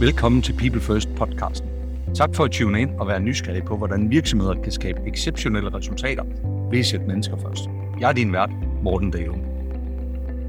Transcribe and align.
Velkommen 0.00 0.42
til 0.42 0.52
People 0.52 0.80
First 0.80 1.08
podcasten. 1.16 1.68
Tak 2.14 2.34
for 2.34 2.44
at 2.44 2.50
tune 2.50 2.80
ind 2.80 2.90
og 2.90 3.08
være 3.08 3.20
nysgerrig 3.20 3.64
på, 3.64 3.76
hvordan 3.76 4.10
virksomheder 4.10 4.54
kan 4.62 4.72
skabe 4.72 5.00
exceptionelle 5.06 5.74
resultater 5.74 6.24
ved 6.70 6.78
at 6.78 6.86
sætte 6.86 7.06
mennesker 7.06 7.36
først. 7.36 7.64
Jeg 8.00 8.08
er 8.08 8.12
din 8.12 8.32
vært, 8.32 8.50
Morten 8.82 9.10
Dale. 9.10 9.34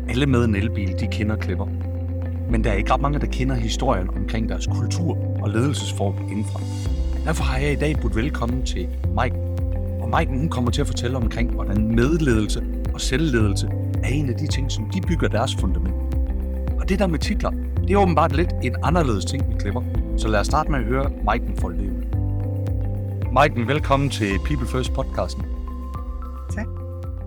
Alle 0.09 0.25
med 0.25 0.45
en 0.45 0.55
elbil, 0.55 0.99
de 0.99 1.07
kender 1.11 1.35
klipper. 1.35 1.65
Men 2.51 2.63
der 2.63 2.71
er 2.71 2.73
ikke 2.73 2.93
ret 2.93 3.01
mange, 3.01 3.19
der 3.19 3.25
kender 3.25 3.55
historien 3.55 4.09
omkring 4.09 4.49
deres 4.49 4.67
kultur 4.67 5.17
og 5.41 5.49
ledelsesform 5.49 6.15
indenfra. 6.31 6.59
Derfor 7.25 7.43
har 7.43 7.57
jeg 7.57 7.71
i 7.71 7.75
dag 7.75 7.95
budt 8.01 8.15
velkommen 8.15 8.65
til 8.65 8.87
Mike. 9.21 9.35
Og 10.01 10.09
Mike 10.19 10.31
hun 10.31 10.49
kommer 10.49 10.71
til 10.71 10.81
at 10.81 10.87
fortælle 10.87 11.17
omkring, 11.17 11.51
hvordan 11.51 11.95
medledelse 11.95 12.63
og 12.93 13.01
selvledelse 13.01 13.67
er 14.03 14.09
en 14.09 14.29
af 14.29 14.35
de 14.35 14.47
ting, 14.47 14.71
som 14.71 14.89
de 14.89 15.01
bygger 15.01 15.27
deres 15.27 15.55
fundament. 15.55 15.95
Og 16.79 16.89
det 16.89 16.99
der 16.99 17.07
med 17.07 17.19
titler, 17.19 17.51
det 17.87 17.93
er 17.93 17.97
åbenbart 17.97 18.35
lidt 18.35 18.49
en 18.63 18.75
anderledes 18.83 19.25
ting, 19.25 19.49
vi 19.49 19.57
klipper. 19.59 19.81
Så 20.17 20.27
lad 20.27 20.39
os 20.39 20.47
starte 20.47 20.71
med 20.71 20.79
at 20.79 20.85
høre 20.85 21.11
Maiken 21.23 21.55
det 21.55 21.63
ud. 21.63 22.05
Maiken, 23.33 23.67
velkommen 23.67 24.09
til 24.09 24.39
People 24.45 24.67
First 24.67 24.93
podcasten. 24.93 25.43
Tak. 26.51 26.67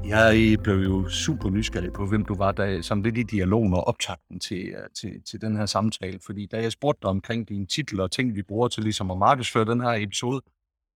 Jeg 0.04 0.56
blev 0.62 0.76
jo 0.76 1.08
super 1.08 1.50
nysgerrig 1.50 1.92
på, 1.92 2.06
hvem 2.06 2.24
du 2.24 2.34
var, 2.34 2.52
da, 2.52 2.82
som 2.82 3.02
lidt 3.02 3.18
i 3.18 3.22
dialogen 3.22 3.74
og 3.74 3.88
optakten 3.88 4.40
til, 4.40 4.68
øh, 4.68 4.88
til, 5.00 5.22
til 5.30 5.40
den 5.40 5.56
her 5.56 5.66
samtale. 5.66 6.18
Fordi 6.26 6.46
da 6.46 6.62
jeg 6.62 6.72
spurgte 6.72 7.00
dig 7.02 7.10
omkring 7.10 7.48
dine 7.48 7.66
titler 7.66 8.02
og 8.02 8.10
ting, 8.10 8.34
vi 8.34 8.42
bruger 8.42 8.68
til 8.68 8.82
ligesom 8.82 9.10
at 9.10 9.18
markedsføre 9.18 9.64
den 9.64 9.80
her 9.80 9.90
episode, 9.90 10.42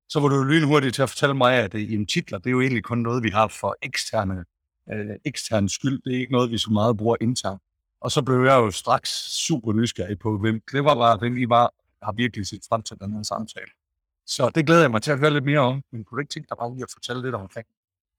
så 0.08 0.20
var 0.20 0.28
du 0.28 0.36
jo 0.36 0.42
lynhurtig 0.42 0.94
til 0.94 1.02
at 1.02 1.08
fortælle 1.08 1.34
mig, 1.34 1.54
at 1.54 1.74
øh, 1.74 1.92
jamen, 1.92 2.06
titler, 2.06 2.38
det 2.38 2.46
er 2.46 2.50
jo 2.50 2.60
egentlig 2.60 2.84
kun 2.84 2.98
noget, 2.98 3.22
vi 3.22 3.28
har 3.28 3.48
for 3.48 3.76
eksterne, 3.82 4.44
øh, 4.92 5.16
eksterne 5.24 5.68
skyld. 5.68 6.02
Det 6.04 6.14
er 6.14 6.20
ikke 6.20 6.32
noget, 6.32 6.50
vi 6.50 6.58
så 6.58 6.70
meget 6.70 6.96
bruger 6.96 7.16
internt. 7.20 7.62
Og 8.04 8.10
så 8.10 8.22
blev 8.22 8.44
jeg 8.44 8.56
jo 8.62 8.70
straks 8.70 9.10
super 9.46 9.72
nysgerrig 9.72 10.18
på, 10.18 10.38
hvem 10.38 10.62
Clever 10.70 10.94
var, 10.94 11.16
hvem 11.16 11.36
I 11.36 11.48
var, 11.48 11.74
har 12.02 12.12
virkelig 12.12 12.46
set 12.46 12.64
frem 12.68 12.82
til 12.82 12.96
den 13.00 13.12
her 13.12 13.22
samtale. 13.22 13.70
Så 14.26 14.50
det 14.54 14.66
glæder 14.66 14.80
jeg 14.80 14.90
mig 14.90 15.02
til 15.02 15.10
at 15.10 15.18
høre 15.18 15.30
lidt 15.30 15.44
mere 15.44 15.58
om. 15.58 15.82
Men 15.92 16.04
kunne 16.04 16.16
du 16.16 16.20
ikke 16.20 16.34
tænke 16.34 16.48
dig 16.48 16.56
bare 16.58 16.74
lige 16.74 16.82
at 16.82 16.90
fortælle 16.92 17.22
lidt 17.22 17.34
omkring 17.34 17.66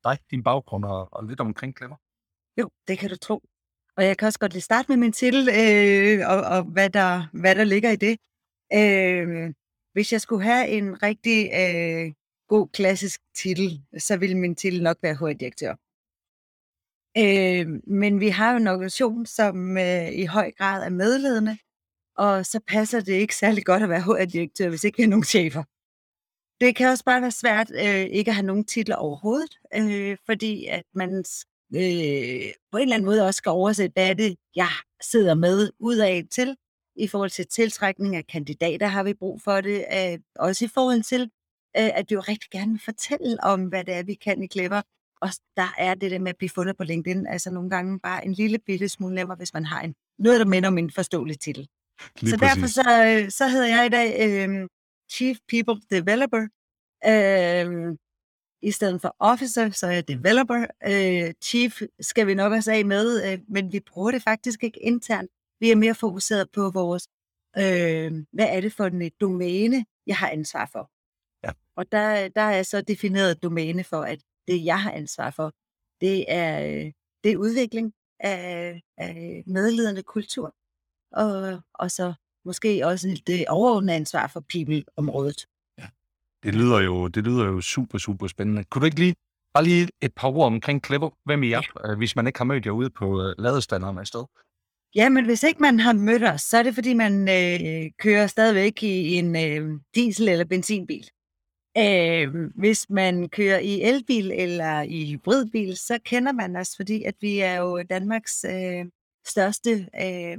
dig, 0.04 0.18
din 0.32 0.44
baggrund 0.44 0.86
og, 0.86 1.14
og 1.14 1.24
lidt 1.24 1.40
omkring 1.40 1.78
Clever? 1.78 1.96
Jo, 2.60 2.70
det 2.88 3.00
kan 3.00 3.10
du 3.10 3.18
tro. 3.18 3.44
Og 3.98 4.06
jeg 4.06 4.18
kan 4.18 4.26
også 4.26 4.40
godt 4.40 4.54
lige 4.54 4.62
starte 4.62 4.86
med 4.90 4.98
min 4.98 5.12
titel, 5.12 5.50
øh, 5.50 6.30
og, 6.30 6.42
og 6.42 6.64
hvad, 6.64 6.90
der, 6.90 7.28
hvad 7.34 7.56
der 7.56 7.64
ligger 7.64 7.92
i 7.92 7.96
det. 7.96 8.18
Øh, 8.74 9.54
hvis 9.94 10.12
jeg 10.12 10.22
skulle 10.22 10.44
have 10.44 10.68
en 10.68 11.04
rigtig 11.04 11.52
øh, 11.62 12.14
god 12.48 12.68
klassisk 12.68 13.22
titel, 13.36 13.82
så 13.98 14.18
ville 14.18 14.38
min 14.38 14.56
titel 14.56 14.84
nok 14.84 14.98
være 15.02 15.16
HR-direktør. 15.16 15.76
Øh, 17.18 17.68
men 17.88 18.20
vi 18.20 18.28
har 18.28 18.52
jo 18.52 18.58
en 18.58 18.68
organisation, 18.68 19.26
som 19.26 19.78
øh, 19.78 20.12
i 20.12 20.26
høj 20.26 20.52
grad 20.52 20.86
er 20.86 20.90
medledende, 20.90 21.58
og 22.18 22.46
så 22.46 22.60
passer 22.68 23.00
det 23.00 23.14
ikke 23.14 23.36
særlig 23.36 23.66
godt 23.66 23.84
at 23.84 23.90
være 23.90 24.02
HR-direktør, 24.02 24.70
hvis 24.70 24.84
ikke 24.84 24.98
vi 24.98 25.04
har 25.04 25.10
nogen 25.10 25.24
chefer. 25.24 25.64
Det 26.62 26.76
kan 26.76 26.90
også 26.90 27.04
bare 27.04 27.22
være 27.22 27.32
svært 27.32 27.72
øh, 27.72 28.06
ikke 28.06 28.32
at 28.32 28.36
have 28.36 28.46
nogen 28.46 28.66
titler 28.66 28.96
overhovedet, 28.96 29.58
øh, 29.76 30.18
fordi 30.26 30.66
at 30.66 30.84
man 30.94 31.10
øh, 31.76 32.52
på 32.72 32.78
en 32.78 32.82
eller 32.82 32.96
anden 32.96 33.06
måde 33.06 33.26
også 33.26 33.38
skal 33.38 33.50
oversætte, 33.50 33.94
hvad 33.94 34.10
er 34.10 34.14
det, 34.14 34.36
jeg 34.56 34.70
sidder 35.02 35.34
med 35.34 35.70
ud 35.80 35.98
af 35.98 36.24
til. 36.32 36.56
I 36.96 37.08
forhold 37.08 37.30
til 37.30 37.48
tiltrækning 37.48 38.16
af 38.16 38.28
kandidater 38.28 38.88
har 38.88 39.04
vi 39.04 39.14
brug 39.14 39.42
for 39.42 39.62
det, 39.62 39.86
øh, 39.94 40.20
også 40.36 40.66
i 40.66 40.68
forhold 40.74 41.04
til, 41.04 41.22
øh, 41.78 41.92
at 41.98 42.06
vi 42.10 42.14
jo 42.14 42.20
rigtig 42.20 42.50
gerne 42.52 42.72
vil 42.72 42.82
fortælle 42.86 43.44
om, 43.44 43.66
hvad 43.66 43.84
det 43.84 43.94
er, 43.94 44.04
vi 44.04 44.14
kan 44.14 44.44
i 44.44 44.48
Clever, 44.48 44.82
og 45.24 45.30
der 45.58 45.74
er 45.78 45.94
det 45.94 46.12
der 46.12 46.20
med 46.20 46.30
at 46.30 46.38
blive 46.38 46.50
fundet 46.50 46.78
på 46.78 46.84
LinkedIn, 46.84 47.28
altså 47.28 47.52
nogle 47.52 47.70
gange 47.70 48.00
bare 48.00 48.26
en 48.26 48.34
lille 48.34 48.60
bitte 48.60 48.90
smule 48.90 49.16
nemmere, 49.16 49.38
hvis 49.38 49.54
man 49.54 49.66
har 49.66 49.82
en, 49.82 49.96
noget, 50.20 50.40
der 50.40 50.46
minder 50.46 50.70
om 50.70 50.78
en 50.78 50.92
forståelig 50.92 51.40
titel. 51.40 51.68
Lige 52.20 52.32
så 52.32 52.38
præcis. 52.38 52.54
derfor 52.56 52.68
så, 52.68 53.06
øh, 53.06 53.32
så 53.32 53.48
hedder 53.48 53.68
jeg 53.68 53.86
i 53.86 53.90
dag 53.90 54.10
øh, 54.26 54.68
Chief 55.12 55.38
People 55.50 55.82
Developer. 55.92 56.48
Øh, 57.06 57.98
I 58.62 58.72
stedet 58.72 59.02
for 59.02 59.16
Officer, 59.20 59.70
så 59.70 59.88
er 59.88 59.92
jeg 59.92 60.08
Developer. 60.08 60.66
Øh, 60.86 61.34
Chief 61.44 61.82
skal 62.00 62.28
vi 62.28 62.34
nok 62.34 62.54
også 62.54 62.72
af 62.72 62.86
med, 62.86 63.32
øh, 63.32 63.40
men 63.48 63.72
vi 63.72 63.80
bruger 63.80 64.12
det 64.12 64.24
faktisk 64.24 64.64
ikke 64.64 64.80
internt. 64.80 65.32
Vi 65.60 65.72
er 65.72 65.76
mere 65.76 65.96
fokuseret 65.96 66.52
på 66.52 66.70
vores, 66.70 67.08
øh, 67.58 68.26
hvad 68.34 68.48
er 68.50 68.62
det 68.62 68.74
for 68.74 68.86
en 68.86 69.12
domæne, 69.22 69.86
jeg 70.08 70.16
har 70.18 70.30
ansvar 70.30 70.70
for. 70.72 70.92
Ja. 71.44 71.52
Og 71.76 71.92
der, 71.92 72.28
der 72.28 72.42
er 72.42 72.64
så 72.64 72.82
defineret 72.82 73.44
domæne 73.44 73.84
for, 73.84 74.02
at 74.02 74.20
det, 74.48 74.66
jeg 74.66 74.82
har 74.82 74.92
ansvar 74.92 75.30
for, 75.32 75.54
det 76.02 76.26
er, 76.28 76.66
øh, 76.66 76.92
det 77.24 77.32
er 77.32 77.38
udvikling 77.38 77.94
af, 78.20 78.82
af 78.98 79.44
medledende 79.48 80.04
kultur, 80.04 80.56
og, 81.12 81.62
og 81.74 81.92
så 81.92 82.14
måske 82.46 82.88
også 82.88 83.22
det 83.28 83.48
overordnede 83.48 83.96
ansvar 83.96 84.28
for 84.28 84.44
people-området. 84.50 85.46
Ja. 85.78 85.88
Det 86.44 86.56
lyder 86.56 86.80
jo, 86.80 87.08
det 87.08 87.24
lyder 87.24 87.46
jo 87.46 87.62
super, 87.62 87.98
super 87.98 88.28
spændende. 88.28 88.64
Kunne 88.64 88.80
du 88.80 88.86
ikke 88.86 89.00
lige, 89.00 89.16
bare 89.54 89.64
lige 89.64 89.90
et 90.02 90.14
par 90.16 90.28
ord 90.28 90.46
omkring 90.46 90.86
Clever? 90.86 91.10
Hvem 91.26 91.44
I 91.44 91.52
er, 91.52 91.62
ja. 91.86 91.92
Øh, 91.92 91.98
hvis 91.98 92.16
man 92.16 92.28
ikke 92.28 92.40
har 92.40 92.46
mødt 92.46 92.66
jer 92.66 92.72
ude 92.72 92.90
på 92.90 93.06
uh, 93.06 93.34
ladestanderne 93.38 94.00
af 94.00 94.08
sted? 94.08 94.26
Ja, 94.96 95.10
men 95.10 95.26
hvis 95.26 95.44
ikke 95.44 95.62
man 95.62 95.80
har 95.80 95.94
mødt 95.94 96.24
os, 96.24 96.42
så 96.42 96.58
er 96.58 96.64
det 96.64 96.76
fordi, 96.76 96.94
man 96.94 97.30
øh, 97.30 97.92
kører 98.00 98.28
stadigvæk 98.28 98.84
i 98.84 99.16
en 99.16 99.36
øh, 99.36 99.80
diesel- 99.98 100.30
eller 100.30 100.46
benzinbil. 100.46 101.10
Øh, 101.78 102.52
hvis 102.56 102.90
man 102.90 103.30
kører 103.30 103.60
i 103.60 103.82
elbil 103.82 104.32
eller 104.32 104.82
i 104.82 105.12
hybridbil, 105.12 105.78
så 105.78 106.00
kender 106.04 106.32
man 106.32 106.56
os, 106.56 106.76
fordi 106.76 107.04
at 107.04 107.16
vi 107.22 107.40
er 107.40 107.56
jo 107.56 107.84
Danmarks 107.84 108.46
øh, 108.50 108.86
største 109.26 109.90
øh, 110.02 110.38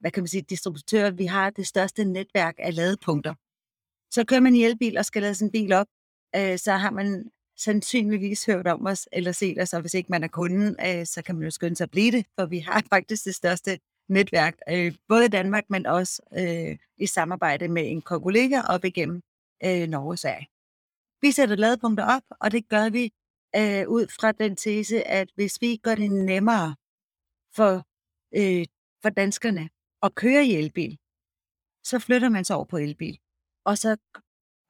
hvad 0.00 0.10
kan 0.10 0.22
man 0.22 0.28
sige, 0.28 0.42
distributør. 0.42 1.10
Vi 1.10 1.26
har 1.26 1.50
det 1.50 1.66
største 1.66 2.04
netværk 2.04 2.54
af 2.58 2.74
ladepunkter. 2.74 3.34
Så 4.10 4.24
kører 4.24 4.40
man 4.40 4.54
i 4.54 4.64
elbil 4.64 4.98
og 4.98 5.04
skal 5.04 5.22
lade 5.22 5.34
sin 5.34 5.50
bil 5.50 5.72
op, 5.72 5.86
øh, 6.36 6.58
så 6.58 6.72
har 6.72 6.90
man 6.90 7.30
sandsynligvis 7.56 8.46
hørt 8.46 8.66
om 8.66 8.86
os 8.86 9.08
eller 9.12 9.32
set 9.32 9.62
os, 9.62 9.74
og 9.74 9.80
hvis 9.80 9.94
ikke 9.94 10.10
man 10.10 10.24
er 10.24 10.28
kunden, 10.28 10.76
øh, 10.86 11.06
så 11.06 11.22
kan 11.22 11.34
man 11.34 11.44
jo 11.44 11.50
skynde 11.50 11.76
sig 11.76 11.84
at 11.84 11.90
blive 11.90 12.12
det, 12.12 12.26
for 12.38 12.46
vi 12.46 12.58
har 12.58 12.82
faktisk 12.94 13.24
det 13.24 13.34
største 13.34 13.78
netværk, 14.08 14.56
øh, 14.70 14.94
både 15.08 15.24
i 15.24 15.28
Danmark, 15.28 15.64
men 15.70 15.86
også 15.86 16.22
øh, 16.38 16.78
i 16.98 17.06
samarbejde 17.06 17.68
med 17.68 17.90
en 17.90 18.02
kollega 18.02 18.60
op 18.60 18.84
igennem 18.84 19.22
øh, 19.64 19.88
Norge 19.88 20.12
og 20.12 20.18
Sverige. 20.18 20.48
Vi 21.20 21.30
sætter 21.32 21.56
ladepunkter 21.56 22.04
op, 22.16 22.22
og 22.40 22.52
det 22.52 22.68
gør 22.68 22.90
vi 22.90 23.04
øh, 23.56 23.88
ud 23.88 24.06
fra 24.20 24.32
den 24.32 24.56
tese, 24.56 25.08
at 25.08 25.28
hvis 25.34 25.60
vi 25.60 25.76
gør 25.76 25.94
det 25.94 26.10
nemmere 26.10 26.76
for, 27.56 27.86
øh, 28.36 28.66
for 29.02 29.10
danskerne 29.10 29.68
at 30.02 30.14
køre 30.14 30.46
i 30.46 30.54
elbil, 30.54 30.98
så 31.84 31.98
flytter 31.98 32.28
man 32.28 32.44
sig 32.44 32.56
over 32.56 32.64
på 32.64 32.76
elbil. 32.76 33.18
Og 33.64 33.78
så 33.78 33.96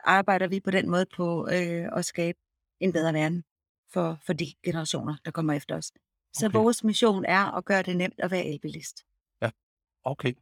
arbejder 0.04 0.48
vi 0.48 0.60
på 0.60 0.70
den 0.70 0.90
måde 0.90 1.06
på 1.16 1.48
øh, 1.52 1.98
at 1.98 2.04
skabe 2.04 2.38
en 2.80 2.92
bedre 2.92 3.12
verden 3.12 3.44
for, 3.92 4.18
for 4.26 4.32
de 4.32 4.46
generationer, 4.64 5.16
der 5.24 5.30
kommer 5.30 5.52
efter 5.52 5.76
os. 5.76 5.92
Så 6.32 6.46
okay. 6.46 6.58
vores 6.58 6.84
mission 6.84 7.24
er 7.24 7.56
at 7.56 7.64
gøre 7.64 7.82
det 7.82 7.96
nemt 7.96 8.20
at 8.20 8.30
være 8.30 8.46
elbilist. 8.46 9.06
Ja, 9.42 9.50
okay 10.04 10.34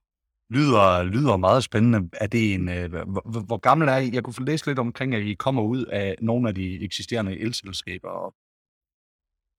lyder, 0.50 1.02
lyder 1.02 1.36
meget 1.36 1.64
spændende. 1.64 2.08
Er 2.12 2.26
det 2.26 2.54
en, 2.54 2.68
øh, 2.68 2.90
hvor, 2.90 3.44
hvor 3.46 3.56
gammel 3.56 3.88
er 3.88 3.96
I? 3.96 4.10
Jeg 4.12 4.22
kunne 4.22 4.34
få 4.34 4.42
læst 4.42 4.66
lidt 4.66 4.78
omkring, 4.78 5.14
at 5.14 5.22
I 5.22 5.34
kommer 5.34 5.62
ud 5.62 5.84
af 5.84 6.14
nogle 6.20 6.48
af 6.48 6.54
de 6.54 6.84
eksisterende 6.84 7.38
elselskaber. 7.38 8.08
Og... 8.08 8.34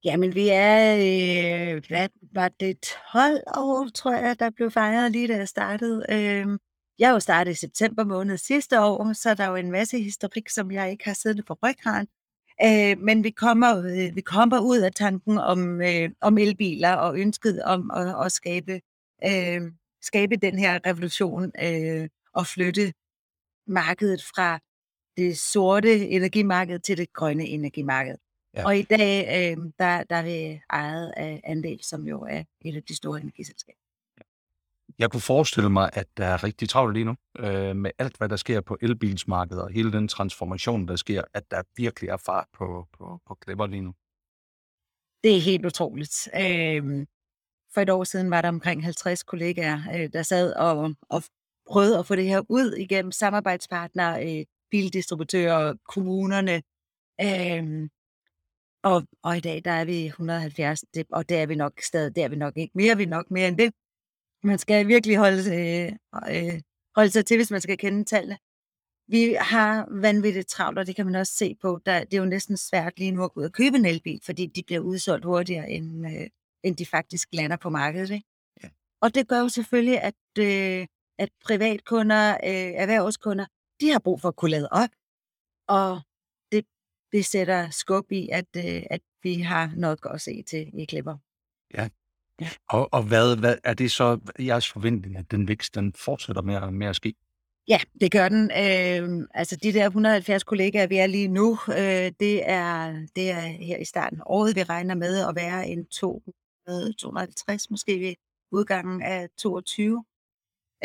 Jamen, 0.04 0.36
vi 0.36 0.50
er, 0.52 0.96
øh, 0.96 1.84
hvad 1.88 2.10
var 2.34 2.50
det, 2.60 2.80
12 3.12 3.44
år, 3.58 3.88
tror 3.96 4.14
jeg, 4.14 4.40
der 4.40 4.50
blev 4.50 4.72
fejret 4.72 5.12
lige 5.12 5.28
da 5.28 5.38
jeg 5.38 5.48
startede. 5.48 6.06
Øh, 6.10 6.60
jeg 7.00 7.12
jo 7.12 7.20
startet 7.20 7.52
i 7.52 7.56
september 7.56 8.04
måned 8.04 8.38
sidste 8.38 8.82
år, 8.82 9.14
så 9.14 9.34
der 9.34 9.44
er 9.44 9.50
jo 9.50 9.56
en 9.56 9.72
masse 9.72 10.00
historik, 10.00 10.50
som 10.50 10.72
jeg 10.72 10.92
ikke 10.92 11.06
har 11.06 11.14
siddet 11.14 11.46
på 11.46 11.54
ryggraden. 11.54 12.08
Øh, 12.64 13.04
men 13.04 13.24
vi 13.24 13.30
kommer, 13.30 13.78
øh, 13.78 14.16
vi 14.16 14.22
kommer 14.22 14.60
ud 14.60 14.80
af 14.80 14.92
tanken 14.94 15.38
om, 15.38 15.82
øh, 15.82 16.10
om 16.22 16.38
elbiler 16.38 16.94
og 16.94 17.20
ønsket 17.20 17.64
om 17.64 17.92
at, 17.92 18.26
at 18.26 18.32
skabe 18.32 18.82
øh, 19.26 19.62
skabe 20.02 20.36
den 20.36 20.60
her 20.60 20.80
revolution 20.86 21.52
øh, 21.64 22.10
og 22.34 22.48
flytte 22.48 22.94
markedet 23.68 24.24
fra 24.24 24.60
det 25.18 25.38
sorte 25.38 26.08
energimarked 26.08 26.80
til 26.80 26.98
det 26.98 27.14
grønne 27.14 27.46
energimarked. 27.46 28.16
Ja. 28.54 28.66
Og 28.66 28.78
i 28.78 28.82
dag, 28.82 29.28
øh, 29.28 29.58
der, 29.80 30.04
der 30.04 30.16
er 30.16 30.24
vi 30.24 30.62
ejet 30.70 31.14
af 31.18 31.42
Andel, 31.44 31.80
som 31.84 32.08
jo 32.08 32.22
er 32.22 32.44
et 32.66 32.76
af 32.76 32.84
de 32.84 32.96
store 32.96 33.22
energiselskaber. 33.22 33.80
Jeg 35.00 35.12
kunne 35.12 35.22
forestille 35.22 35.70
mig, 35.70 35.90
at 35.94 36.08
der 36.18 36.26
er 36.26 36.44
rigtig 36.44 36.70
travlt 36.70 36.94
lige 36.94 37.06
nu 37.06 37.16
øh, 37.40 37.76
med 37.76 37.92
alt, 37.98 38.18
hvad 38.18 38.30
der 38.30 38.36
sker 38.36 38.62
på 38.62 38.78
elbilsmarkedet 38.82 39.64
og 39.64 39.70
hele 39.70 39.92
den 39.92 40.08
transformation, 40.08 40.88
der 40.88 40.96
sker, 40.96 41.24
at 41.34 41.52
der 41.52 41.64
virkelig 41.76 42.10
er 42.10 42.18
fart 42.18 42.48
på, 42.54 42.88
på, 42.98 43.20
på 43.28 43.36
klipper 43.36 43.68
lige 43.68 43.82
nu. 43.82 43.94
Det 45.24 45.36
er 45.38 45.42
helt 45.42 45.66
utroligt. 45.66 46.30
Øh, 46.36 47.06
for 47.78 47.82
et 47.82 47.90
år 47.90 48.04
siden 48.04 48.32
var 48.32 48.42
der 48.42 48.50
omkring 48.50 48.84
50 48.84 49.24
kollegaer, 49.24 49.80
øh, 49.96 50.14
der 50.14 50.24
sad 50.24 50.54
og, 50.54 50.96
og 51.10 51.24
prøvede 51.70 52.00
at 52.00 52.06
få 52.08 52.16
det 52.16 52.26
her 52.26 52.42
ud 52.50 52.74
igennem 52.74 53.12
samarbejdspartnere, 53.12 54.40
øh, 54.40 54.46
bildistributører, 54.72 55.74
kommunerne. 55.88 56.64
Øh, 57.22 57.90
og, 58.84 59.04
og 59.24 59.38
i 59.38 59.40
dag, 59.40 59.62
der 59.66 59.72
er 59.72 59.86
vi 59.86 60.06
170, 60.06 60.82
det, 60.94 61.08
og 61.12 61.30
der 61.30 61.42
er 61.42 61.46
vi 61.46 61.56
nok 61.56 61.74
stadig, 61.82 62.16
der 62.16 62.24
er 62.24 62.30
vi 62.30 62.36
nok 62.36 62.54
ikke 62.58 62.72
mere, 62.76 62.98
vi 62.98 63.04
er 63.04 63.08
nok 63.08 63.32
mere 63.32 63.48
end 63.48 63.58
det. 63.58 63.74
Man 64.44 64.58
skal 64.58 64.88
virkelig 64.88 65.18
holde, 65.18 65.56
øh, 65.56 65.92
øh, 66.36 66.62
holde 66.96 67.12
sig 67.12 67.26
til, 67.26 67.38
hvis 67.38 67.52
man 67.52 67.62
skal 67.62 67.78
kende 67.78 68.04
tallene. 68.04 68.38
Vi 69.08 69.38
har 69.40 69.88
vanvittigt 69.92 70.48
travlt, 70.48 70.80
og 70.80 70.88
det 70.88 70.96
kan 70.96 71.06
man 71.06 71.16
også 71.16 71.34
se 71.34 71.56
på. 71.62 71.80
Der, 71.86 72.04
det 72.04 72.14
er 72.14 72.22
jo 72.22 72.26
næsten 72.26 72.58
svært 72.58 73.00
lige 73.00 73.12
nu 73.12 73.24
at 73.24 73.34
gå 73.34 73.40
ud 73.40 73.46
og 73.46 73.52
købe 73.52 73.78
en 73.78 73.86
elbil, 73.86 74.20
fordi 74.26 74.46
de 74.46 74.64
bliver 74.64 74.82
udsolgt 74.82 75.26
hurtigere, 75.26 75.70
end, 75.70 76.08
øh, 76.08 76.28
end 76.68 76.76
de 76.76 76.86
faktisk 76.86 77.30
lander 77.34 77.58
på 77.58 77.70
markedet. 77.70 78.10
Ikke? 78.10 78.28
Ja. 78.64 78.70
Og 79.02 79.16
det 79.16 79.28
gør 79.28 79.40
jo 79.40 79.50
selvfølgelig, 79.50 80.02
at, 80.02 80.16
øh, 80.40 80.88
at 81.20 81.30
privatkunder, 81.46 82.32
øh, 82.32 82.72
erhvervskunder, 82.84 83.46
de 83.82 83.92
har 83.92 84.00
brug 84.00 84.22
for 84.22 84.28
at 84.28 84.36
kunne 84.36 84.52
lade 84.52 84.70
op. 84.72 84.90
Og 85.68 86.02
det, 86.52 86.66
det 87.12 87.26
sætter 87.26 87.70
skub 87.70 88.12
i, 88.12 88.30
at, 88.30 88.46
øh, 88.58 88.84
at 88.90 89.02
vi 89.24 89.34
har 89.34 89.72
noget 89.76 90.02
godt 90.02 90.16
at 90.16 90.22
se 90.22 90.44
til 90.44 90.80
i 90.82 90.86
Klipper. 90.86 91.18
Ja. 91.74 91.90
ja. 92.42 92.50
Og, 92.70 92.90
og 92.92 93.04
hvad, 93.04 93.38
hvad 93.38 93.58
er 93.64 93.74
det 93.74 93.92
så 93.92 94.20
jeres 94.40 94.72
forventning, 94.72 95.18
at 95.18 95.32
den 95.32 95.48
vækst 95.48 95.76
den 95.76 95.94
fortsætter 95.94 96.42
med, 96.42 96.72
med 96.72 96.88
at 96.88 96.96
ske? 96.96 97.14
Ja, 97.68 97.80
det 98.02 98.12
gør 98.12 98.30
den. 98.30 98.44
Øh, 98.52 99.28
altså 99.34 99.56
de 99.56 99.74
der 99.74 99.86
170 99.86 100.44
kollegaer, 100.44 100.88
vi 100.88 100.98
er 100.98 101.08
lige 101.08 101.28
nu, 101.28 101.58
øh, 101.70 102.12
det, 102.20 102.50
er, 102.50 102.94
det 103.16 103.32
er 103.32 103.40
her 103.40 103.78
i 103.78 103.86
starten 103.86 104.20
af 104.20 104.24
året, 104.26 104.56
vi 104.56 104.64
regner 104.64 104.96
med 104.96 105.28
at 105.28 105.36
være 105.36 105.68
en 105.68 105.86
250 106.68 107.70
måske 107.70 108.00
ved 108.00 108.14
udgangen 108.52 109.02
af 109.02 109.30
22. 109.38 110.06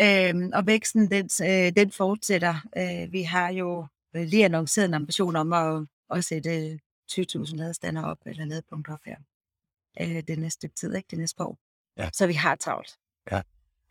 Øh, 0.01 0.35
og 0.55 0.67
væksten, 0.67 1.11
den, 1.11 1.31
øh, 1.43 1.73
den 1.77 1.91
fortsætter. 1.91 2.55
Øh, 2.77 3.13
vi 3.13 3.23
har 3.23 3.49
jo 3.49 3.87
lige 4.15 4.45
annonceret 4.45 4.89
en 4.89 4.95
ambition 4.95 5.37
om 5.37 5.53
at, 5.53 5.87
at 6.11 6.25
sætte 6.25 6.79
20.000 7.13 7.57
ladestander 7.57 8.05
op, 8.05 8.19
eller 8.27 8.45
ladepunkter 8.45 8.93
op 8.93 9.01
her. 9.07 9.17
Øh, 10.01 10.23
det 10.29 10.39
næste 10.39 10.69
tid, 10.69 10.95
ikke? 10.95 11.07
Det 11.11 11.19
næste 11.19 11.43
år. 11.43 11.59
Ja. 11.97 12.11
Så 12.13 12.27
vi 12.27 12.33
har 12.33 12.55
travlt. 12.55 12.97
Ja. 13.31 13.43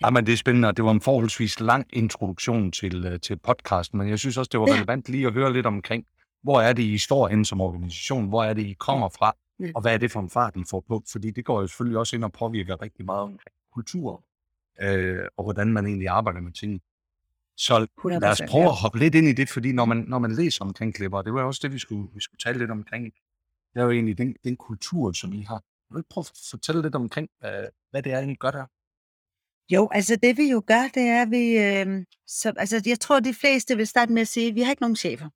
Ja, 0.02 0.10
men 0.10 0.26
det 0.26 0.34
er 0.34 0.38
spændende, 0.38 0.68
og 0.68 0.78
det 0.78 0.86
var 0.86 0.92
en 0.92 1.02
forholdsvis 1.02 1.60
lang 1.60 1.86
introduktion 1.90 2.72
til, 2.72 3.06
øh, 3.06 3.20
til 3.20 3.38
podcasten, 3.38 3.98
men 3.98 4.10
jeg 4.10 4.20
synes 4.20 4.38
også, 4.38 4.50
det 4.52 4.60
var 4.60 4.74
relevant 4.74 5.10
lige 5.10 5.28
at 5.28 5.34
høre 5.34 5.54
lidt 5.54 5.66
omkring, 5.66 6.06
hvor 6.44 6.62
er 6.62 6.74
det, 6.74 6.84
I 6.84 6.98
står 6.98 7.28
inde 7.28 7.46
som 7.46 7.62
organisation, 7.62 8.28
hvor 8.28 8.44
er 8.44 8.54
det, 8.54 8.62
I 8.62 8.74
kommer 8.74 9.10
fra, 9.10 9.36
og 9.75 9.81
hvad 9.81 9.94
er 9.94 9.98
det 9.98 10.12
for 10.12 10.19
en 10.19 10.30
fart, 10.30 10.56
I 10.56 10.63
får 10.69 10.83
på? 10.88 11.03
Fordi 11.12 11.31
det 11.31 11.45
går 11.45 11.62
jo 11.62 11.68
selvfølgelig 11.68 12.00
også 12.00 12.15
ind 12.15 12.24
og 12.24 12.31
påvirker 12.31 12.81
rigtig 12.81 13.06
meget 13.06 13.21
omkring 13.21 13.56
kultur, 13.74 14.24
øh, 14.81 15.25
og 15.38 15.44
hvordan 15.44 15.74
man 15.74 15.86
egentlig 15.86 16.07
arbejder 16.07 16.42
med 16.42 16.51
tingene. 16.51 16.80
Så 17.57 17.88
lad 18.06 18.31
os 18.31 18.42
prøve 18.50 18.65
at 18.65 18.75
hoppe 18.75 19.00
lidt 19.00 19.15
ind 19.15 19.27
i 19.27 19.33
det, 19.33 19.50
fordi 19.50 19.71
når 19.71 19.86
man, 19.86 19.98
når 19.98 20.19
man 20.19 20.31
læser 20.31 20.65
omkring 20.65 20.94
klipper, 20.94 21.21
det 21.21 21.33
var 21.33 21.44
også 21.44 21.59
det, 21.63 21.74
vi 21.74 21.80
skulle, 21.80 22.07
vi 22.13 22.21
skulle 22.21 22.39
tale 22.39 22.59
lidt 22.59 22.71
omkring, 22.71 23.06
det 23.74 23.80
er 23.80 23.83
jo 23.83 23.92
egentlig 23.92 24.18
den, 24.18 24.36
den 24.44 24.56
kultur, 24.56 25.12
som 25.12 25.33
I 25.33 25.42
har. 25.42 25.63
Vil 25.89 25.98
du 25.98 26.07
prøve 26.09 26.21
at 26.21 26.31
fortælle 26.50 26.81
lidt 26.81 26.95
omkring, 26.95 27.30
hvad, 27.39 27.65
hvad 27.92 28.03
det 28.03 28.12
er, 28.12 28.19
I 28.19 28.36
gør 28.36 28.51
der? 28.51 28.65
Jo, 29.69 29.89
altså 29.92 30.15
det 30.15 30.38
vi 30.38 30.51
jo 30.51 30.63
gør, 30.68 30.83
det 30.94 31.03
er, 31.03 31.21
at 31.21 31.31
vi... 31.31 31.57
Øh, 31.57 32.06
så, 32.27 32.53
altså 32.57 32.81
jeg 32.86 33.00
tror, 33.00 33.19
de 33.19 33.33
fleste 33.33 33.77
vil 33.77 33.88
starte 33.88 34.13
med 34.13 34.21
at 34.21 34.27
sige, 34.27 34.48
at 34.50 34.56
vi 34.56 34.62
har 34.62 34.69
ikke 34.71 34.81
nogen 34.81 34.95
chefer. 34.95 35.30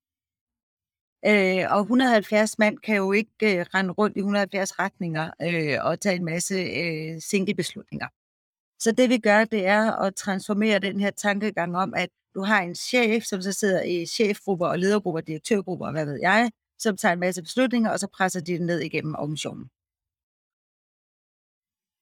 Øh, 1.28 1.66
og 1.72 1.80
170 1.82 2.60
mand 2.60 2.78
kan 2.78 2.96
jo 2.96 3.12
ikke 3.12 3.60
øh, 3.60 3.66
rende 3.74 3.92
rundt 3.94 4.18
i 4.18 4.20
170 4.20 4.80
retninger 4.80 5.32
øh, 5.42 5.86
og 5.86 6.00
tage 6.00 6.16
en 6.16 6.26
masse 6.26 6.56
øh, 6.56 7.22
single 7.22 7.56
beslutninger. 7.56 8.08
Så 8.80 8.92
det 8.92 9.10
vi 9.10 9.18
gør, 9.18 9.46
det 9.46 9.66
er 9.66 9.92
at 9.92 10.16
transformere 10.16 10.80
den 10.80 11.00
her 11.00 11.12
tankegang 11.12 11.78
om, 11.78 11.94
at 11.96 12.10
du 12.36 12.42
har 12.44 12.62
en 12.62 12.76
chef, 12.76 13.24
som 13.24 13.42
så 13.42 13.52
sidder 13.52 13.84
i 13.84 14.06
chefgrupper 14.06 14.68
og 14.68 14.80
ledergrupper, 14.80 15.22
direktørgrupper 15.22 15.86
og 15.86 15.92
hvad 15.92 16.06
ved 16.06 16.20
jeg, 16.22 16.52
som 16.80 16.98
tager 16.98 17.14
en 17.14 17.20
masse 17.20 17.42
beslutninger, 17.42 17.92
og 17.92 18.00
så 18.00 18.08
presser 18.08 18.42
de 18.42 18.54
det 18.54 18.62
ned 18.62 18.80
igennem 18.80 19.16
organisationen. 19.16 19.70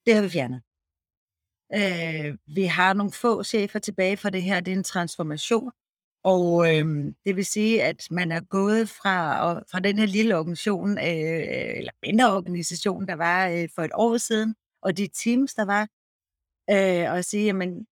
Det 0.06 0.16
har 0.16 0.22
vi 0.22 0.30
fjernet. 0.30 0.62
Øh, 1.80 2.38
vi 2.56 2.64
har 2.64 2.94
nogle 2.94 3.12
få 3.12 3.44
chefer 3.44 3.80
tilbage 3.80 4.18
for 4.18 4.30
det 4.30 4.44
her. 4.44 4.60
Det 4.60 4.72
er 4.74 4.78
en 4.78 4.84
transformation. 4.84 5.72
Og 6.24 6.76
øh, 6.76 7.14
det 7.26 7.36
vil 7.36 7.46
sige, 7.46 7.84
at 7.84 8.08
man 8.12 8.32
er 8.32 8.42
gået 8.42 8.90
fra, 8.90 9.46
og, 9.46 9.64
fra 9.72 9.80
den 9.80 9.98
her 9.98 10.06
lille 10.06 10.38
organisation, 10.38 10.98
øh, 10.98 11.78
eller 11.78 11.92
mindre 12.06 12.36
organisation, 12.36 13.08
der 13.08 13.16
var 13.16 13.48
øh, 13.50 13.70
for 13.76 13.82
et 13.82 13.92
år 13.94 14.18
siden, 14.18 14.56
og 14.82 14.98
de 14.98 15.08
teams, 15.08 15.54
der 15.54 15.66
var, 15.66 15.88
øh, 16.70 17.14
og 17.14 17.26
sige, 17.26 17.46
jamen, 17.46 17.88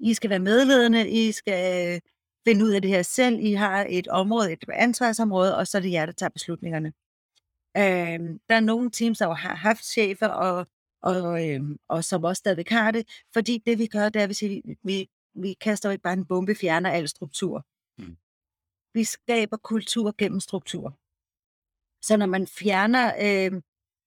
I 0.00 0.14
skal 0.14 0.30
være 0.30 0.38
medledende, 0.38 1.10
I 1.10 1.32
skal 1.32 1.94
øh, 1.94 2.00
finde 2.48 2.64
ud 2.64 2.70
af 2.70 2.82
det 2.82 2.90
her 2.90 3.02
selv, 3.02 3.38
I 3.40 3.52
har 3.52 3.86
et 3.88 4.08
område, 4.08 4.52
et 4.52 4.64
ansvarsområde, 4.72 5.56
og 5.56 5.66
så 5.66 5.78
er 5.78 5.82
det 5.82 5.92
jer, 5.92 6.06
der 6.06 6.12
tager 6.12 6.30
beslutningerne. 6.30 6.92
Øh, 7.76 8.38
der 8.48 8.56
er 8.56 8.60
nogle 8.60 8.90
teams, 8.90 9.18
der 9.18 9.34
har 9.34 9.54
haft 9.54 9.84
chefer, 9.84 10.28
og 10.28 10.66
og, 11.02 11.48
øh, 11.48 11.60
og 11.88 12.04
som 12.04 12.24
også 12.24 12.40
stadigvæk 12.40 12.68
har 12.68 12.90
det. 12.90 13.08
Fordi 13.32 13.62
det 13.66 13.78
vi 13.78 13.86
gør, 13.86 14.08
det 14.08 14.20
er, 14.20 14.24
at 14.24 14.36
vi, 14.40 14.62
vi, 14.84 15.08
vi 15.34 15.52
kaster 15.52 15.88
jo 15.88 15.92
ikke 15.92 16.02
bare 16.02 16.12
en 16.12 16.26
bombe, 16.26 16.54
fjerner 16.54 16.90
al 16.90 17.08
struktur. 17.08 17.66
Mm. 17.98 18.16
Vi 18.94 19.04
skaber 19.04 19.56
kultur 19.56 20.14
gennem 20.18 20.40
struktur. 20.40 20.98
Så 22.02 22.16
når 22.16 22.26
man 22.26 22.46
fjerner, 22.46 23.06
øh, 23.14 23.62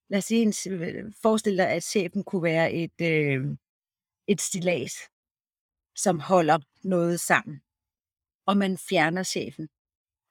lad 0.09 0.17
os 0.17 0.25
sige, 0.25 0.41
en, 0.41 1.13
forestil 1.21 1.57
dig, 1.57 1.69
at 1.69 1.83
chefen 1.83 2.23
kunne 2.23 2.43
være 2.43 2.73
et, 2.73 3.01
øh, 3.01 3.57
et 4.27 4.41
stilas, 4.41 4.93
som 5.95 6.19
holder 6.19 6.59
noget 6.83 7.19
sammen, 7.19 7.61
og 8.45 8.57
man 8.57 8.77
fjerner 8.77 9.23
chefen, 9.23 9.69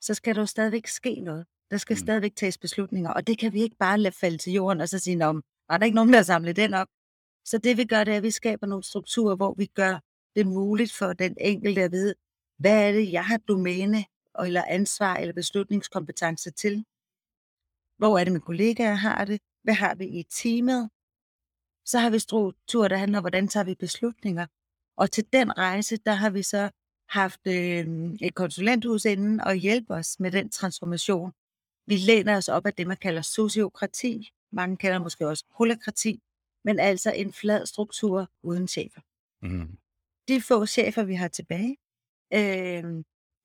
så 0.00 0.14
skal 0.14 0.34
der 0.34 0.40
jo 0.40 0.46
stadigvæk 0.46 0.86
ske 0.86 1.20
noget. 1.20 1.46
Der 1.70 1.76
skal 1.76 1.94
mm. 1.94 1.98
stadigvæk 1.98 2.36
tages 2.36 2.58
beslutninger, 2.58 3.10
og 3.10 3.26
det 3.26 3.38
kan 3.38 3.52
vi 3.52 3.62
ikke 3.62 3.76
bare 3.76 3.98
lade 3.98 4.14
falde 4.14 4.38
til 4.38 4.52
jorden 4.52 4.80
og 4.80 4.88
så 4.88 4.98
sige, 4.98 5.26
om 5.26 5.44
var 5.68 5.78
der 5.78 5.84
ikke 5.84 5.94
nogen, 5.94 6.12
der 6.12 6.22
samle 6.22 6.52
den 6.52 6.74
op. 6.74 6.88
Så 7.44 7.58
det 7.58 7.76
vi 7.76 7.84
gør, 7.84 8.04
det 8.04 8.12
er, 8.12 8.16
at 8.16 8.22
vi 8.22 8.30
skaber 8.30 8.66
nogle 8.66 8.84
strukturer, 8.84 9.36
hvor 9.36 9.54
vi 9.54 9.66
gør 9.66 10.00
det 10.37 10.46
muligt 10.46 10.93
for 10.93 11.12
den 11.12 11.37
enkelte 11.40 11.82
at 11.82 11.93
vide, 11.93 12.14
hvad 12.58 12.88
er 12.88 12.93
det, 12.93 13.12
jeg 13.12 13.25
har 13.25 13.37
domæne 13.37 14.05
eller 14.44 14.64
ansvar 14.69 15.17
eller 15.17 15.34
beslutningskompetence 15.34 16.50
til? 16.50 16.84
Hvor 17.99 18.19
er 18.19 18.25
det, 18.25 18.32
mine 18.32 18.40
kollegaer 18.40 18.94
har 18.94 19.25
det? 19.25 19.40
Hvad 19.62 19.75
har 19.75 19.94
vi 19.94 20.05
i 20.05 20.23
teamet? 20.23 20.90
Så 21.84 21.99
har 21.99 22.11
vi 22.11 22.19
struktur, 22.19 22.88
der 22.88 22.96
handler 22.96 23.19
om, 23.19 23.23
hvordan 23.23 23.49
tager 23.49 23.64
vi 23.64 23.75
beslutninger. 23.75 24.46
Og 24.96 25.11
til 25.11 25.25
den 25.32 25.58
rejse, 25.58 25.96
der 25.96 26.12
har 26.12 26.31
vi 26.31 26.43
så 26.43 26.70
haft 27.08 27.46
øh, 27.46 28.14
et 28.20 28.34
konsulenthus 28.34 29.05
inden 29.05 29.40
og 29.40 29.55
hjælpe 29.55 29.94
os 29.94 30.20
med 30.20 30.31
den 30.31 30.50
transformation. 30.50 31.32
Vi 31.87 31.96
læner 31.96 32.37
os 32.37 32.49
op 32.49 32.67
af 32.67 32.75
det, 32.75 32.87
man 32.87 32.96
kalder 32.96 33.23
sociokrati, 33.23 34.31
mange 34.52 34.76
kalder 34.76 34.99
måske 34.99 35.29
også 35.29 35.44
holokrati, 35.50 36.23
men 36.64 36.79
altså 36.79 37.12
en 37.12 37.32
flad 37.32 37.67
struktur 37.67 38.31
uden 38.43 38.69
chefer. 38.69 39.00
Mm. 39.43 39.79
De 40.32 40.40
få 40.40 40.67
chefer, 40.67 41.05
vi 41.05 41.14
har 41.14 41.29
tilbage, 41.29 41.76
øh, 42.34 42.84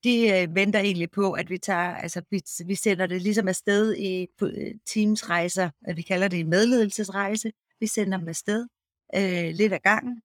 de 0.04 0.30
øh, 0.30 0.56
venter 0.56 0.80
egentlig 0.80 1.12
på, 1.12 1.32
at 1.32 1.50
vi 1.50 1.58
tager, 1.58 1.96
altså 1.96 2.22
vi, 2.32 2.42
vi 2.66 2.76
sender 2.76 3.08
det 3.08 3.22
ligesom 3.22 3.48
afsted 3.48 3.96
i 3.96 4.28
øh, 4.42 4.76
teamsrejser, 4.86 5.70
at 5.86 5.98
vi 5.98 6.02
kalder 6.02 6.28
det 6.28 6.40
en 6.40 6.50
medledelsesrejse. 6.50 7.52
Vi 7.80 7.88
sender 7.88 8.18
dem 8.18 8.28
afsted 8.28 8.68
øh, 9.16 9.50
lidt 9.54 9.74
af 9.74 9.82
gangen, 9.82 10.22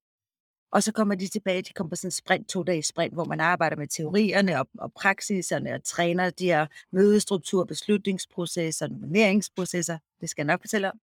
og 0.73 0.83
så 0.83 0.92
kommer 0.92 1.14
de 1.14 1.28
tilbage, 1.28 1.62
de 1.62 1.73
kommer 1.73 1.88
på 1.88 1.97
sådan 1.97 2.09
en 2.09 2.11
sprint, 2.11 2.49
to 2.49 2.62
dages 2.62 2.87
sprint, 2.87 3.14
hvor 3.14 3.25
man 3.25 3.40
arbejder 3.40 3.76
med 3.76 3.88
teorierne 3.88 4.59
og, 4.61 4.69
og 4.78 4.92
praksiserne 4.92 5.75
og 5.75 5.85
træner 5.85 6.31
de 6.31 6.45
her 6.45 6.66
mødestruktur, 6.92 7.64
beslutningsprocesser, 7.64 8.88
nomineringsprocesser, 8.88 9.99
det 10.21 10.31
skal 10.31 10.42
jeg 10.42 10.52
nok 10.52 10.61
fortælle 10.61 10.92
om. 10.92 11.00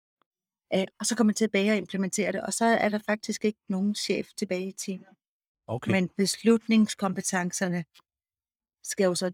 Øh, 0.75 0.87
og 1.01 1.07
så 1.07 1.17
kommer 1.17 1.29
man 1.29 1.35
tilbage 1.35 1.73
og 1.73 1.77
implementerer 1.77 2.33
det, 2.33 2.41
og 2.43 2.53
så 2.53 2.65
er 2.65 2.89
der 2.89 2.99
faktisk 3.07 3.45
ikke 3.45 3.59
nogen 3.69 3.95
chef 3.95 4.29
tilbage 4.37 4.69
i 4.69 4.73
teamet. 4.73 5.18
Okay. 5.69 5.91
Men 5.91 6.09
beslutningskompetencerne 6.17 7.85
skal 8.83 9.05
jo 9.05 9.15
så 9.15 9.31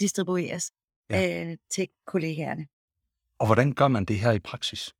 distribueres 0.00 0.72
ja. 1.10 1.50
øh, 1.50 1.56
til 1.70 1.88
kollegaerne. 2.06 2.66
Og 3.38 3.46
hvordan 3.46 3.72
gør 3.72 3.88
man 3.88 4.04
det 4.04 4.18
her 4.18 4.32
i 4.32 4.38
praksis? 4.38 4.94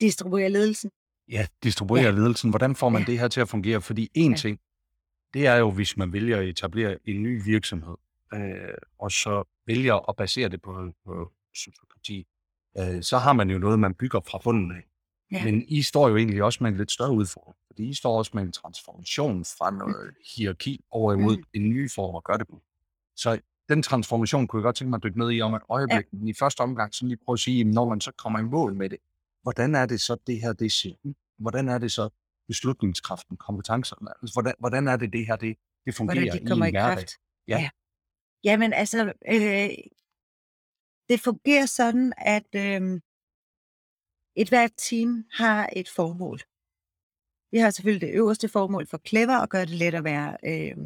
Distribuere 0.00 0.48
ledelsen. 0.48 0.90
Ja, 1.28 1.46
distribuere 1.62 2.02
ja. 2.04 2.10
ledelsen. 2.10 2.50
Hvordan 2.50 2.76
får 2.76 2.88
man 2.88 3.02
ja. 3.02 3.06
det 3.06 3.18
her 3.18 3.28
til 3.28 3.40
at 3.40 3.48
fungere? 3.48 3.80
Fordi 3.80 4.10
en 4.14 4.30
ja. 4.30 4.36
ting, 4.36 4.60
det 5.34 5.46
er 5.46 5.56
jo, 5.56 5.70
hvis 5.70 5.96
man 5.96 6.12
vælger 6.12 6.38
at 6.38 6.44
etablere 6.44 6.98
en 7.04 7.22
ny 7.22 7.44
virksomhed, 7.44 7.96
øh, 8.34 8.74
og 8.98 9.12
så 9.12 9.44
vælger 9.66 10.08
at 10.08 10.16
basere 10.16 10.48
det 10.48 10.62
på, 10.62 10.92
på 11.04 11.32
sociokrati, 11.54 12.26
øh, 12.78 13.02
så 13.02 13.18
har 13.18 13.32
man 13.32 13.50
jo 13.50 13.58
noget, 13.58 13.78
man 13.78 13.94
bygger 13.94 14.20
fra 14.20 14.40
bunden 14.44 14.72
af. 14.72 14.82
Ja. 15.32 15.44
Men 15.44 15.64
I 15.68 15.82
står 15.82 16.08
jo 16.08 16.16
egentlig 16.16 16.42
også 16.42 16.58
med 16.62 16.70
en 16.70 16.76
lidt 16.76 16.92
større 16.92 17.12
udfordring, 17.12 17.56
I 17.78 17.94
står 17.94 18.18
også 18.18 18.30
med 18.34 18.42
en 18.42 18.52
transformation 18.52 19.44
fra 19.44 19.70
noget 19.70 20.14
hierarki 20.36 20.84
over 20.90 21.12
imod 21.12 21.36
mm. 21.36 21.44
en 21.54 21.70
ny 21.70 21.90
form 21.90 22.16
at 22.16 22.24
gøre 22.24 22.38
det 22.38 22.48
på. 22.48 22.62
Så 23.16 23.40
den 23.68 23.82
transformation 23.82 24.46
kunne 24.46 24.60
jeg 24.60 24.64
godt 24.64 24.76
tænke 24.76 24.90
mig 24.90 24.96
at 24.96 25.02
dykke 25.02 25.18
ned 25.18 25.32
i 25.32 25.40
om 25.40 25.54
et 25.54 25.62
øjeblik. 25.68 26.04
Ja. 26.12 26.18
Men 26.18 26.28
i 26.28 26.34
første 26.34 26.60
omgang, 26.60 26.94
så 26.94 27.06
lige 27.06 27.16
prøve 27.24 27.34
at 27.34 27.40
sige, 27.40 27.64
når 27.64 27.88
man 27.88 28.00
så 28.00 28.12
kommer 28.12 28.38
i 28.38 28.42
mål 28.42 28.74
med 28.74 28.90
det, 28.90 28.98
hvordan 29.42 29.74
er 29.74 29.86
det 29.86 30.00
så, 30.00 30.16
det 30.26 30.40
her, 30.40 30.52
det 30.52 30.72
ser 30.72 31.14
Hvordan 31.38 31.68
er 31.68 31.78
det 31.78 31.92
så, 31.92 32.08
beslutningskraften, 32.48 33.36
kompetencerne, 33.36 34.10
altså, 34.22 34.34
hvordan, 34.34 34.54
hvordan 34.58 34.88
er 34.88 34.96
det, 34.96 35.12
det 35.12 35.26
her, 35.26 35.36
det, 35.36 35.56
det 35.84 35.94
fungerer 35.94 36.20
hvordan 36.20 36.42
de 36.42 36.48
kommer 36.48 36.66
i, 36.66 36.68
i 36.68 36.72
hverdag? 36.72 36.96
Kraft. 36.96 37.12
Ja. 37.48 37.58
ja. 37.58 37.70
Jamen 38.44 38.72
altså, 38.72 39.12
øh, 39.28 39.70
det 41.08 41.20
fungerer 41.20 41.66
sådan, 41.66 42.12
at 42.16 42.54
øh, 42.54 43.00
et 44.36 44.48
hvert 44.48 44.72
team 44.76 45.24
har 45.32 45.70
et 45.76 45.88
formål. 45.88 46.40
Vi 47.52 47.58
har 47.58 47.70
selvfølgelig 47.70 48.08
det 48.08 48.14
øverste 48.14 48.48
formål 48.48 48.86
for 48.86 49.00
Clever 49.08 49.38
at 49.38 49.50
gøre 49.50 49.66
det 49.66 49.74
let 49.74 49.94
at 49.94 50.04
være 50.04 50.36
øh, 50.44 50.76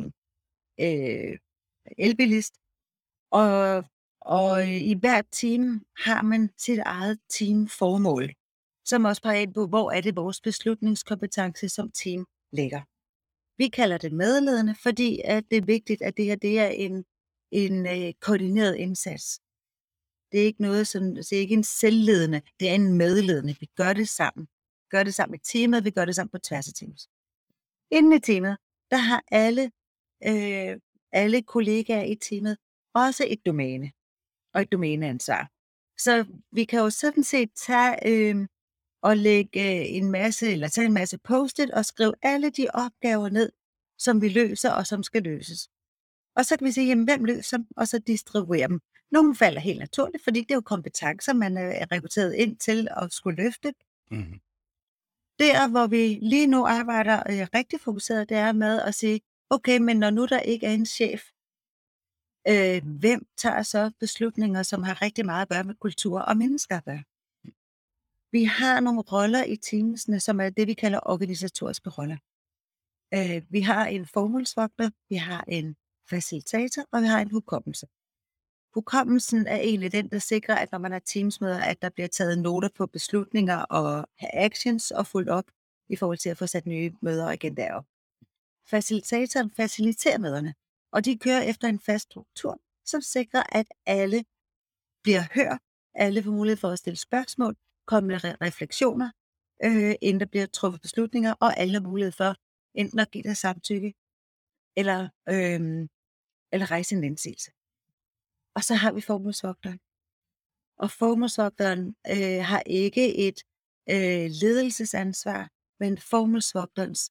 øh, 0.81 1.39
elbilist. 1.99 2.55
Og, 3.31 3.85
og 4.21 4.69
i 4.69 4.95
hvert 5.01 5.27
team 5.33 5.83
har 5.97 6.23
man 6.23 6.51
sit 6.59 6.79
eget 6.79 7.19
teamformål, 7.29 8.33
som 8.85 9.05
også 9.05 9.23
peger 9.23 9.41
ind 9.41 9.55
på, 9.55 9.67
hvor 9.67 9.91
er 9.91 10.01
det 10.01 10.17
vores 10.17 10.41
beslutningskompetence 10.41 11.69
som 11.69 11.91
team 11.91 12.27
ligger. 12.53 12.81
Vi 13.59 13.69
kalder 13.69 13.99
det 13.99 14.13
medledende, 14.13 14.75
fordi 14.83 15.21
at 15.25 15.45
det 15.51 15.57
er 15.57 15.65
vigtigt, 15.65 16.03
at 16.03 16.17
det 16.17 16.25
her 16.25 16.37
det 16.37 16.59
er 16.59 16.69
en, 16.69 17.05
en 17.51 17.87
øh, 17.87 18.13
koordineret 18.21 18.77
indsats. 18.77 19.41
Det 20.33 20.41
er 20.41 20.45
ikke 20.45 20.63
noget, 20.63 20.87
som, 20.89 21.15
det 21.15 21.33
er 21.33 21.41
ikke 21.41 21.55
en 21.55 21.65
selvledende, 21.65 22.41
det 22.61 22.71
er 22.71 22.75
en 22.75 22.95
medledende. 22.95 23.57
Vi 23.61 23.67
gør 23.77 23.93
det 23.93 24.09
sammen. 24.09 24.49
Gør 24.91 25.03
det 25.03 25.15
sammen 25.15 25.33
med 25.33 25.39
teamet, 25.39 25.85
vi 25.85 25.91
gør 25.91 26.05
det 26.05 26.15
sammen 26.15 26.31
på 26.31 26.39
tværs 26.39 26.69
af 26.69 26.75
teams. 26.75 27.09
Inden 27.91 28.13
i 28.13 28.21
teamet, 28.21 28.57
der 28.91 28.97
har 28.97 29.23
alle, 29.29 29.71
øh, 30.27 30.81
alle 31.13 31.43
kollegaer 31.43 32.05
i 32.05 32.15
teamet 32.15 32.57
også 32.95 33.27
et 33.29 33.47
domæne 33.47 33.93
og 34.55 34.63
et 34.63 34.73
domæneansvar. 34.73 35.51
Så 35.99 36.27
vi 36.53 36.65
kan 36.65 36.81
jo 36.81 36.91
sådan 36.91 37.25
set 37.25 37.51
tage 37.57 38.09
øh, 38.09 38.47
og 39.03 39.17
lægge 39.17 39.61
øh, 39.61 39.97
en 39.97 40.11
masse, 40.11 40.53
eller 40.53 40.69
tage 40.69 40.87
en 40.87 40.93
masse 40.93 41.19
post-it 41.19 41.71
og 41.71 41.85
skrive 41.85 42.15
alle 42.23 42.51
de 42.51 42.67
opgaver 42.75 43.29
ned, 43.29 43.53
som 43.99 44.23
vi 44.23 44.29
løser 44.29 44.71
og 44.71 44.87
som 44.87 45.03
skal 45.03 45.23
løses. 45.23 45.69
Og 46.37 46.47
så 46.47 46.57
kan 46.57 46.67
vi 46.67 46.73
sige, 46.73 46.87
jamen, 46.87 47.05
hvem 47.05 47.25
løser 47.25 47.57
dem, 47.57 47.67
og 47.77 47.89
så 47.89 47.99
distribuere 47.99 48.69
dem. 48.69 48.81
Nogle 49.11 49.37
falder 49.37 49.61
helt 49.61 49.79
naturligt, 49.79 50.25
fordi 50.25 50.41
det 50.41 50.51
er 50.51 50.55
jo 50.55 50.61
kompetencer, 50.61 51.33
man 51.33 51.59
øh, 51.59 51.75
er 51.75 51.93
rekrutteret 51.93 52.35
ind 52.35 52.57
til 52.57 52.89
at 52.97 53.13
skulle 53.13 53.43
løfte. 53.43 53.73
Mm-hmm. 54.11 54.41
Der, 55.41 55.69
hvor 55.69 55.87
vi 55.87 56.19
lige 56.23 56.47
nu 56.47 56.67
arbejder 56.67 57.19
øh, 57.31 57.47
rigtig 57.55 57.81
fokuseret, 57.81 58.29
det 58.29 58.37
er 58.37 58.53
med 58.53 58.81
at 58.81 58.95
sige, 58.95 59.21
okay, 59.51 59.79
men 59.79 59.97
når 59.97 60.11
nu 60.11 60.27
der 60.27 60.41
ikke 60.41 60.67
er 60.67 60.75
en 60.75 60.87
chef, 60.87 61.23
øh, 62.49 62.99
hvem 63.01 63.27
tager 63.37 63.63
så 63.63 63.93
beslutninger, 64.01 64.63
som 64.63 64.83
har 64.83 65.03
rigtig 65.03 65.27
meget 65.27 65.43
at 65.43 65.49
gøre 65.49 65.65
med 65.65 65.75
kultur 65.75 66.21
og 66.21 66.37
mennesker 66.37 66.77
at 66.77 66.85
gøre? 66.85 67.05
Vi 68.33 68.45
har 68.45 68.81
nogle 68.81 69.01
roller 69.01 69.45
i 69.45 69.57
teamsene, 69.57 70.21
som 70.21 70.41
er 70.41 70.51
det, 70.51 70.67
vi 70.67 70.75
kalder 70.75 71.01
organisatoriske 71.07 71.91
roller. 71.91 72.19
Øh, 73.15 73.43
vi 73.51 73.61
har 73.61 73.87
en 73.87 74.07
formålsvogter, 74.07 74.91
vi 75.09 75.15
har 75.15 75.45
en 75.49 75.77
facilitator, 76.11 76.83
og 76.93 77.03
vi 77.03 77.07
har 77.07 77.21
en 77.21 77.31
hukommelse. 77.31 77.87
Hukommelsen 78.75 79.47
er 79.47 79.57
egentlig 79.57 79.93
den, 79.93 80.09
der 80.09 80.19
sikrer, 80.19 80.57
at 80.57 80.73
når 80.73 80.79
man 80.79 80.93
har 80.93 80.99
teamsmøder, 80.99 81.61
at 81.61 81.83
der 81.83 81.89
bliver 81.91 82.09
taget 82.09 82.39
noter 82.39 82.69
på 82.77 82.87
beslutninger 82.87 83.57
og 83.59 84.09
actions 84.21 84.91
og 84.91 85.07
fuldt 85.07 85.29
op 85.29 85.45
i 85.89 85.97
forhold 85.97 86.19
til 86.19 86.29
at 86.29 86.39
få 86.39 86.47
sat 86.47 86.67
nye 86.67 86.93
møder 87.03 87.25
og 87.25 87.33
agendaer 87.33 87.75
op. 87.75 87.87
Facilitatoren 88.71 89.51
faciliterer 89.51 90.19
møderne, 90.19 90.55
og 90.93 91.05
de 91.05 91.19
kører 91.19 91.43
efter 91.43 91.69
en 91.69 91.81
fast 91.81 92.03
struktur, 92.03 92.61
som 92.85 93.01
sikrer, 93.01 93.43
at 93.53 93.67
alle 93.87 94.25
bliver 95.03 95.23
hørt, 95.35 95.61
alle 95.95 96.23
får 96.23 96.31
mulighed 96.31 96.57
for 96.57 96.69
at 96.69 96.79
stille 96.79 96.97
spørgsmål, 96.97 97.57
komme 97.87 98.07
med 98.07 98.25
re- 98.25 98.37
refleksioner, 98.41 99.11
øh, 99.65 99.95
inden 100.01 100.21
der 100.21 100.27
bliver 100.27 100.47
truffet 100.47 100.81
beslutninger, 100.81 101.35
og 101.41 101.59
alle 101.59 101.73
har 101.73 101.81
mulighed 101.81 102.13
for 102.13 102.37
enten 102.75 102.99
at 102.99 103.11
give 103.11 103.23
deres 103.23 103.39
samtykke, 103.39 103.95
eller, 104.77 105.09
øh, 105.29 105.89
eller 106.53 106.71
rejse 106.71 106.95
en 106.97 107.05
indsigelse. 107.05 107.51
Og 108.55 108.65
så 108.65 108.75
har 108.75 108.93
vi 108.93 109.01
formålsvogteren. 109.01 109.81
Og 110.79 110.91
formålsvogteren 110.91 111.95
øh, 112.15 112.45
har 112.45 112.63
ikke 112.67 113.17
et 113.29 113.39
øh, 113.91 114.31
ledelsesansvar, 114.43 115.49
men 115.81 115.99
formålsvogterens 115.99 117.11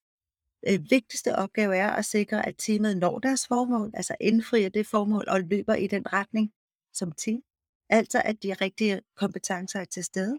øh, 0.68 0.90
vigtigste 0.90 1.36
opgave 1.36 1.76
er 1.76 1.90
at 1.90 2.04
sikre, 2.04 2.46
at 2.46 2.54
teamet 2.58 2.96
når 2.96 3.18
deres 3.18 3.46
formål, 3.46 3.90
altså 3.94 4.16
indfrier 4.20 4.68
det 4.68 4.86
formål 4.86 5.24
og 5.28 5.40
løber 5.40 5.74
i 5.74 5.86
den 5.86 6.12
retning 6.12 6.52
som 6.92 7.12
team. 7.12 7.42
Altså 7.88 8.22
at 8.24 8.42
de 8.42 8.54
rigtige 8.54 9.00
kompetencer 9.16 9.80
er 9.80 9.84
til 9.84 10.04
stede, 10.04 10.38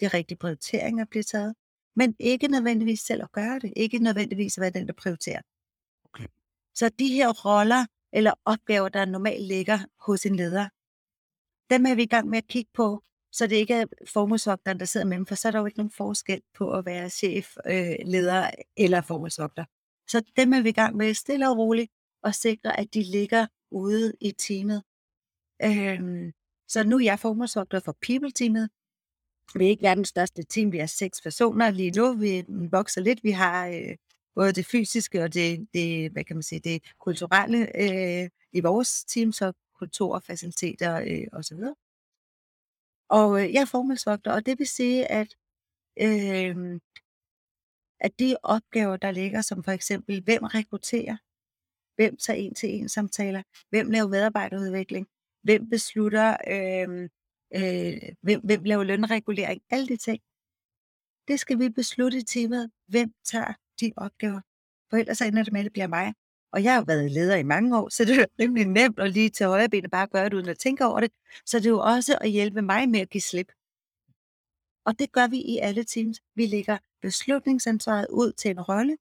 de 0.00 0.08
rigtige 0.08 0.38
prioriteringer 0.38 1.04
bliver 1.04 1.22
taget, 1.22 1.54
men 1.96 2.16
ikke 2.18 2.48
nødvendigvis 2.48 3.00
selv 3.00 3.22
at 3.22 3.32
gøre 3.32 3.58
det, 3.58 3.72
ikke 3.76 3.98
nødvendigvis 3.98 4.58
at 4.58 4.60
være 4.60 4.70
den, 4.70 4.86
der 4.86 4.92
prioriterer. 4.92 5.42
Okay. 6.04 6.26
Så 6.74 6.88
de 6.88 7.08
her 7.08 7.28
roller 7.28 7.86
eller 8.12 8.32
opgaver, 8.44 8.88
der 8.88 9.04
normalt 9.04 9.42
ligger 9.42 9.78
hos 10.00 10.26
en 10.26 10.36
leder, 10.36 10.68
dem 11.70 11.86
er 11.86 11.94
vi 11.94 12.02
i 12.02 12.06
gang 12.06 12.28
med 12.28 12.38
at 12.38 12.46
kigge 12.46 12.70
på, 12.74 13.02
så 13.32 13.46
det 13.46 13.56
ikke 13.56 13.74
er 13.74 13.86
formålsvogteren, 14.06 14.80
der 14.80 14.84
sidder 14.84 15.06
med 15.06 15.16
dem, 15.16 15.26
for 15.26 15.34
så 15.34 15.48
er 15.48 15.52
der 15.52 15.58
jo 15.58 15.66
ikke 15.66 15.78
nogen 15.78 15.90
forskel 15.90 16.42
på 16.54 16.72
at 16.72 16.86
være 16.86 17.10
chef, 17.10 17.56
øh, 17.66 17.96
leder 18.04 18.50
eller 18.76 19.00
formålsvogter. 19.00 19.64
Så 20.08 20.22
dem 20.36 20.52
er 20.52 20.62
vi 20.62 20.68
i 20.68 20.72
gang 20.72 20.96
med 20.96 21.14
stille 21.14 21.50
og 21.50 21.58
roligt 21.58 21.92
og 22.22 22.34
sikre, 22.34 22.80
at 22.80 22.94
de 22.94 23.02
ligger 23.02 23.46
ude 23.70 24.12
i 24.20 24.32
teamet. 24.32 24.82
Øhm, 25.62 26.32
så 26.68 26.84
nu 26.84 26.96
er 26.96 27.04
jeg 27.04 27.18
formålsvogter 27.18 27.80
for 27.80 27.96
People-teamet. 28.06 28.70
Vi 29.54 29.64
er 29.64 29.68
ikke 29.68 29.82
verdens 29.82 30.08
største 30.08 30.42
team, 30.42 30.72
vi 30.72 30.78
er 30.78 30.86
seks 30.86 31.20
personer 31.22 31.70
lige 31.70 31.90
nu. 31.90 32.12
Vi 32.12 32.44
vokser 32.48 33.00
lidt. 33.00 33.24
Vi 33.24 33.30
har 33.30 33.66
øh, 33.66 33.96
både 34.38 34.52
det 34.52 34.66
fysiske 34.66 35.22
og 35.22 35.34
det, 35.34 35.68
det, 35.74 36.12
hvad 36.12 36.24
kan 36.24 36.36
man 36.36 36.42
sige, 36.42 36.60
det 36.60 36.82
kulturelle 36.98 37.60
øh, 37.84 38.30
i 38.52 38.60
vores 38.60 39.04
team, 39.04 39.28
øh, 39.28 39.32
så 39.32 39.52
kultur, 39.78 40.18
faciliteter 40.18 41.00
øh, 41.00 41.26
osv. 41.32 41.58
Og 43.08 43.42
øh, 43.42 43.54
jeg 43.54 43.60
er 43.60 43.64
formålsvogter, 43.64 44.32
og 44.32 44.46
det 44.46 44.58
vil 44.58 44.66
sige, 44.66 45.06
at, 45.06 45.36
øh, 46.00 46.80
at 48.00 48.18
de 48.18 48.36
opgaver, 48.42 48.96
der 48.96 49.10
ligger, 49.10 49.40
som 49.42 49.64
for 49.64 49.72
eksempel, 49.72 50.22
hvem 50.24 50.42
rekrutterer, 50.42 51.16
hvem 51.96 52.16
tager 52.16 52.36
en 52.36 52.54
til 52.54 52.70
en 52.70 52.88
samtaler, 52.88 53.42
hvem 53.70 53.90
laver 53.90 54.08
medarbejderudvikling, 54.08 55.06
hvem 55.42 55.68
beslutter, 55.70 56.36
øh, 56.54 57.08
øh, 57.54 58.12
hvem, 58.22 58.40
hvem 58.44 58.62
laver 58.64 58.84
lønregulering, 58.84 59.62
alle 59.70 59.88
de 59.88 59.96
ting. 59.96 60.22
Det 61.28 61.40
skal 61.40 61.58
vi 61.58 61.68
beslutte 61.68 62.18
i 62.18 62.22
teamet, 62.22 62.70
hvem 62.88 63.12
tager 63.24 63.54
de 63.80 63.92
opgaver. 63.96 64.40
For 64.90 64.96
ellers 64.96 65.20
ender 65.20 65.42
det 65.42 65.52
med, 65.52 65.60
at 65.60 65.64
det 65.64 65.72
bliver 65.72 65.86
mig. 65.86 66.14
Og 66.52 66.62
jeg 66.64 66.72
har 66.72 66.78
jo 66.78 66.84
været 66.86 67.10
leder 67.10 67.36
i 67.36 67.42
mange 67.42 67.78
år, 67.78 67.88
så 67.88 68.04
det 68.04 68.18
er 68.18 68.26
rimelig 68.40 68.66
nemt 68.78 68.98
at 68.98 69.12
lige 69.12 69.30
til 69.30 69.46
højre 69.46 69.68
ben 69.68 69.84
og 69.84 69.90
bare 69.90 70.06
gøre 70.06 70.24
det 70.24 70.34
uden 70.34 70.48
at 70.48 70.58
tænke 70.58 70.84
over 70.84 71.00
det. 71.00 71.12
Så 71.46 71.58
det 71.58 71.66
er 71.66 71.70
jo 71.70 71.80
også 71.80 72.18
at 72.20 72.30
hjælpe 72.30 72.62
mig 72.62 72.88
med 72.88 73.00
at 73.00 73.10
give 73.10 73.20
slip. 73.20 73.52
Og 74.84 74.98
det 74.98 75.12
gør 75.12 75.26
vi 75.26 75.38
i 75.38 75.58
alle 75.58 75.84
teams. 75.84 76.20
Vi 76.34 76.46
lægger 76.46 76.78
beslutningsansvaret 77.02 78.06
ud 78.10 78.32
til 78.32 78.50
en 78.50 78.60
rolle. 78.60 78.96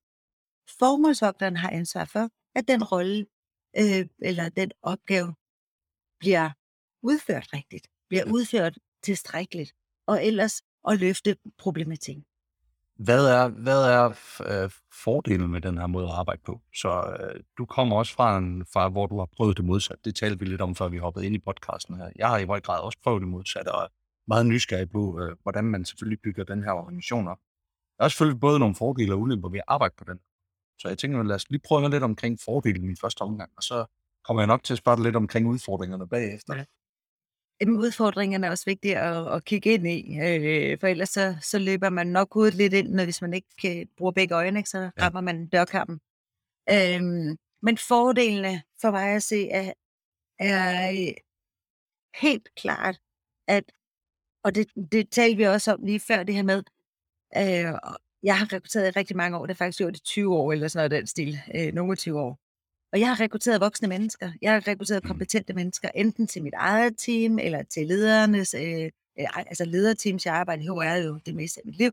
Formålsvogteren 0.80 1.58
har 1.58 1.70
ansvar 1.70 2.06
for, 2.06 2.30
at 2.56 2.68
den 2.68 2.84
rolle 2.84 3.26
øh, 3.78 4.06
eller 4.20 4.50
den 4.50 4.72
opgave 4.82 5.36
bliver 6.20 6.50
udført 7.02 7.54
rigtigt, 7.54 7.88
bliver 8.10 8.26
udført 8.26 8.78
tilstrækkeligt, 9.04 9.74
og 10.08 10.26
ellers 10.26 10.62
at 10.88 11.00
løfte 11.00 11.38
problematikken. 11.58 12.26
Hvad 13.00 13.28
er, 13.28 13.48
hvad 13.48 13.84
er 13.84 14.06
øh, 14.46 14.70
fordelen 15.04 15.52
med 15.52 15.62
den 15.62 15.78
her 15.78 15.88
måde 15.88 16.06
at 16.06 16.14
arbejde 16.14 16.42
på? 16.46 16.62
Så 16.76 17.18
øh, 17.20 17.44
du 17.58 17.66
kommer 17.66 17.96
også 17.98 18.14
fra, 18.14 18.38
en, 18.38 18.66
fra, 18.74 18.90
hvor 18.90 19.06
du 19.08 19.20
har 19.20 19.26
prøvet 19.38 19.58
det 19.58 19.66
modsatte. 19.66 20.02
Det 20.06 20.16
talte 20.16 20.40
vi 20.40 20.46
lidt 20.46 20.62
om, 20.62 20.76
før 20.76 20.88
vi 20.88 20.98
hoppede 20.98 21.26
ind 21.26 21.36
i 21.36 21.40
podcasten 21.40 21.96
her. 21.96 22.10
Jeg 22.16 22.28
har 22.28 22.38
i 22.38 22.46
høj 22.46 22.60
grad 22.60 22.80
også 22.80 22.98
prøvet 23.04 23.22
det 23.22 23.30
modsatte, 23.30 23.70
og 23.72 23.84
er 23.84 23.88
meget 24.28 24.46
nysgerrig 24.46 24.90
på, 24.90 25.20
øh, 25.22 25.36
hvordan 25.44 25.64
man 25.64 25.86
selvfølgelig 25.86 26.22
bygger 26.22 26.44
den 26.44 26.64
her 26.64 26.72
organisation 26.72 27.28
op. 27.28 27.38
Der 27.98 28.04
er 28.04 28.08
selvfølgelig 28.10 28.40
både 28.40 28.60
nogle 28.60 28.76
fordele 28.76 29.14
og 29.14 29.20
ulemper 29.20 29.50
ved 29.50 29.60
at 29.60 29.66
arbejde 29.68 29.94
på 29.98 30.04
den. 30.04 30.20
Så 30.80 30.88
jeg 30.88 30.98
tænker, 30.98 31.24
lad 31.24 31.36
os 31.36 31.50
lige 31.50 31.62
prøve 31.68 31.90
lidt 31.90 32.04
omkring 32.04 32.40
fordelen 32.46 32.92
i 32.92 32.96
første 33.02 33.22
omgang, 33.22 33.52
og 33.58 33.64
så 33.64 33.86
kommer 34.26 34.42
jeg 34.42 34.48
nok 34.48 34.64
til 34.64 34.74
at 34.74 34.78
spørge 34.78 35.04
lidt 35.04 35.16
omkring 35.16 35.48
udfordringerne 35.48 36.08
bagefter. 36.08 36.56
Ja. 36.56 36.66
Jamen, 37.62 37.78
udfordringerne 37.78 38.48
er 38.48 38.52
også 38.52 38.66
vigtige 38.66 39.00
at, 39.00 39.34
at 39.36 39.46
kigge 39.46 39.74
ind 39.74 39.88
i, 39.88 40.20
øh, 40.20 40.80
for 40.80 40.88
ellers 40.88 41.10
så, 41.10 41.36
så 41.42 41.60
løber 41.60 41.90
man 41.90 42.08
nok 42.08 42.36
ud 42.36 42.52
lidt 42.52 42.74
ind, 42.74 42.88
når 42.90 43.04
hvis 43.04 43.22
man 43.22 43.34
ikke 43.34 43.48
kan 43.62 43.88
bruge 43.98 44.14
begge 44.14 44.36
øjne, 44.36 44.60
ikke, 44.60 44.70
så 44.70 44.90
rammer 45.02 45.20
ja. 45.20 45.26
man 45.26 45.48
dørkampen. 45.48 46.00
Øhm, 46.70 47.38
men 47.62 47.78
fordelene 47.78 48.64
for 48.82 48.92
mig 48.92 49.16
at 49.16 49.24
se 49.24 49.50
er, 49.50 49.74
er 50.40 50.92
øh, 50.92 51.14
helt 52.22 52.50
klart, 52.56 53.00
at, 53.48 53.64
og 54.44 54.56
det, 54.56 54.68
det 54.92 55.10
talte 55.12 55.38
vi 55.38 55.44
også 55.44 55.74
om 55.74 55.84
lige 55.84 56.00
før 56.00 56.24
det 56.24 56.36
her 56.36 56.44
med, 56.44 56.64
øh, 57.38 57.80
jeg 58.24 58.38
har 58.38 58.54
rekrutteret 58.54 58.88
i 58.88 59.00
rigtig 59.00 59.18
mange 59.18 59.38
år, 59.38 59.46
det 59.46 59.54
er 59.54 59.58
faktisk 59.58 59.78
gjort 59.78 59.98
i 59.98 60.00
20 60.00 60.36
år 60.36 60.52
eller 60.52 60.68
sådan 60.68 60.90
noget 60.90 61.02
den 61.02 61.08
stil, 61.08 61.40
øh, 61.56 61.74
nogle 61.74 61.96
20 61.96 62.20
år. 62.20 62.47
Og 62.94 63.00
jeg 63.00 63.08
har 63.08 63.20
rekrutteret 63.20 63.62
voksne 63.62 63.88
mennesker. 63.88 64.32
Jeg 64.42 64.54
har 64.54 64.68
rekrutteret 64.68 65.04
mm. 65.04 65.08
kompetente 65.08 65.54
mennesker, 65.54 65.90
enten 65.96 66.28
til 66.28 66.44
mit 66.44 66.54
eget 66.54 66.98
team, 66.98 67.40
eller 67.40 67.64
til 67.64 67.88
ledernes, 67.88 68.54
øh, 68.54 68.92
altså 69.36 69.66
lederteams, 69.66 70.26
jeg 70.26 70.36
arbejder 70.36 70.64
i 70.64 70.66
HR 70.66 70.82
er 70.82 70.98
jo 70.98 71.20
det 71.26 71.36
meste 71.36 71.60
af 71.60 71.66
mit 71.66 71.76
liv. 71.76 71.92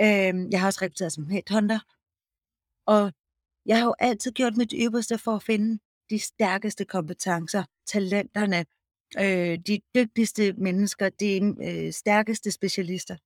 Øh, 0.00 0.50
jeg 0.52 0.60
har 0.60 0.66
også 0.66 0.78
rekrutteret 0.82 1.12
som 1.12 1.28
headhunter. 1.28 1.80
Og 2.86 3.12
jeg 3.66 3.78
har 3.78 3.84
jo 3.84 3.94
altid 3.98 4.32
gjort 4.32 4.56
mit 4.56 4.74
ypperste 4.76 5.18
for 5.18 5.32
at 5.32 5.42
finde 5.42 5.78
de 6.10 6.18
stærkeste 6.18 6.84
kompetencer, 6.84 7.64
talenterne, 7.86 8.66
øh, 9.18 9.58
de 9.66 9.80
dygtigste 9.94 10.52
mennesker, 10.52 11.08
de 11.08 11.54
øh, 11.66 11.92
stærkeste 11.92 12.50
specialister. 12.50 13.16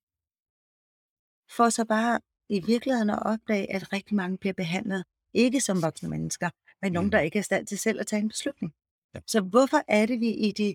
For 1.57 1.69
så 1.69 1.85
bare 1.85 2.21
i 2.49 2.61
virkeligheden 2.67 3.11
at 3.11 3.23
opdage, 3.23 3.73
at 3.73 3.93
rigtig 3.93 4.17
mange 4.17 4.39
bliver 4.39 4.53
behandlet 4.53 5.05
ikke 5.35 5.61
som 5.61 5.83
voksne 5.83 6.09
mennesker, 6.09 6.51
men 6.83 6.93
nogen, 6.93 7.07
Mm. 7.07 7.11
der 7.11 7.21
ikke 7.21 7.37
er 7.39 7.41
i 7.41 7.43
stand 7.43 7.67
til 7.67 7.79
selv 7.79 8.01
at 8.01 8.07
tage 8.07 8.23
en 8.23 8.29
beslutning. 8.29 8.75
Ja. 9.15 9.21
Så 9.27 9.41
hvorfor 9.41 9.83
er 9.89 10.07
det, 10.07 10.21
vi 10.21 10.29
i, 10.31 10.53
de, 10.53 10.75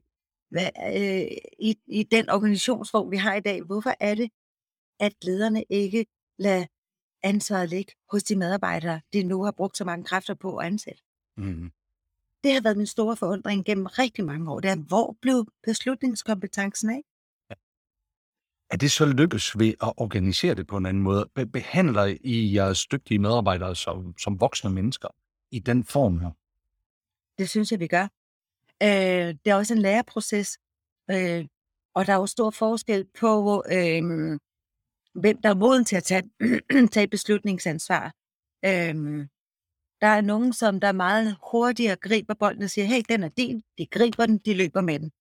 hvad, 0.49 0.69
øh, 0.95 1.37
i, 1.59 1.75
i 1.87 2.03
den 2.03 2.29
organisationsform, 2.29 3.11
vi 3.11 3.17
har 3.17 3.35
i 3.35 3.39
dag, 3.41 3.61
hvorfor 3.61 3.93
er 3.99 4.15
det, 4.15 4.29
at 4.99 5.13
lederne 5.23 5.63
ikke 5.69 6.05
lader 6.39 6.65
ansvaret 7.23 7.69
ligge 7.69 7.93
hos 8.11 8.23
de 8.23 8.35
medarbejdere, 8.35 9.01
de 9.13 9.23
nu 9.23 9.43
har 9.43 9.51
brugt 9.51 9.77
så 9.77 9.85
mange 9.85 10.05
kræfter 10.05 10.33
på 10.33 10.57
at 10.57 10.65
ansætte? 10.65 11.03
Mm. 11.37 11.71
Det 12.43 12.53
har 12.53 12.61
været 12.61 12.77
min 12.77 12.87
store 12.87 13.15
forundring 13.17 13.65
gennem 13.65 13.85
rigtig 13.85 14.25
mange 14.25 14.51
år. 14.51 14.59
Det 14.59 14.69
er, 14.71 14.75
hvor 14.75 15.17
blev 15.21 15.45
beslutningskompetencen 15.63 16.89
af? 16.89 17.01
Er 18.71 18.77
det 18.77 18.91
så 18.91 19.05
lykkes 19.05 19.59
ved 19.59 19.67
at 19.67 19.93
organisere 19.97 20.55
det 20.55 20.67
på 20.67 20.77
en 20.77 20.85
anden 20.85 21.03
måde? 21.03 21.29
Be- 21.35 21.45
behandler 21.45 22.05
I 22.21 22.53
jeres 22.55 22.85
dygtige 22.85 23.19
medarbejdere 23.19 23.75
som, 23.75 24.17
som 24.17 24.39
voksne 24.39 24.69
mennesker 24.69 25.07
i 25.51 25.59
den 25.59 25.83
form 25.83 26.19
her? 26.19 26.31
Det 27.37 27.49
synes 27.49 27.71
jeg, 27.71 27.79
vi 27.79 27.87
gør. 27.87 28.07
Øh, 28.83 29.35
det 29.45 29.47
er 29.47 29.55
også 29.55 29.73
en 29.73 29.81
læreproces, 29.81 30.59
øh, 31.11 31.45
og 31.93 32.07
der 32.07 32.13
er 32.13 32.17
jo 32.17 32.27
stor 32.27 32.49
forskel 32.49 33.05
på, 33.19 33.63
øh, 33.71 34.03
hvem 35.13 35.41
der 35.41 35.49
er 35.49 35.55
moden 35.55 35.85
til 35.85 35.95
at 35.95 36.03
tage, 36.03 36.23
tage 36.93 37.07
beslutningsansvar. 37.07 38.13
Øh, 38.65 39.27
der 40.01 40.07
er 40.07 40.21
nogen, 40.21 40.53
som 40.53 40.79
der 40.79 40.91
meget 40.91 41.37
hurtigere 41.51 41.95
griber 41.95 42.33
bolden 42.33 42.63
og 42.63 42.69
siger, 42.69 42.85
hey, 42.85 43.01
den 43.09 43.23
er 43.23 43.29
din, 43.29 43.63
de 43.77 43.85
griber 43.85 44.25
den, 44.25 44.37
de 44.37 44.53
løber 44.53 44.81
med 44.81 44.99
den. 44.99 45.11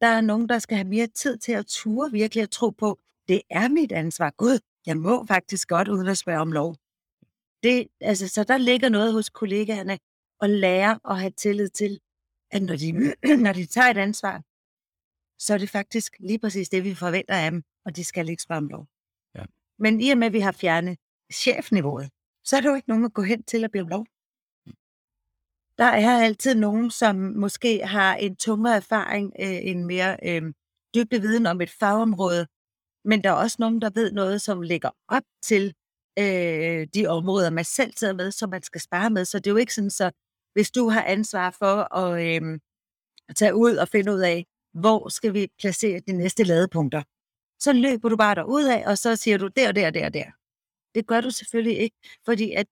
Der 0.00 0.06
er 0.06 0.20
nogen, 0.20 0.48
der 0.48 0.58
skal 0.58 0.76
have 0.76 0.88
mere 0.88 1.06
tid 1.06 1.38
til 1.38 1.52
at 1.52 1.66
ture 1.66 2.10
virkelig 2.12 2.42
at 2.42 2.50
tro 2.50 2.70
på, 2.70 2.98
det 3.28 3.42
er 3.50 3.68
mit 3.68 3.92
ansvar. 3.92 4.30
Gud, 4.30 4.58
jeg 4.86 4.96
må 4.96 5.26
faktisk 5.26 5.68
godt 5.68 5.88
uden 5.88 6.06
at 6.06 6.18
spørge 6.18 6.40
om 6.40 6.52
lov. 6.52 6.74
Det, 7.62 7.88
altså, 8.00 8.28
så 8.28 8.44
der 8.44 8.56
ligger 8.56 8.88
noget 8.88 9.12
hos 9.12 9.30
kollegaerne 9.30 9.98
at 10.40 10.50
lære 10.50 11.00
at 11.10 11.20
have 11.20 11.30
tillid 11.30 11.68
til, 11.68 12.00
at 12.50 12.62
når 12.62 12.76
de, 12.76 12.92
når 13.44 13.52
de 13.52 13.66
tager 13.66 13.90
et 13.90 13.96
ansvar, 13.96 14.42
så 15.38 15.54
er 15.54 15.58
det 15.58 15.70
faktisk 15.70 16.16
lige 16.20 16.38
præcis 16.38 16.68
det, 16.68 16.84
vi 16.84 16.94
forventer 16.94 17.34
af 17.34 17.50
dem, 17.50 17.62
og 17.84 17.96
de 17.96 18.04
skal 18.04 18.28
ikke 18.28 18.42
spørge 18.42 18.58
om 18.58 18.68
lov. 18.68 18.86
Ja. 19.34 19.44
Men 19.78 20.00
i 20.00 20.10
og 20.10 20.18
med, 20.18 20.26
at 20.26 20.32
vi 20.32 20.40
har 20.40 20.52
fjernet 20.52 20.98
chefniveauet, 21.32 22.10
så 22.44 22.56
er 22.56 22.60
der 22.60 22.68
jo 22.68 22.74
ikke 22.74 22.88
nogen 22.88 23.04
at 23.04 23.12
gå 23.12 23.22
hen 23.22 23.42
til 23.42 23.64
at 23.64 23.70
bede 23.70 23.82
om 23.82 23.88
lov. 23.88 24.06
Der 25.78 25.84
er 25.84 26.24
altid 26.24 26.54
nogen, 26.54 26.90
som 26.90 27.16
måske 27.16 27.86
har 27.86 28.14
en 28.16 28.36
tungere 28.36 28.76
erfaring, 28.76 29.32
øh, 29.40 29.58
en 29.62 29.84
mere 29.84 30.16
øh, 30.22 30.42
dybde 30.94 31.20
viden 31.20 31.46
om 31.46 31.60
et 31.60 31.70
fagområde, 31.70 32.46
men 33.04 33.24
der 33.24 33.30
er 33.30 33.34
også 33.34 33.56
nogen, 33.58 33.80
der 33.80 33.90
ved 33.90 34.12
noget, 34.12 34.42
som 34.42 34.62
ligger 34.62 34.90
op 35.08 35.22
til 35.42 35.74
øh, 36.18 36.86
de 36.94 37.06
områder, 37.06 37.50
man 37.50 37.64
selv 37.64 37.92
sidder 37.96 38.14
med, 38.14 38.30
som 38.30 38.50
man 38.50 38.62
skal 38.62 38.80
spare 38.80 39.10
med. 39.10 39.24
Så 39.24 39.38
det 39.38 39.46
er 39.46 39.50
jo 39.50 39.56
ikke 39.56 39.74
sådan, 39.74 39.90
så 39.90 40.10
hvis 40.52 40.70
du 40.70 40.88
har 40.88 41.02
ansvar 41.02 41.50
for 41.50 41.96
at 41.96 42.26
øh, 42.26 42.58
tage 43.36 43.54
ud 43.54 43.76
og 43.76 43.88
finde 43.88 44.12
ud 44.12 44.20
af, 44.20 44.46
hvor 44.74 45.08
skal 45.08 45.34
vi 45.34 45.48
placere 45.58 46.00
de 46.06 46.12
næste 46.12 46.44
ladepunkter, 46.44 47.02
så 47.58 47.72
løber 47.72 48.08
du 48.08 48.16
bare 48.16 48.34
derud 48.34 48.64
af, 48.64 48.84
og 48.86 48.98
så 48.98 49.16
siger 49.16 49.38
du 49.38 49.48
der, 49.56 49.72
der, 49.72 49.90
der, 49.90 50.08
der. 50.08 50.24
Det 50.94 51.06
gør 51.06 51.20
du 51.20 51.30
selvfølgelig 51.30 51.78
ikke, 51.78 51.96
fordi 52.24 52.52
at 52.52 52.66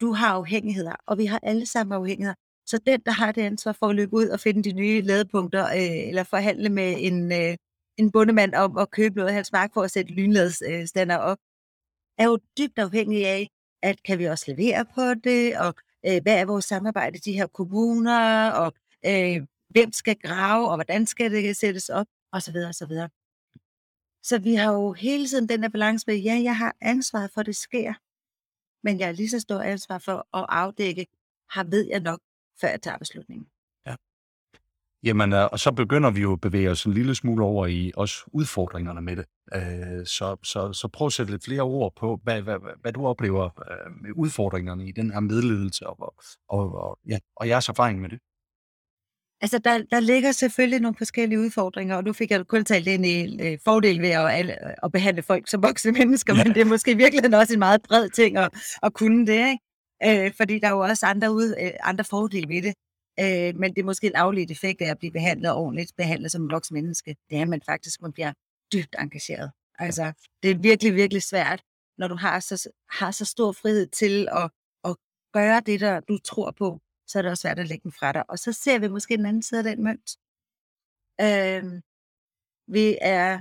du 0.00 0.12
har 0.12 0.28
afhængigheder, 0.28 0.94
og 1.06 1.18
vi 1.18 1.26
har 1.26 1.40
alle 1.42 1.66
sammen 1.66 1.92
afhængigheder. 1.92 2.34
Så 2.66 2.78
den, 2.86 3.00
der 3.06 3.12
har 3.12 3.32
det 3.32 3.42
ansvar 3.42 3.72
for 3.72 3.86
at 3.86 3.96
løbe 3.96 4.14
ud 4.14 4.28
og 4.28 4.40
finde 4.40 4.62
de 4.70 4.72
nye 4.72 5.00
ladepunkter, 5.00 5.64
øh, 5.66 6.08
eller 6.08 6.22
forhandle 6.22 6.68
med 6.68 6.94
en, 6.98 7.32
øh, 7.32 7.56
en 7.96 8.10
bundemand 8.12 8.54
om 8.54 8.78
at 8.78 8.90
købe 8.90 9.16
noget 9.16 9.28
af 9.28 9.34
hans 9.34 9.52
mark 9.52 9.70
for 9.74 9.82
at 9.82 9.90
sætte 9.90 10.12
lynladestander 10.12 11.16
op, 11.16 11.38
er 12.18 12.24
jo 12.24 12.38
dybt 12.58 12.78
afhængig 12.78 13.26
af, 13.26 13.48
at 13.82 14.02
kan 14.02 14.18
vi 14.18 14.24
også 14.24 14.44
levere 14.48 14.84
på 14.94 15.14
det, 15.14 15.58
og 15.58 15.74
øh, 16.06 16.22
hvad 16.22 16.40
er 16.40 16.44
vores 16.44 16.64
samarbejde 16.64 17.16
i 17.16 17.20
de 17.20 17.32
her 17.32 17.46
kommuner, 17.46 18.50
og 18.50 18.72
øh, 19.06 19.46
hvem 19.68 19.92
skal 19.92 20.16
grave, 20.16 20.68
og 20.68 20.76
hvordan 20.76 21.06
skal 21.06 21.30
det 21.30 21.56
sættes 21.56 21.88
op, 21.88 22.06
og 22.32 22.42
så 22.42 22.52
videre, 22.52 22.68
og 22.68 22.74
så 22.74 22.86
videre. 22.86 23.08
Så 24.22 24.38
vi 24.38 24.54
har 24.54 24.72
jo 24.72 24.92
hele 24.92 25.26
tiden 25.26 25.48
den 25.48 25.62
der 25.62 25.68
balance 25.68 26.04
med, 26.06 26.16
ja, 26.16 26.40
jeg 26.42 26.56
har 26.56 26.76
ansvar 26.80 27.30
for, 27.34 27.40
at 27.40 27.46
det 27.46 27.56
sker, 27.56 27.94
men 28.84 28.98
jeg 28.98 29.06
har 29.06 29.12
lige 29.12 29.28
så 29.30 29.40
stor 29.40 29.60
ansvar 29.60 29.98
for 29.98 30.36
at 30.36 30.46
afdække, 30.48 31.06
har 31.50 31.64
ved 31.64 31.86
jeg 31.86 32.00
nok, 32.00 32.20
før 32.60 32.68
jeg 32.68 32.82
tager 32.82 32.98
beslutningen. 32.98 33.48
Jamen, 35.02 35.32
øh, 35.32 35.48
og 35.52 35.58
så 35.58 35.72
begynder 35.72 36.10
vi 36.10 36.20
jo 36.20 36.32
at 36.32 36.40
bevæge 36.40 36.70
os 36.70 36.84
en 36.84 36.92
lille 36.92 37.14
smule 37.14 37.44
over 37.44 37.66
i 37.66 37.92
også 37.96 38.24
udfordringerne 38.32 39.00
med 39.00 39.16
det. 39.16 39.24
Øh, 39.54 40.06
så, 40.06 40.36
så, 40.42 40.72
så 40.72 40.88
prøv 40.92 41.06
at 41.06 41.12
sætte 41.12 41.32
lidt 41.32 41.44
flere 41.44 41.62
ord 41.62 41.92
på, 41.96 42.20
hvad, 42.22 42.42
hvad, 42.42 42.56
hvad, 42.80 42.92
du 42.92 43.06
oplever 43.06 43.44
øh, 43.44 43.92
med 44.02 44.10
udfordringerne 44.16 44.88
i 44.88 44.92
den 44.92 45.10
her 45.12 45.20
medledelse, 45.20 45.86
og, 45.86 46.14
og, 46.48 46.74
og, 46.74 46.98
ja, 47.08 47.18
og 47.36 47.48
jeres 47.48 47.68
erfaring 47.68 48.00
med 48.00 48.08
det. 48.08 48.18
Altså, 49.40 49.58
der, 49.58 49.82
der 49.90 50.00
ligger 50.00 50.32
selvfølgelig 50.32 50.80
nogle 50.80 50.96
forskellige 50.98 51.40
udfordringer, 51.40 51.96
og 51.96 52.04
nu 52.04 52.12
fik 52.12 52.30
jeg 52.30 52.46
kun 52.46 52.64
talt 52.64 52.86
ind 52.86 53.06
i 53.06 53.42
øh, 53.46 53.58
fordel 53.64 54.02
ved 54.02 54.08
at, 54.08 54.26
at, 54.30 54.58
at 54.82 54.92
behandle 54.92 55.22
folk 55.22 55.48
som 55.50 55.62
voksne 55.62 55.92
mennesker, 55.92 56.34
Ja. 56.36 56.44
men 56.44 56.54
det 56.54 56.60
er 56.60 56.64
måske 56.64 56.90
i 56.90 56.96
virkeligheden 56.96 57.34
også 57.34 57.52
en 57.52 57.58
meget 57.58 57.82
bred 57.88 58.08
ting 58.08 58.36
at, 58.36 58.78
at 58.82 58.92
kunne 58.94 59.26
det, 59.26 59.48
ikke? 59.50 60.24
Øh, 60.24 60.32
fordi 60.36 60.58
der 60.58 60.66
er 60.66 60.72
jo 60.72 60.80
også 60.80 61.06
andre, 61.06 61.32
ud, 61.32 61.54
øh, 61.62 61.70
andre 61.82 62.04
fordele 62.04 62.48
ved 62.48 62.62
det. 62.62 62.74
Øh, 63.20 63.56
men 63.56 63.74
det 63.74 63.78
er 63.80 63.84
måske 63.84 64.06
en 64.06 64.16
afledt 64.16 64.50
effekt 64.50 64.80
af 64.80 64.90
at 64.90 64.98
blive 64.98 65.12
behandlet 65.12 65.52
ordentligt, 65.52 65.96
behandlet 65.96 66.32
som 66.32 66.42
en 66.42 66.50
voksen 66.50 66.74
menneske. 66.74 67.16
Det 67.30 67.38
er, 67.38 67.42
at 67.42 67.48
man 67.48 67.62
faktisk 67.62 68.02
man 68.02 68.12
bliver 68.12 68.32
dybt 68.72 68.96
engageret. 68.98 69.50
Altså, 69.78 70.12
det 70.42 70.50
er 70.50 70.58
virkelig, 70.58 70.94
virkelig 70.94 71.22
svært, 71.22 71.62
når 71.98 72.08
du 72.08 72.14
har 72.14 72.40
så, 72.40 72.70
har 72.90 73.10
så 73.10 73.24
stor 73.24 73.52
frihed 73.52 73.86
til 73.86 74.28
at, 74.30 74.50
at 74.84 74.96
gøre 75.32 75.60
det, 75.60 75.80
der 75.80 76.00
du 76.00 76.18
tror 76.18 76.50
på, 76.50 76.80
så 77.06 77.18
er 77.18 77.22
det 77.22 77.30
også 77.30 77.40
svært 77.40 77.58
at 77.58 77.68
lægge 77.68 77.82
den 77.82 77.92
fra 77.92 78.12
dig. 78.12 78.30
Og 78.30 78.38
så 78.38 78.52
ser 78.52 78.78
vi 78.78 78.88
måske 78.88 79.16
den 79.16 79.26
anden 79.26 79.42
side 79.42 79.58
af 79.58 79.76
den 79.76 79.84
mønt. 79.84 80.10
Øh, 81.20 81.82
vi 82.66 82.98
er 83.00 83.40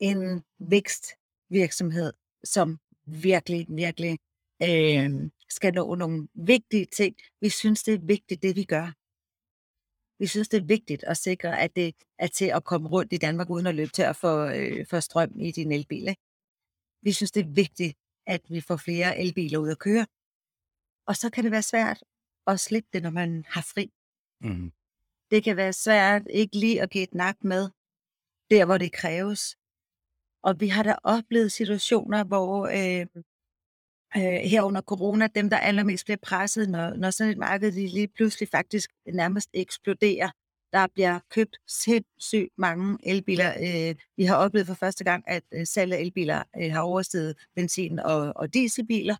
en 0.00 0.44
vækstvirksomhed, 0.58 2.12
som 2.44 2.78
virkelig, 3.06 3.66
virkelig 3.68 4.18
øh, 4.62 5.30
skal 5.48 5.74
nå 5.74 5.94
nogle 5.94 6.28
vigtige 6.34 6.84
ting. 6.84 7.16
Vi 7.40 7.48
synes, 7.48 7.82
det 7.82 7.94
er 7.94 8.06
vigtigt, 8.06 8.42
det 8.42 8.56
vi 8.56 8.64
gør. 8.64 8.92
Vi 10.18 10.26
synes, 10.26 10.48
det 10.48 10.60
er 10.60 10.66
vigtigt 10.66 11.04
at 11.04 11.16
sikre, 11.16 11.60
at 11.60 11.76
det 11.76 11.94
er 12.18 12.26
til 12.26 12.44
at 12.44 12.64
komme 12.64 12.88
rundt 12.88 13.12
i 13.12 13.16
Danmark, 13.16 13.50
uden 13.50 13.66
at 13.66 13.74
løbe 13.74 13.90
til 13.90 14.02
at 14.02 14.16
få, 14.16 14.48
øh, 14.48 14.86
få 14.86 15.00
strøm 15.00 15.40
i 15.40 15.50
din 15.50 15.72
elbil. 15.72 16.08
Ikke? 16.08 16.22
Vi 17.02 17.12
synes, 17.12 17.30
det 17.30 17.44
er 17.44 17.50
vigtigt, 17.50 17.98
at 18.26 18.40
vi 18.48 18.60
får 18.60 18.76
flere 18.76 19.18
elbiler 19.18 19.58
ud 19.58 19.70
at 19.70 19.78
køre. 19.78 20.06
Og 21.06 21.16
så 21.16 21.30
kan 21.30 21.44
det 21.44 21.52
være 21.52 21.62
svært 21.62 22.02
at 22.46 22.60
slippe 22.60 22.88
det, 22.92 23.02
når 23.02 23.10
man 23.10 23.44
har 23.48 23.62
fri. 23.62 23.92
Mm. 24.40 24.72
Det 25.30 25.44
kan 25.44 25.56
være 25.56 25.72
svært 25.72 26.22
ikke 26.30 26.56
lige 26.56 26.82
at 26.82 26.90
give 26.90 27.04
et 27.04 27.14
nap 27.14 27.36
med, 27.40 27.70
der 28.50 28.64
hvor 28.64 28.78
det 28.78 28.92
kræves. 28.92 29.56
Og 30.42 30.60
vi 30.60 30.68
har 30.68 30.82
da 30.82 30.94
oplevet 31.02 31.52
situationer, 31.52 32.24
hvor 32.24 32.66
øh, 32.66 33.06
øh, 34.16 34.22
her 34.22 34.62
under 34.62 34.80
corona, 34.80 35.26
dem 35.26 35.50
der 35.50 35.56
allermest 35.56 36.04
bliver 36.04 36.18
presset, 36.22 36.68
når, 36.68 36.94
når 36.94 37.10
sådan 37.10 37.32
et 37.32 37.38
marked 37.38 37.72
de 37.72 37.86
lige 37.86 38.08
pludselig 38.08 38.48
faktisk 38.48 38.90
nærmest 39.12 39.50
eksploderer. 39.54 40.30
Der 40.72 40.86
bliver 40.94 41.18
købt 41.30 41.56
sindssygt 41.68 42.52
mange 42.58 42.98
elbiler. 43.02 43.52
Øh, 43.60 43.94
vi 44.16 44.24
har 44.24 44.36
oplevet 44.36 44.66
for 44.66 44.74
første 44.74 45.04
gang, 45.04 45.24
at 45.26 45.42
øh, 45.54 45.66
salg 45.66 45.92
af 45.92 45.98
elbiler 45.98 46.42
øh, 46.56 46.72
har 46.72 46.80
oversteget 46.80 47.36
benzin- 47.54 47.98
og, 47.98 48.32
og 48.36 48.54
dieselbiler. 48.54 49.16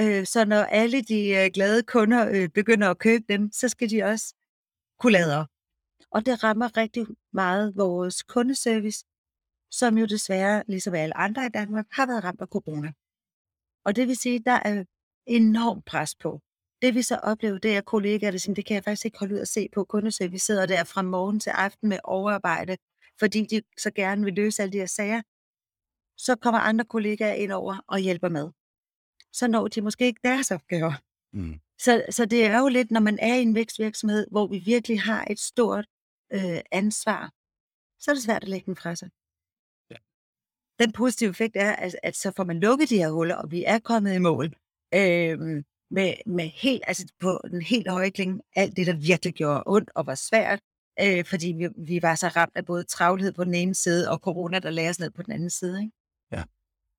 Øh, 0.00 0.26
så 0.26 0.44
når 0.44 0.62
alle 0.62 1.02
de 1.02 1.28
øh, 1.28 1.50
glade 1.54 1.82
kunder 1.82 2.28
øh, 2.30 2.48
begynder 2.48 2.90
at 2.90 2.98
købe 2.98 3.24
dem, 3.28 3.52
så 3.52 3.68
skal 3.68 3.90
de 3.90 4.02
også 4.02 4.34
kunne 4.98 5.12
lade 5.12 5.36
op. 5.40 5.48
Og 6.10 6.26
det 6.26 6.44
rammer 6.44 6.76
rigtig 6.76 7.06
meget 7.32 7.76
vores 7.76 8.22
kundeservice, 8.22 9.04
som 9.70 9.98
jo 9.98 10.06
desværre, 10.06 10.62
ligesom 10.68 10.94
alle 10.94 11.16
andre 11.16 11.46
i 11.46 11.48
Danmark, 11.48 11.86
har 11.92 12.06
været 12.06 12.24
ramt 12.24 12.40
af 12.40 12.46
corona. 12.46 12.92
Og 13.84 13.96
det 13.96 14.08
vil 14.08 14.16
sige, 14.16 14.36
at 14.36 14.42
der 14.46 14.60
er 14.64 14.84
enormt 15.26 15.84
pres 15.84 16.14
på. 16.14 16.40
Det 16.82 16.94
vi 16.94 17.02
så 17.02 17.16
oplever, 17.16 17.58
det 17.58 17.76
er 17.76 17.80
kollegaer, 17.80 18.30
der 18.30 18.38
siger, 18.38 18.54
det 18.54 18.66
kan 18.66 18.74
jeg 18.74 18.84
faktisk 18.84 19.04
ikke 19.04 19.18
holde 19.18 19.34
ud 19.34 19.40
at 19.40 19.48
se 19.48 19.68
på. 19.74 19.84
Kundeservice 19.84 20.46
sidder 20.46 20.66
der 20.66 20.84
fra 20.84 21.02
morgen 21.02 21.40
til 21.40 21.50
aften 21.50 21.88
med 21.88 21.98
overarbejde, 22.04 22.76
fordi 23.18 23.46
de 23.46 23.62
så 23.78 23.90
gerne 23.90 24.24
vil 24.24 24.34
løse 24.34 24.62
alle 24.62 24.72
de 24.72 24.78
her 24.78 24.86
sager. 24.86 25.22
Så 26.16 26.36
kommer 26.36 26.60
andre 26.60 26.84
kollegaer 26.84 27.34
ind 27.34 27.52
over 27.52 27.84
og 27.86 27.98
hjælper 27.98 28.28
med. 28.28 28.50
Så 29.32 29.48
når 29.48 29.68
de 29.68 29.80
måske 29.80 30.06
ikke 30.06 30.20
deres 30.24 30.50
opgaver. 30.50 30.92
Mm. 31.32 31.60
Så, 31.78 32.04
så 32.10 32.24
det 32.26 32.46
er 32.46 32.58
jo 32.58 32.68
lidt, 32.68 32.90
når 32.90 33.00
man 33.00 33.18
er 33.18 33.34
i 33.34 33.42
en 33.42 33.54
vækstvirksomhed, 33.54 34.26
hvor 34.30 34.46
vi 34.46 34.58
virkelig 34.58 35.00
har 35.00 35.26
et 35.30 35.38
stort 35.38 35.86
øh, 36.32 36.60
ansvar, 36.72 37.32
så 38.00 38.10
er 38.10 38.14
det 38.14 38.22
svært 38.22 38.42
at 38.42 38.48
lægge 38.48 38.66
den 38.66 38.76
fra 38.76 38.94
sig. 38.94 39.10
Ja. 40.80 40.84
Den 40.84 40.92
positive 40.92 41.30
effekt 41.30 41.56
er, 41.56 41.72
at, 41.72 41.96
at 42.02 42.16
så 42.16 42.32
får 42.36 42.44
man 42.44 42.60
lukket 42.60 42.90
de 42.90 42.96
her 42.96 43.10
huller, 43.10 43.34
og 43.36 43.50
vi 43.50 43.64
er 43.64 43.78
kommet 43.78 44.14
i 44.14 44.18
mål 44.18 44.46
øh, 44.94 45.38
med, 45.90 46.14
med 46.26 46.48
helt, 46.48 46.82
altså 46.86 47.12
på 47.20 47.40
den 47.50 47.62
helt 47.62 47.88
høje 47.90 48.10
klinge, 48.10 48.40
alt 48.56 48.76
det, 48.76 48.86
der 48.86 48.96
virkelig 48.96 49.34
gjorde 49.34 49.62
ondt 49.66 49.90
og 49.94 50.06
var 50.06 50.14
svært, 50.14 50.60
øh, 51.00 51.24
fordi 51.24 51.52
vi, 51.52 51.68
vi 51.76 52.02
var 52.02 52.14
så 52.14 52.28
ramt 52.28 52.56
af 52.56 52.64
både 52.64 52.84
travlhed 52.84 53.32
på 53.32 53.44
den 53.44 53.54
ene 53.54 53.74
side, 53.74 54.10
og 54.10 54.18
corona, 54.18 54.58
der 54.58 54.70
lagde 54.70 54.90
os 54.90 55.00
ned 55.00 55.10
på 55.10 55.22
den 55.22 55.32
anden 55.32 55.50
side. 55.50 55.80
Ikke? 55.82 55.92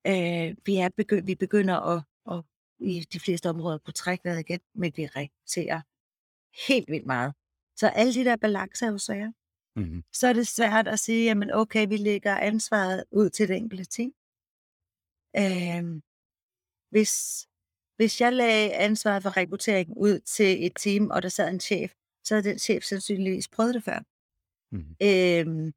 Øh, 0.08 0.56
vi, 0.66 0.78
er 0.78 0.90
begy- 1.02 1.26
vi 1.26 1.36
begynder 1.36 1.76
at, 1.76 2.04
at 2.32 2.44
i 2.80 3.06
de 3.14 3.20
fleste 3.20 3.50
områder 3.50 3.78
på 3.86 3.92
trækvejret 3.92 4.40
igen, 4.40 4.60
men 4.76 4.94
vi 4.96 5.06
rekrutterer 5.06 5.82
helt 6.68 6.90
vildt 6.92 7.06
meget. 7.06 7.34
Så 7.76 7.88
alle 7.88 8.14
de 8.14 8.26
der 8.26 8.36
balancer 8.36 8.88
er 8.88 8.92
jo 8.92 8.98
svære. 8.98 9.34
Mm-hmm. 9.76 10.04
Så 10.14 10.28
er 10.28 10.34
det 10.34 10.48
svært 10.48 10.88
at 10.88 11.00
sige, 11.00 11.24
jamen 11.26 11.52
okay, 11.52 11.88
vi 11.88 11.98
lægger 11.98 12.38
ansvaret 12.38 13.04
ud 13.12 13.30
til 13.30 13.48
det 13.48 13.58
enkelte 13.58 13.86
team. 13.86 14.12
Øh, 15.38 16.02
hvis, 16.90 17.48
hvis 17.96 18.22
jeg 18.22 18.34
lagde 18.34 18.74
ansvaret 18.74 19.24
for 19.24 19.38
rekruttering 19.38 19.98
ud 19.98 20.20
til 20.20 20.66
et 20.66 20.74
team, 20.76 21.10
og 21.10 21.22
der 21.24 21.30
sad 21.30 21.50
en 21.50 21.60
chef, 21.60 21.92
så 22.24 22.34
havde 22.34 22.50
den 22.50 22.60
chef 22.60 22.84
sandsynligvis 22.84 23.48
prøvet 23.48 23.74
det 23.74 23.84
før. 23.84 24.00
Mm-hmm. 24.72 24.96
Øh, 25.02 25.74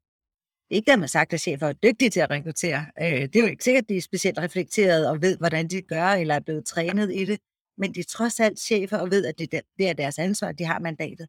ikke 0.69 0.93
at 0.93 0.99
man 0.99 1.09
sagt, 1.09 1.33
at 1.33 1.41
chefer 1.41 1.67
er 1.67 1.73
dygtige 1.73 2.09
til 2.09 2.19
at 2.19 2.29
rekruttere. 2.29 2.85
Øh, 3.01 3.21
det 3.21 3.35
er 3.35 3.39
jo 3.39 3.47
ikke 3.47 3.63
sikkert, 3.63 3.83
at 3.83 3.89
de 3.89 3.97
er 3.97 4.01
specielt 4.01 4.37
reflekteret 4.37 5.09
og 5.09 5.21
ved, 5.21 5.37
hvordan 5.37 5.67
de 5.67 5.81
gør, 5.81 6.05
eller 6.05 6.35
er 6.35 6.39
blevet 6.39 6.65
trænet 6.65 7.15
i 7.15 7.25
det. 7.25 7.39
Men 7.77 7.95
de 7.95 7.99
er 7.99 8.03
trods 8.03 8.39
alt 8.39 8.59
chefer 8.59 8.97
og 8.97 9.11
ved, 9.11 9.25
at 9.25 9.39
det, 9.39 9.51
det 9.51 9.89
er 9.89 9.93
deres 9.93 10.19
ansvar, 10.19 10.47
at 10.47 10.59
de 10.59 10.65
har 10.65 10.79
mandatet. 10.79 11.27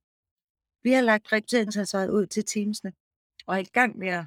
Vi 0.87 0.93
har 0.93 1.01
lagt 1.01 1.33
rekrutteringsansvaret 1.33 2.11
ud 2.11 2.27
til 2.27 2.45
teamsene, 2.45 2.93
og 3.47 3.55
er 3.55 3.59
i 3.59 3.65
gang 3.79 3.99
med 3.99 4.09
at 4.09 4.25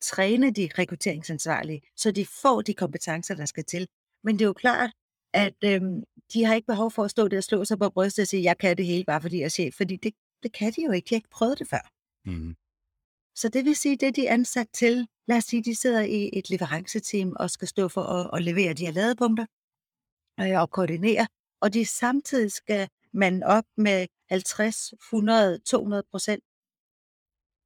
træne 0.00 0.50
de 0.50 0.68
rekrutteringsansvarlige, 0.78 1.82
så 1.96 2.12
de 2.12 2.26
får 2.42 2.62
de 2.62 2.74
kompetencer, 2.74 3.34
der 3.34 3.44
skal 3.44 3.64
til. 3.64 3.88
Men 4.24 4.34
det 4.34 4.42
er 4.42 4.46
jo 4.46 4.52
klart, 4.52 4.90
at 5.32 5.54
øhm, 5.64 6.04
de 6.32 6.44
har 6.44 6.54
ikke 6.54 6.66
behov 6.66 6.90
for 6.90 7.04
at 7.04 7.10
stå 7.10 7.28
der 7.28 7.36
og 7.36 7.44
slå 7.44 7.64
sig 7.64 7.78
på 7.78 7.90
brystet 7.90 8.22
og 8.22 8.28
sige, 8.28 8.42
jeg 8.42 8.58
kan 8.58 8.76
det 8.76 8.86
hele, 8.86 9.04
bare 9.04 9.20
fordi 9.20 9.38
jeg 9.38 9.44
er 9.44 9.48
chef, 9.48 9.74
fordi 9.74 9.96
det, 9.96 10.12
det 10.42 10.52
kan 10.52 10.72
de 10.72 10.84
jo 10.84 10.90
ikke. 10.92 11.06
De 11.08 11.14
har 11.14 11.16
ikke 11.16 11.36
prøvet 11.38 11.58
det 11.58 11.68
før. 11.68 11.84
Mm-hmm. 12.24 12.54
Så 13.34 13.48
det 13.48 13.64
vil 13.64 13.76
sige, 13.76 13.96
det 13.96 14.16
de 14.16 14.26
er 14.26 14.32
ansat 14.32 14.68
til, 14.72 15.08
lad 15.28 15.36
os 15.36 15.44
sige, 15.44 15.62
de 15.64 15.74
sidder 15.74 16.02
i 16.02 16.30
et 16.32 16.50
leveranceteam 16.50 17.36
og 17.40 17.50
skal 17.50 17.68
stå 17.68 17.88
for 17.88 18.02
at, 18.02 18.30
at 18.32 18.42
levere 18.42 18.72
de 18.74 18.86
her 18.86 18.92
ladepunkter 18.92 19.46
øh, 20.40 20.60
og 20.60 20.70
koordinere, 20.70 21.26
og 21.60 21.74
de 21.74 21.84
samtidig 21.84 22.52
skal 22.52 22.88
man 23.12 23.42
op 23.42 23.64
med 23.76 24.06
50, 24.28 24.92
100, 24.92 25.58
200 25.58 26.02
procent. 26.10 26.44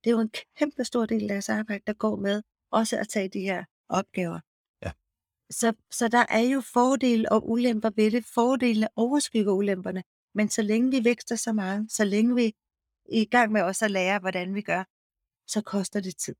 Det 0.05 0.11
er 0.11 0.15
jo 0.15 0.21
en 0.21 0.33
kæmpe 0.59 0.85
stor 0.85 1.07
del 1.07 1.23
af 1.23 1.29
deres 1.29 1.49
arbejde, 1.49 1.83
der 1.87 1.93
går 1.93 2.17
med 2.17 2.43
også 2.71 2.99
at 2.99 3.09
tage 3.09 3.29
de 3.29 3.41
her 3.41 3.65
opgaver. 3.89 4.41
Ja. 4.83 4.93
Så, 5.51 5.73
så 5.91 6.09
der 6.09 6.27
er 6.29 6.41
jo 6.41 6.61
fordele 6.61 7.33
og 7.33 7.51
ulemper 7.51 7.91
ved 7.97 8.11
det. 8.11 8.25
Fordelene 8.25 8.89
overskygger 8.97 9.53
ulemperne, 9.53 10.03
men 10.35 10.49
så 10.49 10.63
længe 10.63 10.91
vi 10.91 11.05
vækster 11.05 11.37
så 11.37 11.53
meget, 11.53 11.93
så 11.93 12.05
længe 12.05 12.35
vi 12.35 12.47
er 12.47 12.53
i 13.09 13.25
gang 13.25 13.53
med 13.53 13.63
også 13.63 13.85
at 13.85 13.91
lære, 13.91 14.19
hvordan 14.19 14.55
vi 14.55 14.63
gør, 14.63 14.85
så 15.47 15.63
koster 15.63 16.01
det 16.01 16.17
tid. 16.17 16.35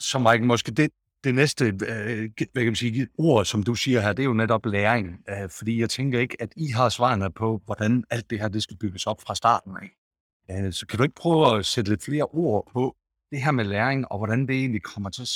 Så 0.00 0.18
Mike, 0.18 0.44
måske 0.44 0.72
det, 0.72 0.92
det 1.24 1.34
næste 1.34 1.64
øh, 1.64 2.30
hvad 2.52 2.62
kan 2.62 2.66
man 2.66 2.74
sige, 2.74 3.08
ord, 3.18 3.44
som 3.44 3.62
du 3.62 3.74
siger 3.74 4.00
her, 4.00 4.12
det 4.12 4.22
er 4.22 4.26
jo 4.26 4.32
netop 4.32 4.66
læring. 4.66 5.20
Øh, 5.28 5.50
fordi 5.50 5.80
jeg 5.80 5.90
tænker 5.90 6.20
ikke, 6.20 6.36
at 6.42 6.52
I 6.56 6.66
har 6.66 6.88
svarene 6.88 7.32
på, 7.32 7.62
hvordan 7.64 8.04
alt 8.10 8.30
det 8.30 8.40
her 8.40 8.48
det 8.48 8.62
skal 8.62 8.76
bygges 8.76 9.06
op 9.06 9.20
fra 9.20 9.34
starten 9.34 9.76
af. 9.76 9.90
Øh, 10.50 10.72
så 10.72 10.86
kan 10.86 10.96
du 10.96 11.02
ikke 11.02 11.14
prøve 11.14 11.58
at 11.58 11.66
sætte 11.66 11.90
lidt 11.90 12.04
flere 12.04 12.24
ord 12.24 12.70
på 12.72 12.96
det 13.30 13.42
her 13.42 13.50
med 13.50 13.64
læring, 13.64 14.12
og 14.12 14.18
hvordan 14.18 14.46
det 14.46 14.56
egentlig 14.56 14.82
kommer 14.82 15.10
til, 15.10 15.26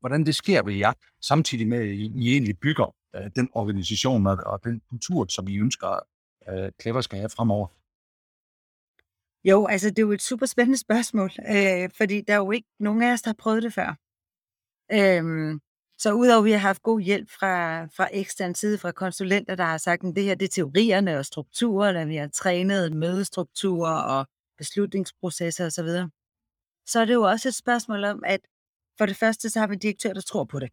hvordan 0.00 0.26
det 0.26 0.34
sker 0.34 0.62
ved 0.62 0.74
jer, 0.74 0.92
samtidig 1.20 1.68
med, 1.68 1.78
at 1.78 1.86
I, 1.86 2.12
I 2.16 2.32
egentlig 2.32 2.58
bygger 2.58 2.94
øh, 3.16 3.30
den 3.36 3.48
organisation 3.52 4.26
og, 4.26 4.38
og 4.46 4.64
den 4.64 4.80
kultur, 4.90 5.26
som 5.28 5.48
I 5.48 5.58
ønsker, 5.58 5.98
øh, 6.48 6.70
Clever 6.82 7.00
skal 7.00 7.18
have 7.18 7.30
fremover? 7.30 7.66
Jo, 9.44 9.66
altså 9.66 9.90
det 9.90 9.98
er 9.98 10.02
jo 10.02 10.12
et 10.12 10.22
super 10.22 10.46
spændende 10.46 10.78
spørgsmål, 10.78 11.30
øh, 11.48 11.90
fordi 11.96 12.20
der 12.20 12.34
er 12.34 12.38
jo 12.38 12.50
ikke 12.50 12.68
nogen 12.80 13.02
af 13.02 13.12
os, 13.12 13.22
der 13.22 13.28
har 13.28 13.34
prøvet 13.38 13.62
det 13.62 13.72
før. 13.72 14.05
Øhm, 14.92 15.60
så 15.98 16.12
udover 16.12 16.38
at 16.38 16.44
vi 16.44 16.50
har 16.50 16.58
haft 16.58 16.82
god 16.82 17.00
hjælp 17.00 17.30
fra, 17.30 17.84
fra 17.84 18.08
ekstern 18.12 18.54
side, 18.54 18.78
fra 18.78 18.92
konsulenter, 18.92 19.54
der 19.54 19.64
har 19.64 19.78
sagt, 19.78 20.04
at 20.04 20.16
det 20.16 20.24
her 20.24 20.34
det 20.34 20.44
er 20.44 20.48
teorierne 20.48 21.18
og 21.18 21.26
strukturerne, 21.26 22.06
vi 22.06 22.16
har 22.16 22.28
trænet 22.28 22.92
mødestrukturer 22.92 24.02
og 24.02 24.26
beslutningsprocesser 24.58 25.66
osv., 25.66 25.88
så 26.88 27.00
er 27.00 27.04
det 27.04 27.14
jo 27.14 27.22
også 27.22 27.48
et 27.48 27.54
spørgsmål 27.54 28.04
om, 28.04 28.22
at 28.26 28.40
for 28.98 29.06
det 29.06 29.16
første, 29.16 29.50
så 29.50 29.60
har 29.60 29.66
vi 29.66 29.74
en 29.74 29.78
direktør, 29.78 30.12
der 30.12 30.20
tror 30.20 30.44
på 30.44 30.60
det. 30.60 30.70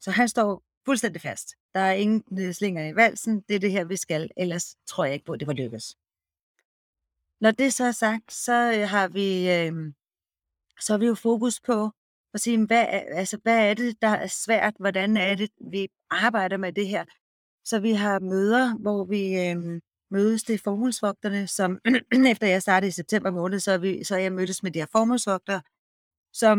Så 0.00 0.10
han 0.10 0.28
står 0.28 0.62
fuldstændig 0.84 1.22
fast. 1.22 1.54
Der 1.74 1.80
er 1.80 1.92
ingen 1.92 2.24
øh, 2.40 2.54
slinger 2.54 2.88
i 2.88 2.96
valsen. 2.96 3.40
Det 3.40 3.56
er 3.56 3.60
det 3.60 3.72
her, 3.72 3.84
vi 3.84 3.96
skal. 3.96 4.30
Ellers 4.36 4.76
tror 4.86 5.04
jeg 5.04 5.14
ikke 5.14 5.26
på, 5.26 5.32
at 5.32 5.40
det 5.40 5.46
var 5.46 5.52
lykkes. 5.52 5.96
Når 7.40 7.50
det 7.50 7.74
så 7.74 7.84
er 7.84 7.92
sagt, 7.92 8.32
så 8.32 8.72
øh, 8.76 8.88
har 8.88 9.08
vi, 9.08 9.50
øh, 9.50 9.92
så 10.80 10.92
har 10.92 10.98
vi 10.98 11.06
jo 11.06 11.14
fokus 11.14 11.60
på 11.60 11.90
og 12.34 12.40
sige, 12.40 12.66
hvad, 12.66 12.86
altså, 12.90 13.38
hvad 13.42 13.70
er 13.70 13.74
det, 13.74 14.02
der 14.02 14.08
er 14.08 14.26
svært? 14.26 14.74
Hvordan 14.78 15.16
er 15.16 15.34
det, 15.34 15.50
vi 15.72 15.88
arbejder 16.10 16.56
med 16.56 16.72
det 16.72 16.88
her? 16.88 17.04
Så 17.64 17.80
vi 17.80 17.92
har 17.92 18.20
møder, 18.20 18.78
hvor 18.78 19.04
vi 19.04 19.48
øh, 19.48 19.80
mødes 20.10 20.42
til 20.42 20.58
formålsvogterne, 20.58 21.46
som 21.46 21.78
efter 22.32 22.46
jeg 22.46 22.62
startede 22.62 22.88
i 22.88 22.92
september 22.92 23.30
måned, 23.30 23.58
så, 23.60 23.72
er 23.72 23.78
vi, 23.78 24.04
så 24.04 24.14
er 24.14 24.18
jeg 24.18 24.32
mødtes 24.32 24.62
med 24.62 24.70
de 24.70 24.78
her 24.78 24.86
formålsvogter, 24.92 25.60
som 26.32 26.58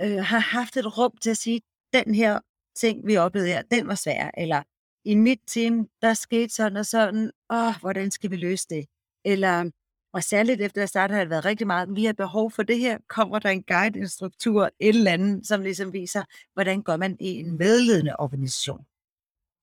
øh, 0.00 0.24
har 0.24 0.38
haft 0.38 0.76
et 0.76 0.98
rum 0.98 1.16
til 1.16 1.30
at 1.30 1.36
sige, 1.36 1.60
den 1.92 2.14
her 2.14 2.40
ting, 2.76 3.06
vi 3.06 3.16
oplevede 3.16 3.48
her, 3.50 3.62
den 3.62 3.88
var 3.88 3.94
svær, 3.94 4.30
eller 4.36 4.62
i 5.04 5.14
mit 5.14 5.40
team, 5.46 5.88
der 6.02 6.14
skete 6.14 6.48
sådan 6.48 6.76
og 6.76 6.86
sådan, 6.86 7.30
åh, 7.52 7.80
hvordan 7.80 8.10
skal 8.10 8.30
vi 8.30 8.36
løse 8.36 8.66
det? 8.70 8.86
Eller, 9.24 9.70
og 10.12 10.24
særligt 10.24 10.60
efter 10.60 10.80
jeg 10.80 10.88
startede, 10.88 11.16
har 11.16 11.24
det 11.24 11.30
været 11.30 11.44
rigtig 11.44 11.66
meget, 11.66 11.96
vi 11.96 12.04
har 12.04 12.12
behov 12.12 12.50
for 12.50 12.62
det 12.62 12.78
her, 12.78 12.98
kommer 13.08 13.38
der 13.38 13.50
en 13.50 13.62
guide, 13.62 13.98
en 13.98 14.08
struktur, 14.08 14.64
et 14.64 14.88
eller 14.88 15.12
andet, 15.12 15.46
som 15.46 15.62
ligesom 15.62 15.92
viser, 15.92 16.24
hvordan 16.54 16.82
gør 16.82 16.96
man 16.96 17.16
i 17.20 17.28
en 17.28 17.58
medledende 17.58 18.16
organisation. 18.18 18.86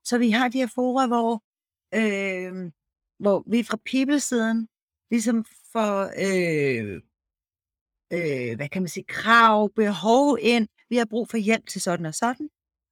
Så 0.04 0.18
vi 0.18 0.30
har 0.30 0.48
de 0.50 0.58
her 0.58 0.68
fora, 0.76 1.08
hvor, 1.08 1.44
øh, 1.96 2.72
hvor 3.20 3.44
vi 3.48 3.64
fra 3.64 3.78
people-siden 3.86 4.68
ligesom 5.12 5.46
får, 5.72 6.04
øh, 6.04 7.02
øh, 8.14 8.56
hvad 8.56 8.70
kan 8.70 8.82
man 8.82 8.90
sige, 8.90 9.04
krav, 9.04 9.70
behov 9.76 10.38
ind, 10.42 10.68
vi 10.90 10.96
har 10.98 11.06
brug 11.06 11.30
for 11.30 11.38
hjælp 11.38 11.68
til 11.68 11.82
sådan 11.82 12.06
og 12.06 12.16
sådan, 12.16 12.50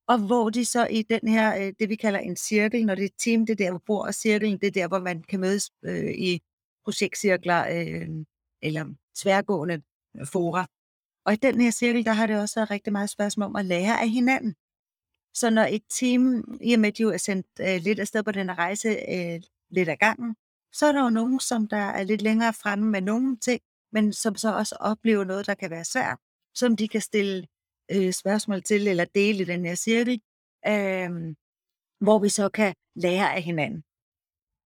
og 0.08 0.18
hvor 0.20 0.50
de 0.50 0.66
så 0.66 0.88
i 0.88 1.02
den 1.02 1.28
her, 1.28 1.66
øh, 1.66 1.74
det 1.80 1.90
vi 1.90 1.96
kalder 1.96 2.20
en 2.20 2.36
cirkel, 2.36 2.86
når 2.86 2.96
det 2.96 3.06
er 3.06 3.10
team, 3.20 3.46
det 3.46 3.54
er 3.54 3.66
der, 3.66 3.70
hvor 3.70 3.82
bor, 3.86 4.06
og 4.06 4.14
cirkelen, 4.14 4.60
det 4.60 4.68
er 4.68 4.72
der, 4.72 4.88
hvor 4.88 5.00
man 5.00 5.24
kan 5.24 5.40
mødes 5.40 5.72
øh, 5.86 6.12
i 6.12 6.42
projektcirkler 6.88 7.60
øh, 7.76 8.10
eller 8.62 8.86
tværgående 9.16 9.82
øh, 10.18 10.28
fora. 10.28 10.66
Og 11.26 11.34
i 11.34 11.36
den 11.36 11.62
her 11.62 11.72
cirkel, 11.72 12.06
der 12.06 12.12
har 12.12 12.28
det 12.28 12.40
også 12.40 12.60
været 12.60 12.72
rigtig 12.72 12.94
meget 12.94 13.10
spørgsmål 13.10 13.46
om 13.46 13.56
at 13.56 13.66
lære 13.66 14.02
af 14.02 14.10
hinanden. 14.10 14.56
Så 15.34 15.50
når 15.50 15.62
et 15.62 15.84
team, 15.90 16.22
i 16.62 16.74
og 16.74 16.80
med 16.80 16.90
at 16.90 16.98
de 16.98 17.02
jo 17.02 17.10
er 17.10 17.18
sendt 17.18 17.48
øh, 17.62 17.82
lidt 17.82 18.00
afsted 18.00 18.24
på 18.24 18.32
den 18.32 18.58
rejse 18.58 18.90
øh, 18.90 19.42
lidt 19.70 19.90
ad 19.90 19.98
gangen, 19.98 20.36
så 20.74 20.86
er 20.86 20.92
der 20.92 21.04
jo 21.04 21.10
nogen, 21.10 21.40
som 21.40 21.68
der 21.68 21.86
er 22.00 22.04
lidt 22.04 22.22
længere 22.22 22.54
fremme 22.54 22.92
med 22.92 23.02
nogle 23.02 23.38
ting, 23.38 23.62
men 23.92 24.14
som 24.14 24.36
så 24.36 24.56
også 24.56 24.76
oplever 24.80 25.24
noget, 25.24 25.48
der 25.48 25.54
kan 25.54 25.70
være 25.70 25.86
svært, 25.86 26.18
som 26.54 26.76
de 26.76 26.88
kan 26.88 27.02
stille 27.02 27.48
øh, 27.92 28.14
spørgsmål 28.14 28.64
til 28.64 28.88
eller 28.88 29.06
dele 29.06 29.40
i 29.42 29.46
den 29.46 29.66
her 29.66 29.76
cirkel, 29.76 30.22
øh, 30.68 31.36
hvor 32.00 32.20
vi 32.20 32.30
så 32.30 32.50
kan 32.50 32.76
lære 32.96 33.36
af 33.36 33.42
hinanden. 33.42 33.84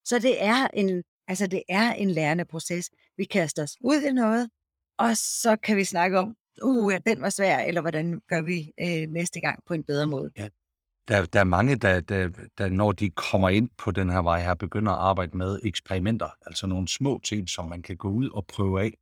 Så 0.04 0.18
det 0.18 0.42
er 0.42 0.68
en, 0.74 1.04
altså 1.28 1.46
det 1.46 1.62
er 1.68 1.92
en 1.92 2.10
lærende 2.10 2.44
proces. 2.44 2.90
Vi 3.16 3.24
kaster 3.24 3.62
os 3.62 3.76
ud 3.80 4.02
i 4.02 4.12
noget, 4.12 4.50
og 4.98 5.16
så 5.16 5.56
kan 5.56 5.76
vi 5.76 5.84
snakke 5.84 6.18
om, 6.18 6.36
uh, 6.62 6.92
ja, 6.92 6.98
den 7.06 7.22
var 7.22 7.30
svær, 7.30 7.58
eller 7.58 7.80
hvordan 7.80 8.20
gør 8.28 8.42
vi 8.42 8.72
øh, 8.80 9.08
næste 9.08 9.40
gang 9.40 9.62
på 9.66 9.74
en 9.74 9.84
bedre 9.84 10.06
måde. 10.06 10.30
Ja. 10.38 10.48
Der, 11.08 11.24
der 11.24 11.40
er 11.40 11.44
mange, 11.44 11.76
der, 11.76 12.00
der, 12.00 12.28
der, 12.58 12.68
når 12.68 12.92
de 12.92 13.10
kommer 13.10 13.48
ind 13.48 13.70
på 13.78 13.90
den 13.90 14.10
her 14.10 14.22
vej 14.22 14.42
her, 14.42 14.54
begynder 14.54 14.92
at 14.92 14.98
arbejde 14.98 15.36
med 15.36 15.60
eksperimenter, 15.64 16.28
altså 16.46 16.66
nogle 16.66 16.88
små 16.88 17.20
ting, 17.24 17.48
som 17.48 17.68
man 17.68 17.82
kan 17.82 17.96
gå 17.96 18.08
ud 18.08 18.30
og 18.30 18.46
prøve 18.46 18.82
af, 18.82 18.92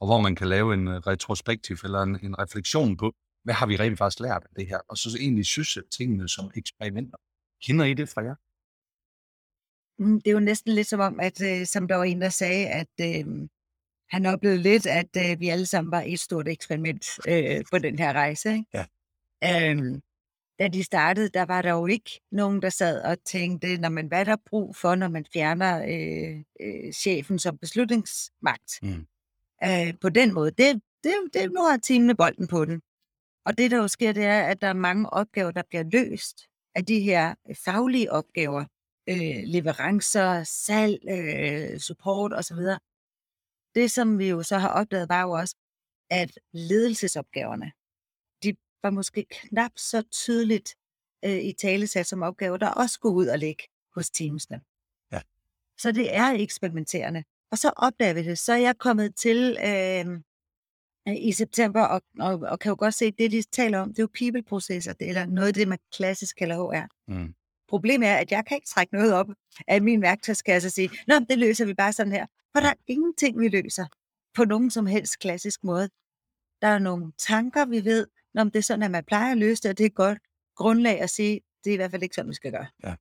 og 0.00 0.06
hvor 0.06 0.20
man 0.20 0.34
kan 0.34 0.48
lave 0.48 0.74
en 0.74 0.88
øh, 0.88 0.94
retrospektiv 0.94 1.76
eller 1.84 2.02
en, 2.02 2.18
en 2.22 2.38
refleksion 2.38 2.96
på, 2.96 3.12
hvad 3.44 3.54
har 3.54 3.66
vi 3.66 3.76
rent 3.76 3.98
faktisk 3.98 4.20
lært 4.20 4.42
af 4.42 4.54
det 4.56 4.66
her, 4.66 4.78
og 4.88 4.98
så 4.98 5.18
egentlig 5.20 5.46
synes 5.46 5.78
tingene 5.96 6.28
som 6.28 6.50
eksperimenter. 6.54 7.18
Kender 7.62 7.84
I 7.84 7.94
det 7.94 8.08
fra 8.08 8.22
jer? 8.22 8.34
Mm, 9.98 10.20
det 10.20 10.30
er 10.30 10.34
jo 10.34 10.40
næsten 10.40 10.72
lidt 10.72 10.86
som 10.86 11.00
om, 11.00 11.20
at 11.20 11.42
øh, 11.42 11.66
som 11.66 11.88
der 11.88 11.96
var 11.96 12.04
en, 12.04 12.20
der 12.20 12.28
sagde, 12.28 12.68
at 12.68 12.88
øh, 13.00 13.48
han 14.10 14.26
oplevede 14.26 14.62
lidt, 14.62 14.86
at 14.86 15.16
øh, 15.16 15.40
vi 15.40 15.48
alle 15.48 15.66
sammen 15.66 15.90
var 15.90 16.02
et 16.06 16.20
stort 16.20 16.48
eksperiment 16.48 17.06
øh, 17.28 17.64
på 17.70 17.78
den 17.78 17.98
her 17.98 18.12
rejse. 18.12 18.52
Ikke? 18.52 18.66
Ja. 18.74 18.84
Øhm, 19.70 20.02
da 20.58 20.68
de 20.68 20.84
startede, 20.84 21.28
der 21.28 21.44
var 21.44 21.62
der 21.62 21.70
jo 21.70 21.86
ikke 21.86 22.20
nogen, 22.32 22.62
der 22.62 22.68
sad 22.68 23.02
og 23.02 23.24
tænkte, 23.24 23.76
når 23.76 23.88
man, 23.88 24.06
hvad 24.06 24.20
er 24.20 24.24
der 24.24 24.36
brug 24.46 24.76
for, 24.76 24.94
når 24.94 25.08
man 25.08 25.26
fjerner 25.32 25.82
øh, 25.82 26.42
øh, 26.60 26.92
chefen 26.92 27.38
som 27.38 27.58
beslutningsmagt? 27.58 28.78
Mm. 28.82 29.06
Øh, 29.64 29.94
på 30.00 30.08
den 30.08 30.34
måde. 30.34 30.50
Det, 30.50 30.82
det, 31.04 31.12
det, 31.34 31.52
nu 31.52 31.62
har 31.62 31.76
teamene 31.76 32.14
bolden 32.14 32.46
på 32.46 32.64
den. 32.64 32.82
Og 33.46 33.58
det, 33.58 33.70
der 33.70 33.76
jo 33.76 33.88
sker, 33.88 34.12
det 34.12 34.24
er, 34.24 34.42
at 34.42 34.60
der 34.60 34.68
er 34.68 34.72
mange 34.72 35.10
opgaver, 35.10 35.50
der 35.50 35.62
bliver 35.68 35.84
løst 35.92 36.36
af 36.74 36.84
de 36.84 37.00
her 37.00 37.34
faglige 37.64 38.12
opgaver. 38.12 38.64
Øh, 39.08 39.42
leverancer, 39.44 40.44
salg, 40.44 40.98
øh, 41.08 41.78
support 41.78 42.32
osv. 42.32 42.58
Det, 43.74 43.90
som 43.90 44.18
vi 44.18 44.28
jo 44.28 44.42
så 44.42 44.58
har 44.58 44.68
opdaget, 44.68 45.08
var 45.08 45.22
jo 45.22 45.30
også, 45.30 45.56
at 46.10 46.38
ledelsesopgaverne, 46.52 47.72
de 48.42 48.56
var 48.82 48.90
måske 48.90 49.26
knap 49.30 49.70
så 49.76 50.02
tydeligt 50.02 50.74
øh, 51.24 51.38
i 51.38 51.52
talesat 51.52 52.06
som 52.06 52.22
opgave, 52.22 52.58
der 52.58 52.68
også 52.68 52.92
skulle 52.92 53.14
ud 53.14 53.26
og 53.26 53.38
ligge 53.38 53.64
hos 53.94 54.10
teamsene. 54.10 54.60
Ja. 55.12 55.20
Så 55.78 55.92
det 55.92 56.16
er 56.16 56.30
eksperimenterende. 56.30 57.24
Og 57.50 57.58
så 57.58 57.72
opdager 57.76 58.14
vi 58.14 58.22
det. 58.22 58.38
Så 58.38 58.52
er 58.52 58.56
jeg 58.56 58.78
kommet 58.78 59.16
til 59.16 59.58
øh, 59.64 60.20
i 61.16 61.32
september, 61.32 61.82
og, 61.82 62.02
og, 62.20 62.40
og 62.40 62.58
kan 62.58 62.70
jo 62.70 62.76
godt 62.78 62.94
se, 62.94 63.04
at 63.04 63.14
det, 63.18 63.32
de 63.32 63.42
taler 63.42 63.78
om, 63.78 63.88
det 63.88 63.98
er 63.98 64.02
jo 64.02 64.08
people-processer, 64.14 64.94
eller 65.00 65.26
noget 65.26 65.48
af 65.48 65.54
det, 65.54 65.68
man 65.68 65.78
klassisk 65.96 66.36
kalder 66.36 66.56
HR. 66.56 67.12
Mm. 67.12 67.34
Problemet 67.68 68.08
er, 68.08 68.16
at 68.16 68.32
jeg 68.32 68.44
kan 68.46 68.56
ikke 68.56 68.66
trække 68.66 68.94
noget 68.94 69.14
op 69.14 69.26
af 69.68 69.82
min 69.82 70.02
værktøjskasse 70.02 70.68
og 70.68 70.72
sige, 70.72 70.90
Nå, 71.06 71.14
det 71.30 71.38
løser 71.38 71.64
vi 71.66 71.74
bare 71.74 71.92
sådan 71.92 72.12
her. 72.12 72.26
For 72.52 72.60
der 72.60 72.68
er 72.68 72.74
ingenting, 72.86 73.40
vi 73.40 73.48
løser 73.48 73.86
på 74.34 74.44
nogen 74.44 74.70
som 74.70 74.86
helst 74.86 75.18
klassisk 75.18 75.64
måde. 75.64 75.88
Der 76.62 76.68
er 76.68 76.78
nogle 76.78 77.12
tanker, 77.18 77.64
vi 77.64 77.84
ved, 77.84 78.06
om 78.38 78.50
det 78.50 78.58
er 78.58 78.62
sådan, 78.62 78.82
at 78.82 78.90
man 78.90 79.04
plejer 79.04 79.32
at 79.32 79.38
løse 79.38 79.62
det, 79.62 79.70
og 79.70 79.78
det 79.78 79.84
er 79.84 79.88
et 79.88 79.94
godt 79.94 80.18
grundlag 80.56 81.00
at 81.00 81.10
sige, 81.10 81.40
det 81.64 81.70
er 81.70 81.74
i 81.74 81.76
hvert 81.76 81.90
fald 81.90 82.02
ikke 82.02 82.14
sådan, 82.14 82.28
vi 82.28 82.34
skal 82.34 82.52
gøre. 82.52 82.66
Ja. 82.84 82.94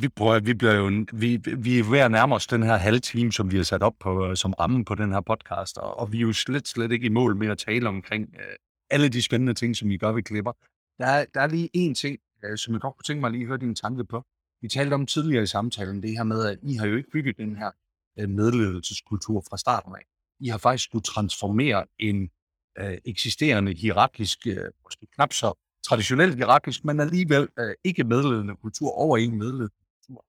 Vi, 0.00 0.08
prøver, 0.08 0.40
vi, 0.40 0.54
bliver 0.54 0.74
jo, 0.74 1.04
vi, 1.12 1.36
vi 1.58 1.78
er 1.78 1.90
ved 1.90 1.98
at 1.98 2.10
nærme 2.10 2.34
os 2.34 2.46
den 2.46 2.62
her 2.62 2.76
halve 2.76 2.98
time, 2.98 3.32
som 3.32 3.52
vi 3.52 3.56
har 3.56 3.64
sat 3.64 3.82
op 3.82 3.94
på, 4.00 4.34
som 4.34 4.52
ramme 4.52 4.84
på 4.84 4.94
den 4.94 5.12
her 5.12 5.20
podcast, 5.20 5.78
og, 5.78 5.98
og 5.98 6.12
vi 6.12 6.16
er 6.16 6.22
jo 6.22 6.32
slet, 6.32 6.68
slet 6.68 6.92
ikke 6.92 7.06
i 7.06 7.08
mål 7.08 7.36
med 7.36 7.48
at 7.48 7.58
tale 7.58 7.88
omkring 7.88 8.34
øh, 8.34 8.56
alle 8.90 9.08
de 9.08 9.22
spændende 9.22 9.54
ting, 9.54 9.76
som 9.76 9.88
vi 9.88 9.96
gør 9.96 10.12
ved 10.12 10.22
Klipper. 10.22 10.52
Der 10.98 11.06
er, 11.06 11.24
der 11.34 11.40
er 11.40 11.46
lige 11.46 11.70
en 11.72 11.94
ting, 11.94 12.18
øh, 12.44 12.58
som 12.58 12.74
jeg 12.74 12.80
godt 12.80 12.96
kunne 12.96 13.04
tænke 13.04 13.20
mig 13.20 13.28
at 13.28 13.32
lige 13.32 13.46
høre 13.46 13.58
din 13.58 13.74
tanke 13.74 14.04
på. 14.04 14.24
Vi 14.62 14.68
talte 14.68 14.94
om 14.94 15.06
tidligere 15.06 15.42
i 15.42 15.46
samtalen, 15.46 16.02
det 16.02 16.10
her 16.10 16.24
med, 16.24 16.46
at 16.46 16.58
I 16.62 16.74
har 16.74 16.86
jo 16.86 16.96
ikke 16.96 17.10
bygget 17.10 17.36
den 17.36 17.56
her 17.56 17.70
øh, 18.18 18.28
medledelseskultur 18.28 19.44
fra 19.50 19.56
starten 19.56 19.94
af. 19.94 20.04
I 20.40 20.48
har 20.48 20.58
faktisk 20.58 20.84
skulle 20.84 21.02
transformere 21.02 21.86
en 21.98 22.30
øh, 22.78 22.98
eksisterende 23.04 23.74
hierarkisk, 23.74 24.46
øh, 24.46 24.70
måske 24.84 25.06
knap 25.14 25.32
så 25.32 25.54
traditionelt 25.88 26.34
hierarkisk, 26.36 26.84
men 26.84 27.00
alligevel 27.00 27.48
øh, 27.58 27.74
ikke 27.84 28.04
medledende 28.04 28.56
kultur 28.56 28.90
over 28.90 29.16
i 29.16 29.24
en 29.24 29.38
medledende 29.38 29.68
kultur. 29.68 30.24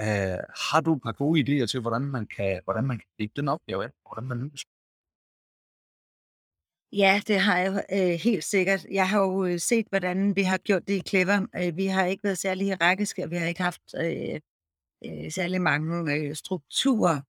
Øh, 0.00 0.38
har 0.70 0.80
du 0.80 0.94
et 0.94 1.02
par 1.02 1.12
gode 1.12 1.40
idéer 1.40 1.66
til, 1.66 1.80
hvordan 1.80 2.02
man 2.02 2.26
kan, 2.26 2.60
hvordan 2.64 2.84
man 2.84 2.98
kan 2.98 3.06
gribe 3.16 3.32
den 3.36 3.48
opgave 3.48 3.84
af, 3.84 3.90
hvordan 4.08 4.28
man 4.28 4.38
lykkes? 4.38 4.64
Ja, 6.96 7.20
det 7.26 7.40
har 7.40 7.58
jeg 7.58 7.84
øh, 7.92 8.20
helt 8.20 8.44
sikkert. 8.44 8.86
Jeg 8.90 9.08
har 9.08 9.20
jo 9.20 9.44
øh, 9.44 9.60
set, 9.60 9.86
hvordan 9.88 10.36
vi 10.36 10.42
har 10.42 10.58
gjort 10.58 10.88
det 10.88 10.94
i 10.94 11.08
Clever. 11.08 11.46
Øh, 11.56 11.76
vi 11.76 11.86
har 11.86 12.04
ikke 12.04 12.24
været 12.24 12.38
særlig 12.38 12.66
hierarkiske, 12.66 13.24
og 13.24 13.30
vi 13.30 13.36
har 13.36 13.46
ikke 13.46 13.62
haft 13.62 13.82
øh, 13.96 14.40
øh, 15.04 15.32
særlig 15.32 15.62
mange 15.62 16.14
øh, 16.14 16.34
strukturer 16.34 17.20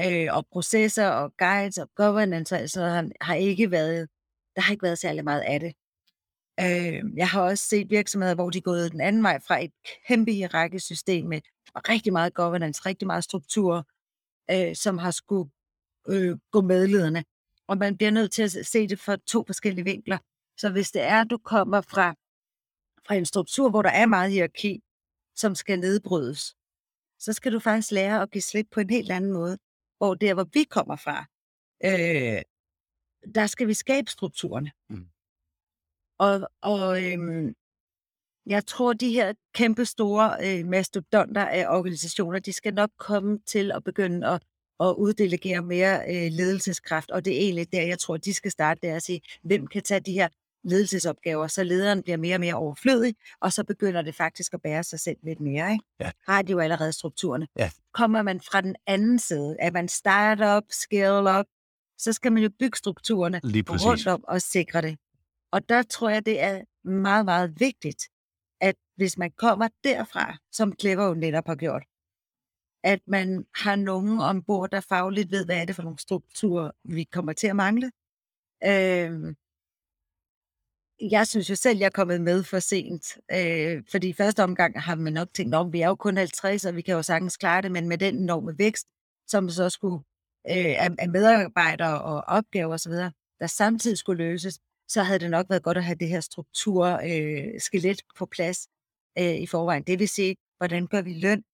øh, 0.00 0.28
og 0.36 0.46
processer 0.52 1.08
og 1.08 1.32
guides 1.38 1.78
og 1.78 1.90
governance, 1.96 2.58
altså 2.58 2.80
har, 2.84 3.08
har 3.20 3.34
ikke 3.34 3.70
været, 3.70 4.08
der 4.56 4.62
har 4.62 4.72
ikke 4.72 4.82
været 4.82 4.98
særlig 4.98 5.24
meget 5.24 5.40
af 5.40 5.60
det. 5.60 5.72
Øh, 6.60 7.16
jeg 7.16 7.28
har 7.28 7.42
også 7.42 7.64
set 7.68 7.90
virksomheder, 7.90 8.34
hvor 8.34 8.50
de 8.50 8.58
er 8.58 8.62
gået 8.62 8.92
den 8.92 9.00
anden 9.00 9.22
vej 9.22 9.40
fra 9.40 9.64
et 9.64 9.72
kæmpe 10.08 10.32
hierarkisk 10.32 10.86
system 10.86 11.26
med 11.26 11.40
rigtig 11.76 12.12
meget 12.12 12.34
governance, 12.34 12.82
rigtig 12.86 13.06
meget 13.06 13.24
struktur, 13.24 13.86
øh, 14.50 14.76
som 14.76 14.98
har 14.98 15.10
skulle 15.10 15.50
øh, 16.08 16.38
gå 16.52 16.60
medledende. 16.60 17.24
Og 17.72 17.78
man 17.78 17.96
bliver 17.96 18.10
nødt 18.10 18.32
til 18.32 18.42
at 18.42 18.66
se 18.66 18.88
det 18.88 18.98
fra 18.98 19.16
to 19.16 19.44
forskellige 19.46 19.84
vinkler. 19.84 20.18
Så 20.56 20.70
hvis 20.70 20.90
det 20.90 21.02
er, 21.02 21.20
at 21.20 21.30
du 21.30 21.38
kommer 21.38 21.80
fra, 21.80 22.14
fra 23.06 23.14
en 23.14 23.24
struktur, 23.24 23.70
hvor 23.70 23.82
der 23.82 23.90
er 23.90 24.06
meget 24.06 24.32
hierarki, 24.32 24.80
som 25.34 25.54
skal 25.54 25.78
nedbrydes, 25.78 26.56
så 27.18 27.32
skal 27.32 27.52
du 27.52 27.58
faktisk 27.58 27.92
lære 27.92 28.22
at 28.22 28.30
give 28.30 28.42
slip 28.42 28.66
på 28.70 28.80
en 28.80 28.90
helt 28.90 29.10
anden 29.10 29.32
måde. 29.32 29.58
Hvor 29.98 30.14
der, 30.14 30.34
hvor 30.34 30.48
vi 30.52 30.64
kommer 30.64 30.96
fra, 30.96 31.18
øh, 31.84 32.42
der 33.34 33.46
skal 33.46 33.68
vi 33.68 33.74
skabe 33.74 34.10
strukturerne. 34.10 34.70
Mm. 34.90 35.06
Og, 36.18 36.50
og 36.60 37.04
øhm, 37.04 37.54
jeg 38.46 38.66
tror, 38.66 38.92
de 38.92 39.12
her 39.12 39.34
kæmpe 39.54 39.84
store 39.84 40.36
øh, 40.46 40.66
mastodonter 40.66 41.46
af 41.46 41.66
organisationer, 41.76 42.38
de 42.38 42.52
skal 42.52 42.74
nok 42.74 42.90
komme 42.98 43.38
til 43.46 43.72
at 43.72 43.84
begynde 43.84 44.26
at, 44.26 44.42
at 44.82 44.94
uddelegere 44.98 45.62
mere 45.62 46.00
øh, 46.08 46.32
ledelseskraft. 46.32 47.10
Og 47.10 47.24
det 47.24 47.34
er 47.36 47.38
egentlig 47.40 47.72
der, 47.72 47.82
jeg 47.82 47.98
tror, 47.98 48.16
de 48.16 48.34
skal 48.34 48.50
starte, 48.50 48.80
det 48.82 48.90
er 48.90 48.96
at 48.96 49.02
sige, 49.02 49.20
hvem 49.42 49.66
kan 49.66 49.82
tage 49.82 50.00
de 50.00 50.12
her 50.12 50.28
ledelsesopgaver, 50.64 51.46
så 51.46 51.64
lederen 51.64 52.02
bliver 52.02 52.16
mere 52.16 52.36
og 52.36 52.40
mere 52.40 52.54
overflødig, 52.54 53.14
og 53.40 53.52
så 53.52 53.64
begynder 53.64 54.02
det 54.02 54.14
faktisk 54.14 54.54
at 54.54 54.62
bære 54.62 54.82
sig 54.82 55.00
selv 55.00 55.16
lidt 55.22 55.40
mere. 55.40 55.72
Ikke? 55.72 55.84
Ja. 56.00 56.10
Har 56.28 56.42
de 56.42 56.52
jo 56.52 56.58
allerede 56.58 56.92
strukturerne. 56.92 57.46
Ja. 57.58 57.70
Kommer 57.94 58.22
man 58.22 58.40
fra 58.40 58.60
den 58.60 58.76
anden 58.86 59.18
side, 59.18 59.56
at 59.60 59.72
man 59.72 59.88
starter 59.88 60.48
op, 60.48 60.62
scale 60.70 61.30
op, 61.30 61.46
så 61.98 62.12
skal 62.12 62.32
man 62.32 62.42
jo 62.42 62.50
bygge 62.58 62.78
strukturerne 62.78 63.40
rundt 63.86 64.06
om 64.06 64.24
og 64.28 64.42
sikre 64.42 64.82
det. 64.82 64.98
Og 65.52 65.68
der 65.68 65.82
tror 65.82 66.08
jeg, 66.08 66.26
det 66.26 66.42
er 66.42 66.60
meget, 66.88 67.24
meget 67.24 67.60
vigtigt, 67.60 68.08
at 68.60 68.74
hvis 68.96 69.18
man 69.18 69.30
kommer 69.30 69.68
derfra, 69.84 70.36
som 70.52 70.72
Clever 70.80 71.06
jo 71.06 71.14
netop 71.14 71.46
har 71.46 71.54
gjort, 71.54 71.82
at 72.84 73.00
man 73.06 73.46
har 73.54 73.76
nogen 73.76 74.20
ombord, 74.20 74.70
der 74.70 74.80
fagligt 74.80 75.30
ved, 75.30 75.44
hvad 75.44 75.56
er 75.56 75.64
det 75.64 75.76
for 75.76 75.82
nogle 75.82 75.98
strukturer, 75.98 76.70
vi 76.84 77.04
kommer 77.04 77.32
til 77.32 77.46
at 77.46 77.56
mangle. 77.56 77.92
Øh, 78.64 79.34
jeg 81.10 81.26
synes 81.26 81.50
jo 81.50 81.54
selv, 81.54 81.78
jeg 81.78 81.86
er 81.86 81.90
kommet 81.90 82.20
med 82.20 82.44
for 82.44 82.58
sent. 82.58 83.18
Øh, 83.32 83.82
fordi 83.90 84.08
i 84.08 84.12
første 84.12 84.42
omgang 84.42 84.80
har 84.80 84.94
man 84.94 85.12
nok 85.12 85.28
tænkt, 85.34 85.54
om 85.54 85.72
vi 85.72 85.80
er 85.80 85.88
jo 85.88 85.94
kun 85.94 86.16
50, 86.16 86.64
og 86.64 86.76
vi 86.76 86.82
kan 86.82 86.94
jo 86.94 87.02
sagtens 87.02 87.36
klare 87.36 87.62
det, 87.62 87.72
men 87.72 87.88
med 87.88 87.98
den 87.98 88.18
enorme 88.18 88.58
vækst, 88.58 88.86
som 89.26 89.48
så 89.48 89.70
skulle 89.70 89.96
øh, 90.50 90.84
af 90.98 91.08
medarbejdere 91.08 92.02
og 92.02 92.24
opgaver 92.26 92.74
osv., 92.74 92.92
der 93.40 93.46
samtidig 93.46 93.98
skulle 93.98 94.24
løses, 94.24 94.60
så 94.88 95.02
havde 95.02 95.18
det 95.18 95.30
nok 95.30 95.46
været 95.50 95.62
godt 95.62 95.76
at 95.76 95.84
have 95.84 95.96
det 96.00 96.08
her 96.08 96.20
struktur, 96.20 96.86
øh, 96.86 97.60
skelet 97.60 98.02
på 98.18 98.26
plads 98.26 98.68
øh, 99.18 99.34
i 99.34 99.46
forvejen. 99.46 99.82
Det 99.82 99.98
vil 99.98 100.08
sige, 100.08 100.36
hvordan 100.58 100.86
gør 100.86 101.02
vi 101.02 101.14
løn? 101.14 101.44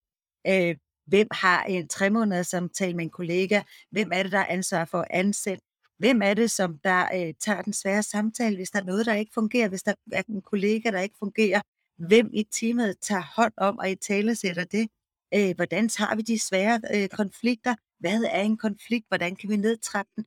Øh, 0.46 0.76
hvem 1.08 1.28
har 1.32 1.64
en 1.64 1.88
tre 1.88 2.10
måneder 2.10 2.42
samtale 2.42 2.94
med 2.94 3.04
en 3.04 3.10
kollega? 3.10 3.62
Hvem 3.90 4.10
er 4.12 4.22
det, 4.22 4.32
der 4.32 4.38
er 4.38 4.46
ansvar 4.46 4.84
for 4.84 5.00
at 5.00 5.06
ansætte? 5.10 5.64
Hvem 5.98 6.22
er 6.22 6.34
det, 6.34 6.50
som 6.50 6.78
der 6.84 7.04
øh, 7.14 7.34
tager 7.40 7.62
den 7.62 7.72
svære 7.72 8.02
samtale, 8.02 8.56
hvis 8.56 8.70
der 8.70 8.80
er 8.80 8.84
noget, 8.84 9.06
der 9.06 9.14
ikke 9.14 9.32
fungerer, 9.34 9.68
hvis 9.68 9.82
der 9.82 9.94
er 10.12 10.22
en 10.28 10.42
kollega, 10.42 10.90
der 10.90 11.00
ikke 11.00 11.16
fungerer? 11.18 11.60
Hvem 11.98 12.30
i 12.32 12.42
teamet 12.42 12.98
tager 13.00 13.22
hånd 13.36 13.52
om 13.56 13.78
og 13.78 13.90
i 13.90 13.94
tale 13.94 14.34
sætter 14.34 14.64
det? 14.64 14.88
Øh, 15.34 15.56
hvordan 15.56 15.88
tager 15.88 16.14
vi 16.14 16.22
de 16.22 16.38
svære 16.38 16.80
øh, 16.94 17.08
konflikter? 17.08 17.74
Hvad 18.00 18.22
er 18.22 18.40
en 18.40 18.56
konflikt? 18.56 19.08
Hvordan 19.08 19.36
kan 19.36 19.50
vi 19.50 19.56
nedtrappe 19.56 20.10
den? 20.16 20.24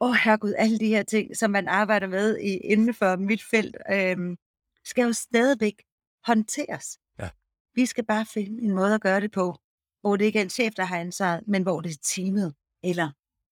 Åh, 0.00 0.10
oh, 0.10 0.16
herregud, 0.24 0.54
alle 0.58 0.78
de 0.78 0.88
her 0.88 1.02
ting, 1.02 1.36
som 1.36 1.50
man 1.50 1.68
arbejder 1.68 2.06
med 2.06 2.38
i, 2.38 2.56
inden 2.56 2.94
for 2.94 3.16
mit 3.16 3.42
felt, 3.50 3.76
øh, 3.92 4.36
skal 4.84 5.02
jo 5.02 5.12
stadigvæk 5.12 5.82
håndteres. 6.26 6.98
Ja. 7.18 7.28
Vi 7.74 7.86
skal 7.86 8.04
bare 8.04 8.26
finde 8.26 8.62
en 8.62 8.74
måde 8.74 8.94
at 8.94 9.00
gøre 9.00 9.20
det 9.20 9.32
på, 9.32 9.56
hvor 10.04 10.16
det 10.16 10.24
ikke 10.24 10.38
er 10.38 10.42
en 10.42 10.50
chef, 10.50 10.74
der 10.74 10.84
har 10.84 10.98
ansvaret, 10.98 11.42
men 11.46 11.62
hvor 11.62 11.80
det 11.80 11.90
er 11.90 12.02
teamet, 12.02 12.54
eller 12.82 13.10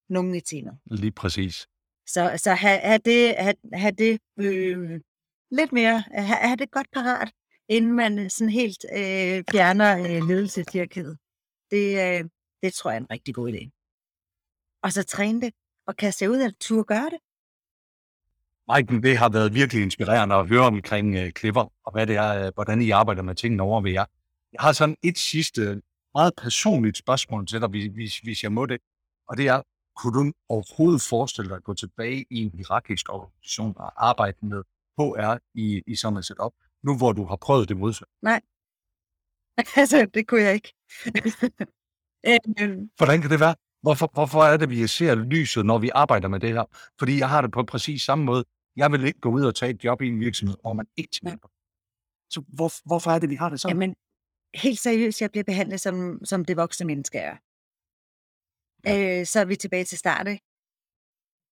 nogen 0.08 0.34
i 0.34 0.40
teamet. 0.40 0.78
Lige 0.86 1.12
præcis. 1.12 1.66
Så, 2.06 2.32
så 2.36 2.54
have, 2.54 2.78
have 2.78 2.98
det, 3.04 3.34
have, 3.38 3.54
have 3.72 3.92
det 3.92 4.20
øh, 4.38 5.00
lidt 5.50 5.72
mere, 5.72 6.04
have, 6.10 6.36
have 6.36 6.56
det 6.56 6.70
godt 6.70 6.86
parat, 6.92 7.32
inden 7.68 7.92
man 7.92 8.30
sådan 8.30 8.50
helt 8.50 8.84
øh, 8.92 9.44
fjerner 9.50 9.98
øh, 9.98 10.28
ledelseshierarkiet. 10.28 11.18
Det, 11.70 11.86
øh, 12.04 12.24
det 12.62 12.74
tror 12.74 12.90
jeg 12.90 12.96
er 12.96 13.00
en 13.00 13.10
rigtig 13.10 13.34
god 13.34 13.52
idé. 13.52 13.70
Og 14.82 14.92
så 14.92 15.02
træne 15.02 15.40
det, 15.40 15.52
og 15.86 15.96
kaste 15.96 16.30
ud 16.30 16.36
af 16.36 16.50
turde 16.60 16.84
gøre 16.84 17.10
det. 17.10 17.18
Mike, 18.74 19.08
det 19.08 19.18
har 19.18 19.28
været 19.28 19.54
virkelig 19.54 19.82
inspirerende 19.82 20.34
at 20.34 20.48
høre 20.48 20.66
omkring 20.66 21.18
uh, 21.18 21.30
Clipper, 21.38 21.72
og 21.84 21.92
hvad 21.92 22.06
det 22.06 22.16
er, 22.16 22.46
uh, 22.46 22.54
hvordan 22.54 22.82
I 22.82 22.90
arbejder 22.90 23.22
med 23.22 23.34
tingene 23.34 23.62
over 23.62 23.80
ved 23.80 23.90
jer. 23.90 24.04
Jeg 24.52 24.60
har 24.60 24.72
sådan 24.72 24.96
et 25.02 25.18
sidste, 25.18 25.82
meget 26.14 26.32
personligt 26.42 26.96
spørgsmål 26.96 27.46
til 27.46 27.60
dig, 27.60 27.68
hvis, 27.68 28.18
hvis 28.18 28.42
jeg 28.42 28.52
må 28.52 28.66
det, 28.66 28.80
og 29.28 29.36
det 29.36 29.48
er, 29.48 29.62
kunne 29.96 30.14
du 30.18 30.32
overhovedet 30.48 31.02
forestille 31.02 31.48
dig 31.48 31.56
at 31.56 31.64
gå 31.64 31.74
tilbage 31.74 32.24
i 32.30 32.42
en 32.42 32.50
hierarkisk 32.54 33.12
organisation 33.12 33.72
og 33.76 34.08
arbejde 34.08 34.38
med 34.42 34.62
HR 34.98 35.38
i, 35.54 35.82
i 35.86 35.94
sådan 35.96 36.18
et 36.18 36.24
setup, 36.24 36.52
nu 36.82 36.96
hvor 36.96 37.12
du 37.12 37.24
har 37.24 37.36
prøvet 37.36 37.68
det 37.68 37.76
modsatte? 37.76 38.12
Nej. 38.22 38.40
altså, 39.80 40.06
det 40.14 40.26
kunne 40.28 40.42
jeg 40.42 40.54
ikke. 40.54 40.74
Øhm. 42.26 42.90
Hvordan 42.96 43.20
kan 43.20 43.30
det 43.30 43.40
være? 43.40 43.54
Hvorfor, 43.82 44.10
hvorfor 44.12 44.42
er 44.42 44.56
det, 44.56 44.70
vi 44.70 44.86
ser 44.86 45.14
lyset, 45.14 45.66
når 45.66 45.78
vi 45.78 45.90
arbejder 45.94 46.28
med 46.28 46.40
det 46.40 46.52
her? 46.52 46.64
Fordi 46.98 47.18
jeg 47.18 47.28
har 47.28 47.40
det 47.40 47.52
på 47.52 47.62
præcis 47.62 48.02
samme 48.02 48.24
måde. 48.24 48.44
Jeg 48.76 48.92
vil 48.92 49.04
ikke 49.04 49.20
gå 49.20 49.30
ud 49.30 49.44
og 49.44 49.54
tage 49.54 49.70
et 49.70 49.84
job 49.84 50.02
i 50.02 50.08
en 50.08 50.20
virksomhed, 50.20 50.56
hvor 50.60 50.72
man 50.72 50.86
ikke 50.96 51.10
tjener. 51.10 51.36
Så 52.30 52.44
hvor, 52.48 52.88
hvorfor 52.88 53.10
er 53.10 53.18
det, 53.18 53.30
vi 53.30 53.34
har 53.34 53.48
det 53.48 53.60
sådan? 53.60 53.76
Jamen, 53.76 53.94
helt 54.54 54.78
seriøst, 54.78 55.20
jeg 55.20 55.30
bliver 55.30 55.44
behandlet 55.44 55.80
som, 55.80 56.24
som 56.24 56.44
det 56.44 56.56
voksne 56.56 56.86
menneske 56.86 57.18
er. 57.18 57.36
Ja. 58.84 59.20
Øh, 59.20 59.26
så 59.26 59.40
er 59.40 59.44
vi 59.44 59.56
tilbage 59.56 59.84
til 59.84 59.98
start, 59.98 60.28
ikke? 60.28 60.44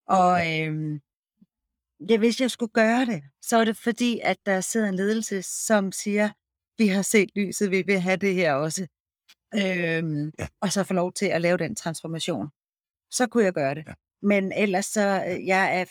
Og 0.06 0.40
øh, 0.40 1.00
ja, 2.10 2.18
hvis 2.18 2.40
jeg 2.40 2.50
skulle 2.50 2.72
gøre 2.72 3.06
det, 3.06 3.22
så 3.42 3.56
er 3.56 3.64
det 3.64 3.76
fordi, 3.76 4.20
at 4.22 4.36
der 4.46 4.60
sidder 4.60 4.88
en 4.88 4.94
ledelse, 4.94 5.42
som 5.42 5.92
siger, 5.92 6.30
vi 6.78 6.86
har 6.86 7.02
set 7.02 7.30
lyset, 7.36 7.70
vi 7.70 7.82
vil 7.82 8.00
have 8.00 8.16
det 8.16 8.34
her 8.34 8.54
også. 8.54 8.86
Øhm, 9.54 10.32
ja. 10.38 10.48
Og 10.60 10.72
så 10.72 10.84
få 10.84 10.94
lov 10.94 11.12
til 11.12 11.26
at 11.26 11.40
lave 11.40 11.58
den 11.58 11.76
transformation. 11.76 12.48
Så 13.10 13.26
kunne 13.26 13.44
jeg 13.44 13.52
gøre 13.52 13.74
det. 13.74 13.84
Ja. 13.86 13.94
Men 14.22 14.52
ellers 14.52 14.86
så, 14.86 15.24
øh, 15.28 15.46
jeg 15.46 15.80
er 15.80 15.84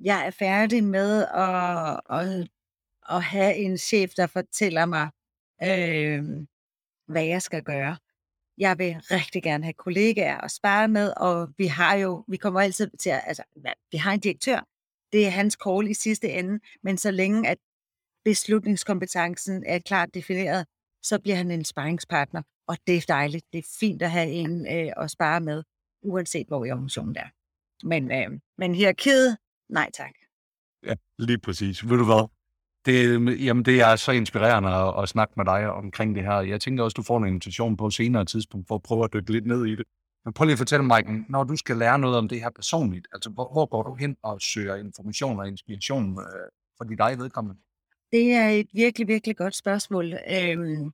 jeg 0.00 0.26
er 0.26 0.30
færdig 0.30 0.84
med 0.84 1.24
at, 1.24 2.00
at, 2.10 2.48
at 3.08 3.22
have 3.22 3.54
en 3.54 3.78
chef, 3.78 4.10
der 4.16 4.26
fortæller 4.26 4.86
mig, 4.86 5.10
øh, 5.62 6.46
hvad 7.08 7.24
jeg 7.24 7.42
skal 7.42 7.62
gøre. 7.62 7.96
Jeg 8.58 8.78
vil 8.78 8.96
rigtig 9.00 9.42
gerne 9.42 9.64
have 9.64 9.74
kollegaer 9.74 10.38
at 10.40 10.50
spare 10.50 10.88
med, 10.88 11.12
og 11.16 11.48
vi 11.58 11.66
har 11.66 11.94
jo, 11.94 12.24
vi 12.28 12.36
kommer 12.36 12.60
altid 12.60 12.90
til 13.00 13.10
at, 13.10 13.22
altså, 13.26 13.42
vi 13.92 13.98
har 13.98 14.12
en 14.12 14.20
direktør, 14.20 14.60
det 15.12 15.26
er 15.26 15.30
hans 15.30 15.58
call 15.66 15.88
i 15.90 15.94
sidste 15.94 16.28
ende, 16.28 16.60
men 16.82 16.98
så 16.98 17.10
længe 17.10 17.48
at 17.48 17.58
beslutningskompetencen 18.24 19.64
er 19.66 19.78
klart 19.78 20.14
defineret, 20.14 20.66
så 21.02 21.20
bliver 21.20 21.36
han 21.36 21.50
en 21.50 21.64
sparringspartner, 21.64 22.42
og 22.68 22.76
det 22.86 22.96
er 22.96 23.04
dejligt. 23.08 23.44
Det 23.52 23.58
er 23.58 23.76
fint 23.80 24.02
at 24.02 24.10
have 24.10 24.30
en 24.30 24.66
øh, 24.66 24.92
at 24.96 25.10
spare 25.10 25.40
med, 25.40 25.62
uanset 26.02 26.46
hvor 26.46 26.64
i 26.64 26.70
organisationen 26.70 27.16
er. 27.16 27.28
Men, 27.86 28.12
øh, 28.12 28.40
men 28.58 28.74
hierarkiet, 28.74 29.36
nej 29.68 29.90
tak. 29.94 30.12
Ja, 30.86 30.94
lige 31.18 31.38
præcis. 31.38 31.88
Ved 31.88 31.96
du 31.96 32.04
hvad? 32.04 32.28
Det, 32.86 33.44
jamen, 33.44 33.64
det 33.64 33.80
er 33.80 33.96
så 33.96 34.12
inspirerende 34.12 34.68
at, 34.68 35.02
at 35.02 35.08
snakke 35.08 35.34
med 35.36 35.44
dig 35.44 35.70
omkring 35.70 36.14
det 36.14 36.22
her. 36.22 36.40
Jeg 36.40 36.60
tænker 36.60 36.84
også, 36.84 36.94
du 36.94 37.02
får 37.02 37.18
en 37.18 37.26
invitation 37.26 37.76
på 37.76 37.90
senere 37.90 38.24
tidspunkt 38.24 38.68
for 38.68 38.74
at 38.74 38.82
prøve 38.82 39.04
at 39.04 39.12
dykke 39.12 39.32
lidt 39.32 39.46
ned 39.46 39.66
i 39.66 39.76
det. 39.76 39.84
Men 40.24 40.32
prøv 40.32 40.44
lige 40.44 40.52
at 40.52 40.58
fortælle 40.58 40.84
mig, 40.84 41.02
når 41.28 41.44
du 41.44 41.56
skal 41.56 41.76
lære 41.76 41.98
noget 41.98 42.16
om 42.16 42.28
det 42.28 42.40
her 42.40 42.50
personligt, 42.50 43.08
altså 43.12 43.30
hvor, 43.30 43.52
hvor 43.52 43.66
går 43.66 43.82
du 43.82 43.94
hen 43.94 44.16
og 44.22 44.40
søger 44.40 44.76
information 44.76 45.38
og 45.40 45.48
inspiration 45.48 46.18
øh, 46.18 46.48
for 46.78 46.84
dit 46.84 47.00
eget 47.00 47.18
vedkommende? 47.18 47.60
Det 48.12 48.32
er 48.32 48.48
et 48.48 48.68
virkelig, 48.72 49.08
virkelig 49.08 49.36
godt 49.36 49.56
spørgsmål. 49.56 50.04
Øhm, 50.12 50.90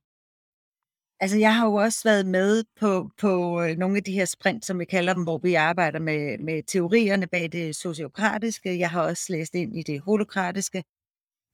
altså, 1.19 1.37
jeg 1.37 1.55
har 1.55 1.65
jo 1.65 1.73
også 1.73 2.01
været 2.03 2.25
med 2.25 2.63
på, 2.79 3.09
på 3.17 3.61
øh, 3.61 3.77
nogle 3.77 3.97
af 3.97 4.03
de 4.03 4.11
her 4.11 4.25
sprint, 4.25 4.65
som 4.65 4.79
vi 4.79 4.85
kalder 4.85 5.13
dem, 5.13 5.23
hvor 5.23 5.37
vi 5.37 5.53
arbejder 5.53 5.99
med, 5.99 6.37
med 6.37 6.63
teorierne 6.63 7.27
bag 7.27 7.51
det 7.51 7.75
sociokratiske. 7.75 8.79
Jeg 8.79 8.89
har 8.89 9.01
også 9.01 9.25
læst 9.29 9.55
ind 9.55 9.77
i 9.77 9.83
det 9.83 10.01
holokratiske. 10.01 10.83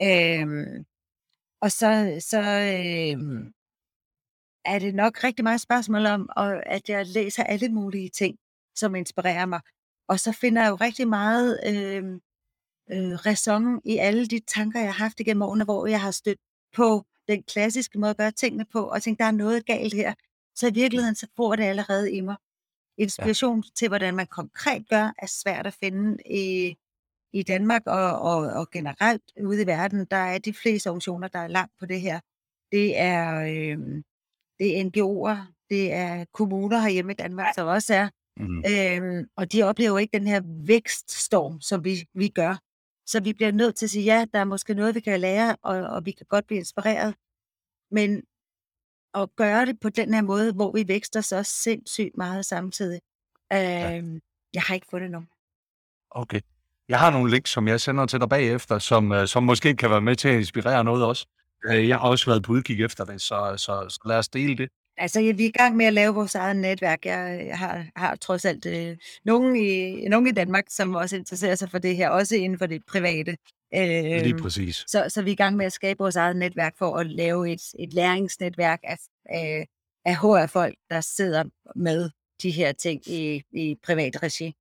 Øhm, 0.01 0.85
og 1.61 1.71
så, 1.71 2.17
så 2.29 2.39
øhm, 2.41 3.53
er 4.65 4.79
det 4.79 4.95
nok 4.95 5.23
rigtig 5.23 5.43
meget 5.43 5.61
spørgsmål 5.61 6.05
om, 6.05 6.29
og 6.35 6.65
at 6.65 6.89
jeg 6.89 7.05
læser 7.05 7.43
alle 7.43 7.69
mulige 7.69 8.09
ting, 8.09 8.37
som 8.75 8.95
inspirerer 8.95 9.45
mig. 9.45 9.61
Og 10.07 10.19
så 10.19 10.31
finder 10.31 10.61
jeg 10.61 10.69
jo 10.69 10.75
rigtig 10.75 11.07
meget 11.07 11.59
øh, 11.67 12.03
øh, 12.91 13.25
ræson 13.25 13.81
i 13.85 13.97
alle 13.97 14.27
de 14.27 14.39
tanker, 14.39 14.79
jeg 14.79 14.93
har 14.93 15.03
haft 15.03 15.19
igennem 15.19 15.41
årene, 15.41 15.63
hvor 15.63 15.87
jeg 15.87 16.01
har 16.01 16.11
stødt 16.11 16.39
på 16.75 17.05
den 17.27 17.43
klassiske 17.43 17.99
måde 17.99 18.09
at 18.09 18.17
gøre 18.17 18.31
tingene 18.31 18.65
på, 18.65 18.83
og 18.83 19.01
tænkt, 19.03 19.19
der 19.19 19.25
er 19.25 19.31
noget 19.31 19.65
galt 19.65 19.93
her. 19.93 20.13
Så 20.55 20.67
i 20.67 20.73
virkeligheden, 20.73 21.15
så 21.15 21.27
får 21.35 21.55
det 21.55 21.63
allerede 21.63 22.11
i 22.11 22.21
mig. 22.21 22.35
Inspiration 22.97 23.59
ja. 23.59 23.69
til, 23.75 23.87
hvordan 23.87 24.15
man 24.15 24.27
konkret 24.27 24.89
gør, 24.89 25.13
er 25.17 25.27
svært 25.27 25.67
at 25.67 25.73
finde 25.73 26.17
i, 26.25 26.75
i 27.33 27.43
Danmark 27.43 27.81
og, 27.85 28.21
og, 28.21 28.37
og 28.37 28.69
generelt 28.71 29.23
ude 29.43 29.61
i 29.61 29.67
verden. 29.67 30.05
Der 30.05 30.17
er 30.17 30.37
de 30.37 30.53
fleste 30.53 30.87
organisationer, 30.87 31.27
der 31.27 31.39
er 31.39 31.47
langt 31.47 31.73
på 31.79 31.85
det 31.85 32.01
her. 32.01 32.19
Det 32.71 32.99
er, 32.99 33.39
øh, 33.41 34.03
det 34.59 34.79
er 34.79 34.83
NGO'er, 34.83 35.53
det 35.69 35.93
er 35.93 36.25
kommuner 36.33 36.79
herhjemme 36.79 37.11
i 37.11 37.15
Danmark, 37.15 37.53
som 37.55 37.67
også 37.67 37.93
er. 37.93 38.09
Mm. 38.37 38.63
Øhm, 38.71 39.27
og 39.35 39.51
de 39.51 39.63
oplever 39.63 39.99
ikke 39.99 40.17
den 40.17 40.27
her 40.27 40.41
vækststorm, 40.45 41.61
som 41.61 41.83
vi, 41.83 42.07
vi 42.13 42.27
gør. 42.27 42.55
Så 43.05 43.23
vi 43.23 43.33
bliver 43.33 43.51
nødt 43.51 43.75
til 43.75 43.85
at 43.85 43.89
sige, 43.89 44.03
ja, 44.05 44.25
der 44.33 44.39
er 44.39 44.43
måske 44.43 44.73
noget, 44.73 44.95
vi 44.95 44.99
kan 44.99 45.19
lære, 45.19 45.55
og, 45.61 45.75
og 45.77 46.05
vi 46.05 46.11
kan 46.11 46.25
godt 46.29 46.47
blive 46.47 46.59
inspireret. 46.59 47.15
Men 47.91 48.23
at 49.13 49.35
gøre 49.35 49.65
det 49.65 49.79
på 49.79 49.89
den 49.89 50.13
her 50.13 50.21
måde, 50.21 50.53
hvor 50.53 50.71
vi 50.71 50.87
vækster 50.87 51.21
så 51.21 51.43
sindssygt 51.43 52.17
meget 52.17 52.45
samtidig. 52.45 53.01
Øhm, 53.53 53.59
ja. 53.59 54.19
Jeg 54.53 54.61
har 54.61 54.75
ikke 54.75 54.87
fundet 54.89 55.11
nogen. 55.11 55.29
Okay. 56.11 56.41
Jeg 56.89 56.99
har 56.99 57.11
nogle 57.11 57.31
links, 57.31 57.51
som 57.51 57.67
jeg 57.67 57.81
sender 57.81 58.05
til 58.05 58.19
dig 58.19 58.29
bagefter, 58.29 58.79
som, 58.79 59.11
øh, 59.11 59.27
som 59.27 59.43
måske 59.43 59.75
kan 59.75 59.89
være 59.89 60.01
med 60.01 60.15
til 60.15 60.29
at 60.29 60.35
inspirere 60.35 60.83
noget 60.83 61.05
også. 61.05 61.25
Øh, 61.65 61.87
jeg 61.87 61.97
har 61.99 62.09
også 62.09 62.25
været 62.25 62.43
på 62.43 62.51
udkig 62.51 62.83
efter 62.83 63.05
det, 63.05 63.21
så, 63.21 63.53
så, 63.57 63.85
så 63.89 63.99
lad 64.05 64.17
os 64.17 64.27
dele 64.29 64.57
det. 64.57 64.69
Altså, 64.97 65.19
vi 65.19 65.43
er 65.43 65.49
i 65.49 65.51
gang 65.51 65.75
med 65.75 65.85
at 65.85 65.93
lave 65.93 66.13
vores 66.13 66.35
eget 66.35 66.55
netværk. 66.55 67.05
Jeg, 67.05 67.45
jeg 67.47 67.57
har, 67.57 67.85
har 67.95 68.15
trods 68.15 68.45
alt 68.45 68.65
øh, 68.65 68.97
nogen, 69.25 69.55
i, 69.55 70.07
nogen 70.07 70.27
i 70.27 70.31
Danmark, 70.31 70.63
som 70.69 70.95
også 70.95 71.15
interesserer 71.15 71.55
sig 71.55 71.71
for 71.71 71.77
det 71.77 71.95
her, 71.95 72.09
også 72.09 72.35
inden 72.35 72.59
for 72.59 72.65
det 72.65 72.81
private. 72.87 73.37
Øh, 73.75 74.21
Lige 74.23 74.37
præcis. 74.37 74.83
Så, 74.87 75.05
så 75.09 75.21
vi 75.21 75.29
er 75.29 75.33
i 75.33 75.35
gang 75.35 75.55
med 75.55 75.65
at 75.65 75.73
skabe 75.73 75.97
vores 75.97 76.15
eget 76.15 76.35
netværk 76.35 76.73
for 76.77 76.97
at 76.97 77.07
lave 77.07 77.51
et, 77.51 77.61
et 77.79 77.93
læringsnetværk 77.93 78.79
af, 78.83 78.97
af, 79.25 79.67
af 80.05 80.15
HR-folk, 80.15 80.75
der 80.89 81.01
sidder 81.01 81.43
med 81.75 82.09
de 82.41 82.51
her 82.51 82.71
ting 82.71 83.07
i, 83.07 83.41
i 83.51 83.75
privat 83.83 84.23
regi. 84.23 84.53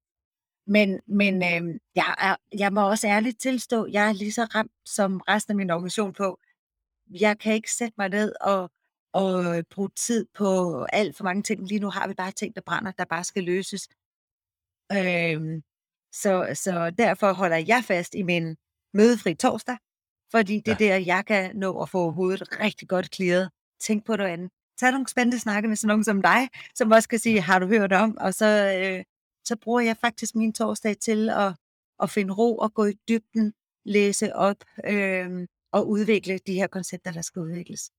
Men, 0.68 1.00
men 1.06 1.34
øh, 1.34 1.80
jeg, 1.94 2.14
er, 2.18 2.36
jeg 2.58 2.72
må 2.72 2.88
også 2.88 3.06
ærligt 3.06 3.40
tilstå, 3.40 3.86
jeg 3.86 4.08
er 4.08 4.12
lige 4.12 4.32
så 4.32 4.44
ramt 4.44 4.72
som 4.84 5.20
resten 5.28 5.52
af 5.52 5.56
min 5.56 5.70
organisation 5.70 6.12
på, 6.12 6.38
jeg 7.10 7.38
kan 7.38 7.54
ikke 7.54 7.72
sætte 7.72 7.94
mig 7.98 8.08
ned 8.08 8.32
og, 8.40 8.70
og 9.12 9.64
bruge 9.70 9.90
tid 9.96 10.26
på 10.34 10.82
alt 10.92 11.16
for 11.16 11.24
mange 11.24 11.42
ting. 11.42 11.68
Lige 11.68 11.80
nu 11.80 11.90
har 11.90 12.08
vi 12.08 12.14
bare 12.14 12.32
ting, 12.32 12.54
der 12.54 12.60
brænder, 12.60 12.92
der 12.92 13.04
bare 13.04 13.24
skal 13.24 13.44
løses. 13.44 13.88
Øhm, 14.92 15.62
så, 16.12 16.50
så 16.54 16.90
derfor 16.98 17.32
holder 17.32 17.56
jeg 17.56 17.84
fast 17.84 18.14
i 18.14 18.22
min 18.22 18.56
mødefri 18.94 19.34
torsdag, 19.34 19.76
fordi 20.30 20.60
det 20.60 20.72
er 20.72 20.86
ja. 20.86 20.92
der, 20.92 21.04
jeg 21.06 21.24
kan 21.26 21.56
nå 21.56 21.82
at 21.82 21.88
få 21.88 22.10
hovedet 22.10 22.60
rigtig 22.60 22.88
godt 22.88 23.10
klidret. 23.10 23.50
Tænk 23.80 24.06
på 24.06 24.16
noget 24.16 24.30
andet. 24.30 24.50
Tag 24.78 24.92
nogle 24.92 25.08
spændende 25.08 25.38
snakke 25.38 25.68
med 25.68 25.76
sådan 25.76 25.88
nogen 25.88 26.04
som 26.04 26.22
dig, 26.22 26.48
som 26.74 26.90
også 26.90 27.08
kan 27.08 27.18
sige, 27.18 27.40
har 27.40 27.58
du 27.58 27.66
hørt 27.66 27.92
om? 27.92 28.16
Og 28.20 28.34
så, 28.34 28.46
øh, 28.76 29.04
så 29.48 29.56
bruger 29.56 29.80
jeg 29.80 29.96
faktisk 29.96 30.34
min 30.34 30.52
torsdag 30.52 30.96
til 30.98 31.30
at, 31.30 31.52
at 32.02 32.10
finde 32.10 32.34
ro 32.34 32.56
og 32.56 32.74
gå 32.74 32.84
i 32.84 32.92
dybden, 33.08 33.52
læse 33.84 34.36
op, 34.36 34.56
øh, 34.84 35.46
og 35.72 35.88
udvikle 35.88 36.38
de 36.46 36.54
her 36.54 36.66
koncepter, 36.66 37.12
der 37.12 37.22
skal 37.22 37.42
udvikles. 37.42 37.90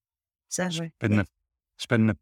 Så, 0.49 0.89
Spændende. 0.99 1.25
Spændende. 1.79 2.15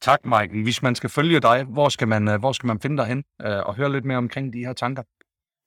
Tak, 0.00 0.24
Mike. 0.24 0.62
Hvis 0.62 0.82
man 0.82 0.94
skal 0.94 1.10
følge 1.10 1.40
dig, 1.40 1.64
hvor 1.64 1.88
skal 1.88 2.08
man, 2.08 2.28
øh, 2.28 2.38
hvor 2.38 2.52
skal 2.52 2.66
man 2.66 2.80
finde 2.80 2.96
dig 2.96 3.06
hen 3.06 3.24
øh, 3.42 3.66
og 3.66 3.74
høre 3.74 3.92
lidt 3.92 4.04
mere 4.04 4.18
omkring 4.18 4.52
de 4.52 4.58
her 4.58 4.72
tanker? 4.72 5.02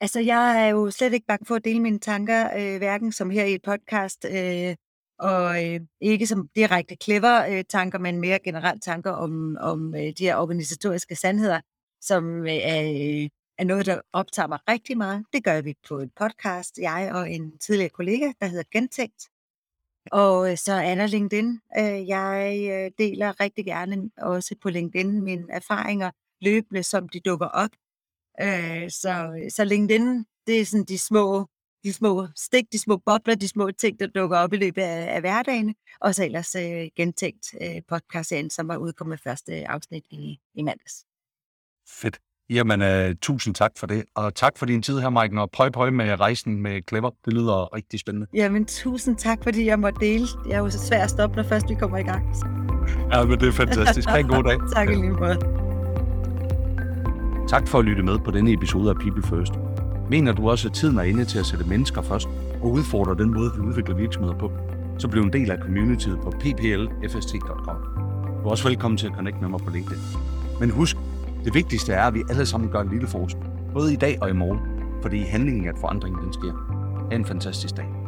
Altså, 0.02 0.20
jeg 0.20 0.66
er 0.66 0.70
jo 0.70 0.92
slet 0.92 1.14
ikke 1.14 1.26
bange 1.26 1.46
for 1.46 1.56
at 1.56 1.66
dele 1.66 1.80
mine 1.80 2.00
tanker, 2.00 2.50
øh, 2.58 2.78
hverken 2.78 3.12
som 3.12 3.30
her 3.30 3.46
i 3.46 3.54
et 3.54 3.62
podcast, 3.62 4.26
øh, 4.32 4.76
og 5.20 5.66
øh, 5.66 5.80
ikke 6.02 6.28
som 6.28 6.50
direkte 6.56 6.96
clever 7.04 7.46
øh, 7.46 7.64
tanker, 7.70 8.00
men 8.00 8.20
mere 8.20 8.40
generelt 8.40 8.84
tanker 8.84 9.12
om, 9.12 9.58
om 9.60 9.96
øh, 9.96 10.02
de 10.02 10.24
her 10.24 10.36
organisatoriske 10.36 11.16
sandheder, 11.16 11.62
som 12.02 12.46
øh, 12.48 12.54
er 12.54 12.82
øh, 13.24 13.30
er 13.58 13.64
noget, 13.64 13.86
der 13.86 14.02
optager 14.14 14.48
mig 14.48 14.60
rigtig 14.70 14.98
meget. 14.98 15.26
Det 15.34 15.44
gør 15.44 15.62
vi 15.62 15.74
på 15.88 16.00
en 16.00 16.12
podcast, 16.16 16.78
jeg 16.78 17.12
og 17.14 17.32
en 17.32 17.58
tidligere 17.58 17.90
kollega, 17.90 18.32
der 18.42 18.46
hedder 18.46 18.64
Gentænkt. 18.72 19.30
Og 20.12 20.52
øh, 20.52 20.58
så 20.58 20.74
er 20.74 20.96
der 20.96 21.08
LinkedIn. 21.08 21.60
Jeg 22.08 22.92
deler 22.98 23.40
rigtig 23.40 23.66
gerne 23.66 24.12
også 24.18 24.56
på 24.62 24.70
LinkedIn 24.70 25.24
mine 25.24 25.46
erfaringer 25.50 26.12
løbende, 26.42 26.84
som 26.84 27.10
de 27.10 27.20
dukker 27.20 27.48
op. 27.48 27.70
Så, 28.90 29.48
så 29.50 29.66
LinkedIn, 29.66 30.26
det 30.48 30.62
er 30.62 30.66
sådan 30.66 30.86
de 30.86 31.00
små, 31.00 31.48
de 31.84 31.94
små 31.94 32.28
stik, 32.36 32.72
de 32.72 32.80
små 32.80 32.98
bobler, 32.98 33.36
de 33.36 33.48
små 33.48 33.72
ting, 33.72 34.00
der 34.00 34.08
dukker 34.08 34.38
op 34.38 34.54
i 34.54 34.58
løbet 34.58 34.82
af, 34.82 35.16
af 35.16 35.22
hverdagen. 35.22 35.76
Og 36.00 36.16
så 36.16 36.26
ellers 36.26 36.52
gentænkt 36.96 37.56
podcasten, 37.88 38.50
som 38.50 38.68
var 38.68 38.78
udkommet 38.78 39.20
første 39.20 39.68
afsnit 39.68 40.06
i, 40.10 40.40
i 40.54 40.64
mandags. 40.64 41.11
Fedt. 41.90 42.20
Jamen, 42.50 42.82
uh, 42.82 43.16
tusind 43.22 43.56
tak 43.56 43.72
for 43.78 43.88
det. 43.88 44.04
Og 44.16 44.36
tak 44.36 44.58
for 44.58 44.66
din 44.66 44.82
tid 44.82 45.00
her, 45.00 45.10
Mike, 45.10 45.42
og 45.42 45.50
prøv 45.52 45.72
prøv 45.72 45.94
med 45.94 46.20
rejsen 46.20 46.62
med 46.62 46.82
Clever. 46.90 47.10
Det 47.26 47.34
lyder 47.34 47.76
rigtig 47.76 48.00
spændende. 48.00 48.28
Jamen, 48.34 48.66
tusind 48.66 49.18
tak, 49.18 49.44
fordi 49.44 49.66
jeg 49.66 49.80
måtte 49.80 50.00
dele. 50.00 50.28
Det 50.44 50.54
er 50.54 50.58
jo 50.58 50.70
så 50.70 50.80
svært 50.80 51.02
at 51.02 51.10
stoppe, 51.10 51.36
når 51.36 51.44
først 51.44 51.70
vi 51.70 51.76
kommer 51.76 51.98
i 51.98 52.04
gang. 52.04 52.36
Ja, 53.14 53.26
men 53.26 53.40
det 53.40 53.48
er 53.48 53.52
fantastisk. 53.52 54.10
Ha' 54.10 54.20
en 54.20 54.28
god 54.28 54.44
dag. 54.44 54.58
tak 54.76 54.90
i 54.90 54.96
lige 54.96 55.12
måde. 55.12 55.38
Tak 57.50 57.68
for 57.68 57.80
at 57.80 57.86
lytte 57.86 58.04
med 58.04 58.20
på 58.20 58.32
denne 58.32 58.54
episode 58.54 58.90
af 58.90 58.96
People 58.96 59.24
First. 59.24 59.54
Mener 60.10 60.32
du 60.34 60.50
også, 60.50 60.68
at 60.68 60.74
tiden 60.74 60.98
er 60.98 61.04
inde 61.04 61.26
til 61.26 61.40
at 61.40 61.46
sætte 61.46 61.66
mennesker 61.66 62.02
først 62.02 62.28
og 62.62 62.72
udfordre 62.72 63.16
den 63.16 63.34
måde, 63.34 63.52
vi 63.56 63.62
udvikler 63.62 63.96
virksomheder 63.96 64.38
på, 64.38 64.52
så 64.98 65.08
bliv 65.08 65.22
en 65.22 65.34
del 65.34 65.52
af 65.52 65.58
communityet 65.62 66.20
på 66.24 66.32
pplfst.com. 66.40 67.78
Du 68.44 68.48
er 68.48 68.52
også 68.52 68.68
velkommen 68.68 68.98
til 68.98 69.08
at 69.08 69.14
connecte 69.14 69.42
med 69.42 69.50
mig 69.50 69.60
på 69.60 69.70
LinkedIn. 69.70 70.02
Men 70.60 70.70
husk, 70.70 70.98
det 71.46 71.54
vigtigste 71.54 71.94
er, 71.94 72.04
at 72.04 72.14
vi 72.14 72.24
alle 72.30 72.46
sammen 72.46 72.70
gør 72.70 72.82
en 72.82 72.90
lille 72.90 73.08
forskel. 73.08 73.44
Både 73.74 73.94
i 73.94 73.96
dag 73.96 74.18
og 74.22 74.30
i 74.30 74.34
morgen. 74.34 74.60
Fordi 75.02 75.20
handlingen 75.20 75.68
at 75.68 75.76
forandringen 75.80 76.24
den 76.24 76.34
sker. 76.34 76.52
Ha' 77.10 77.16
en 77.16 77.26
fantastisk 77.26 77.78
dag. 77.78 78.01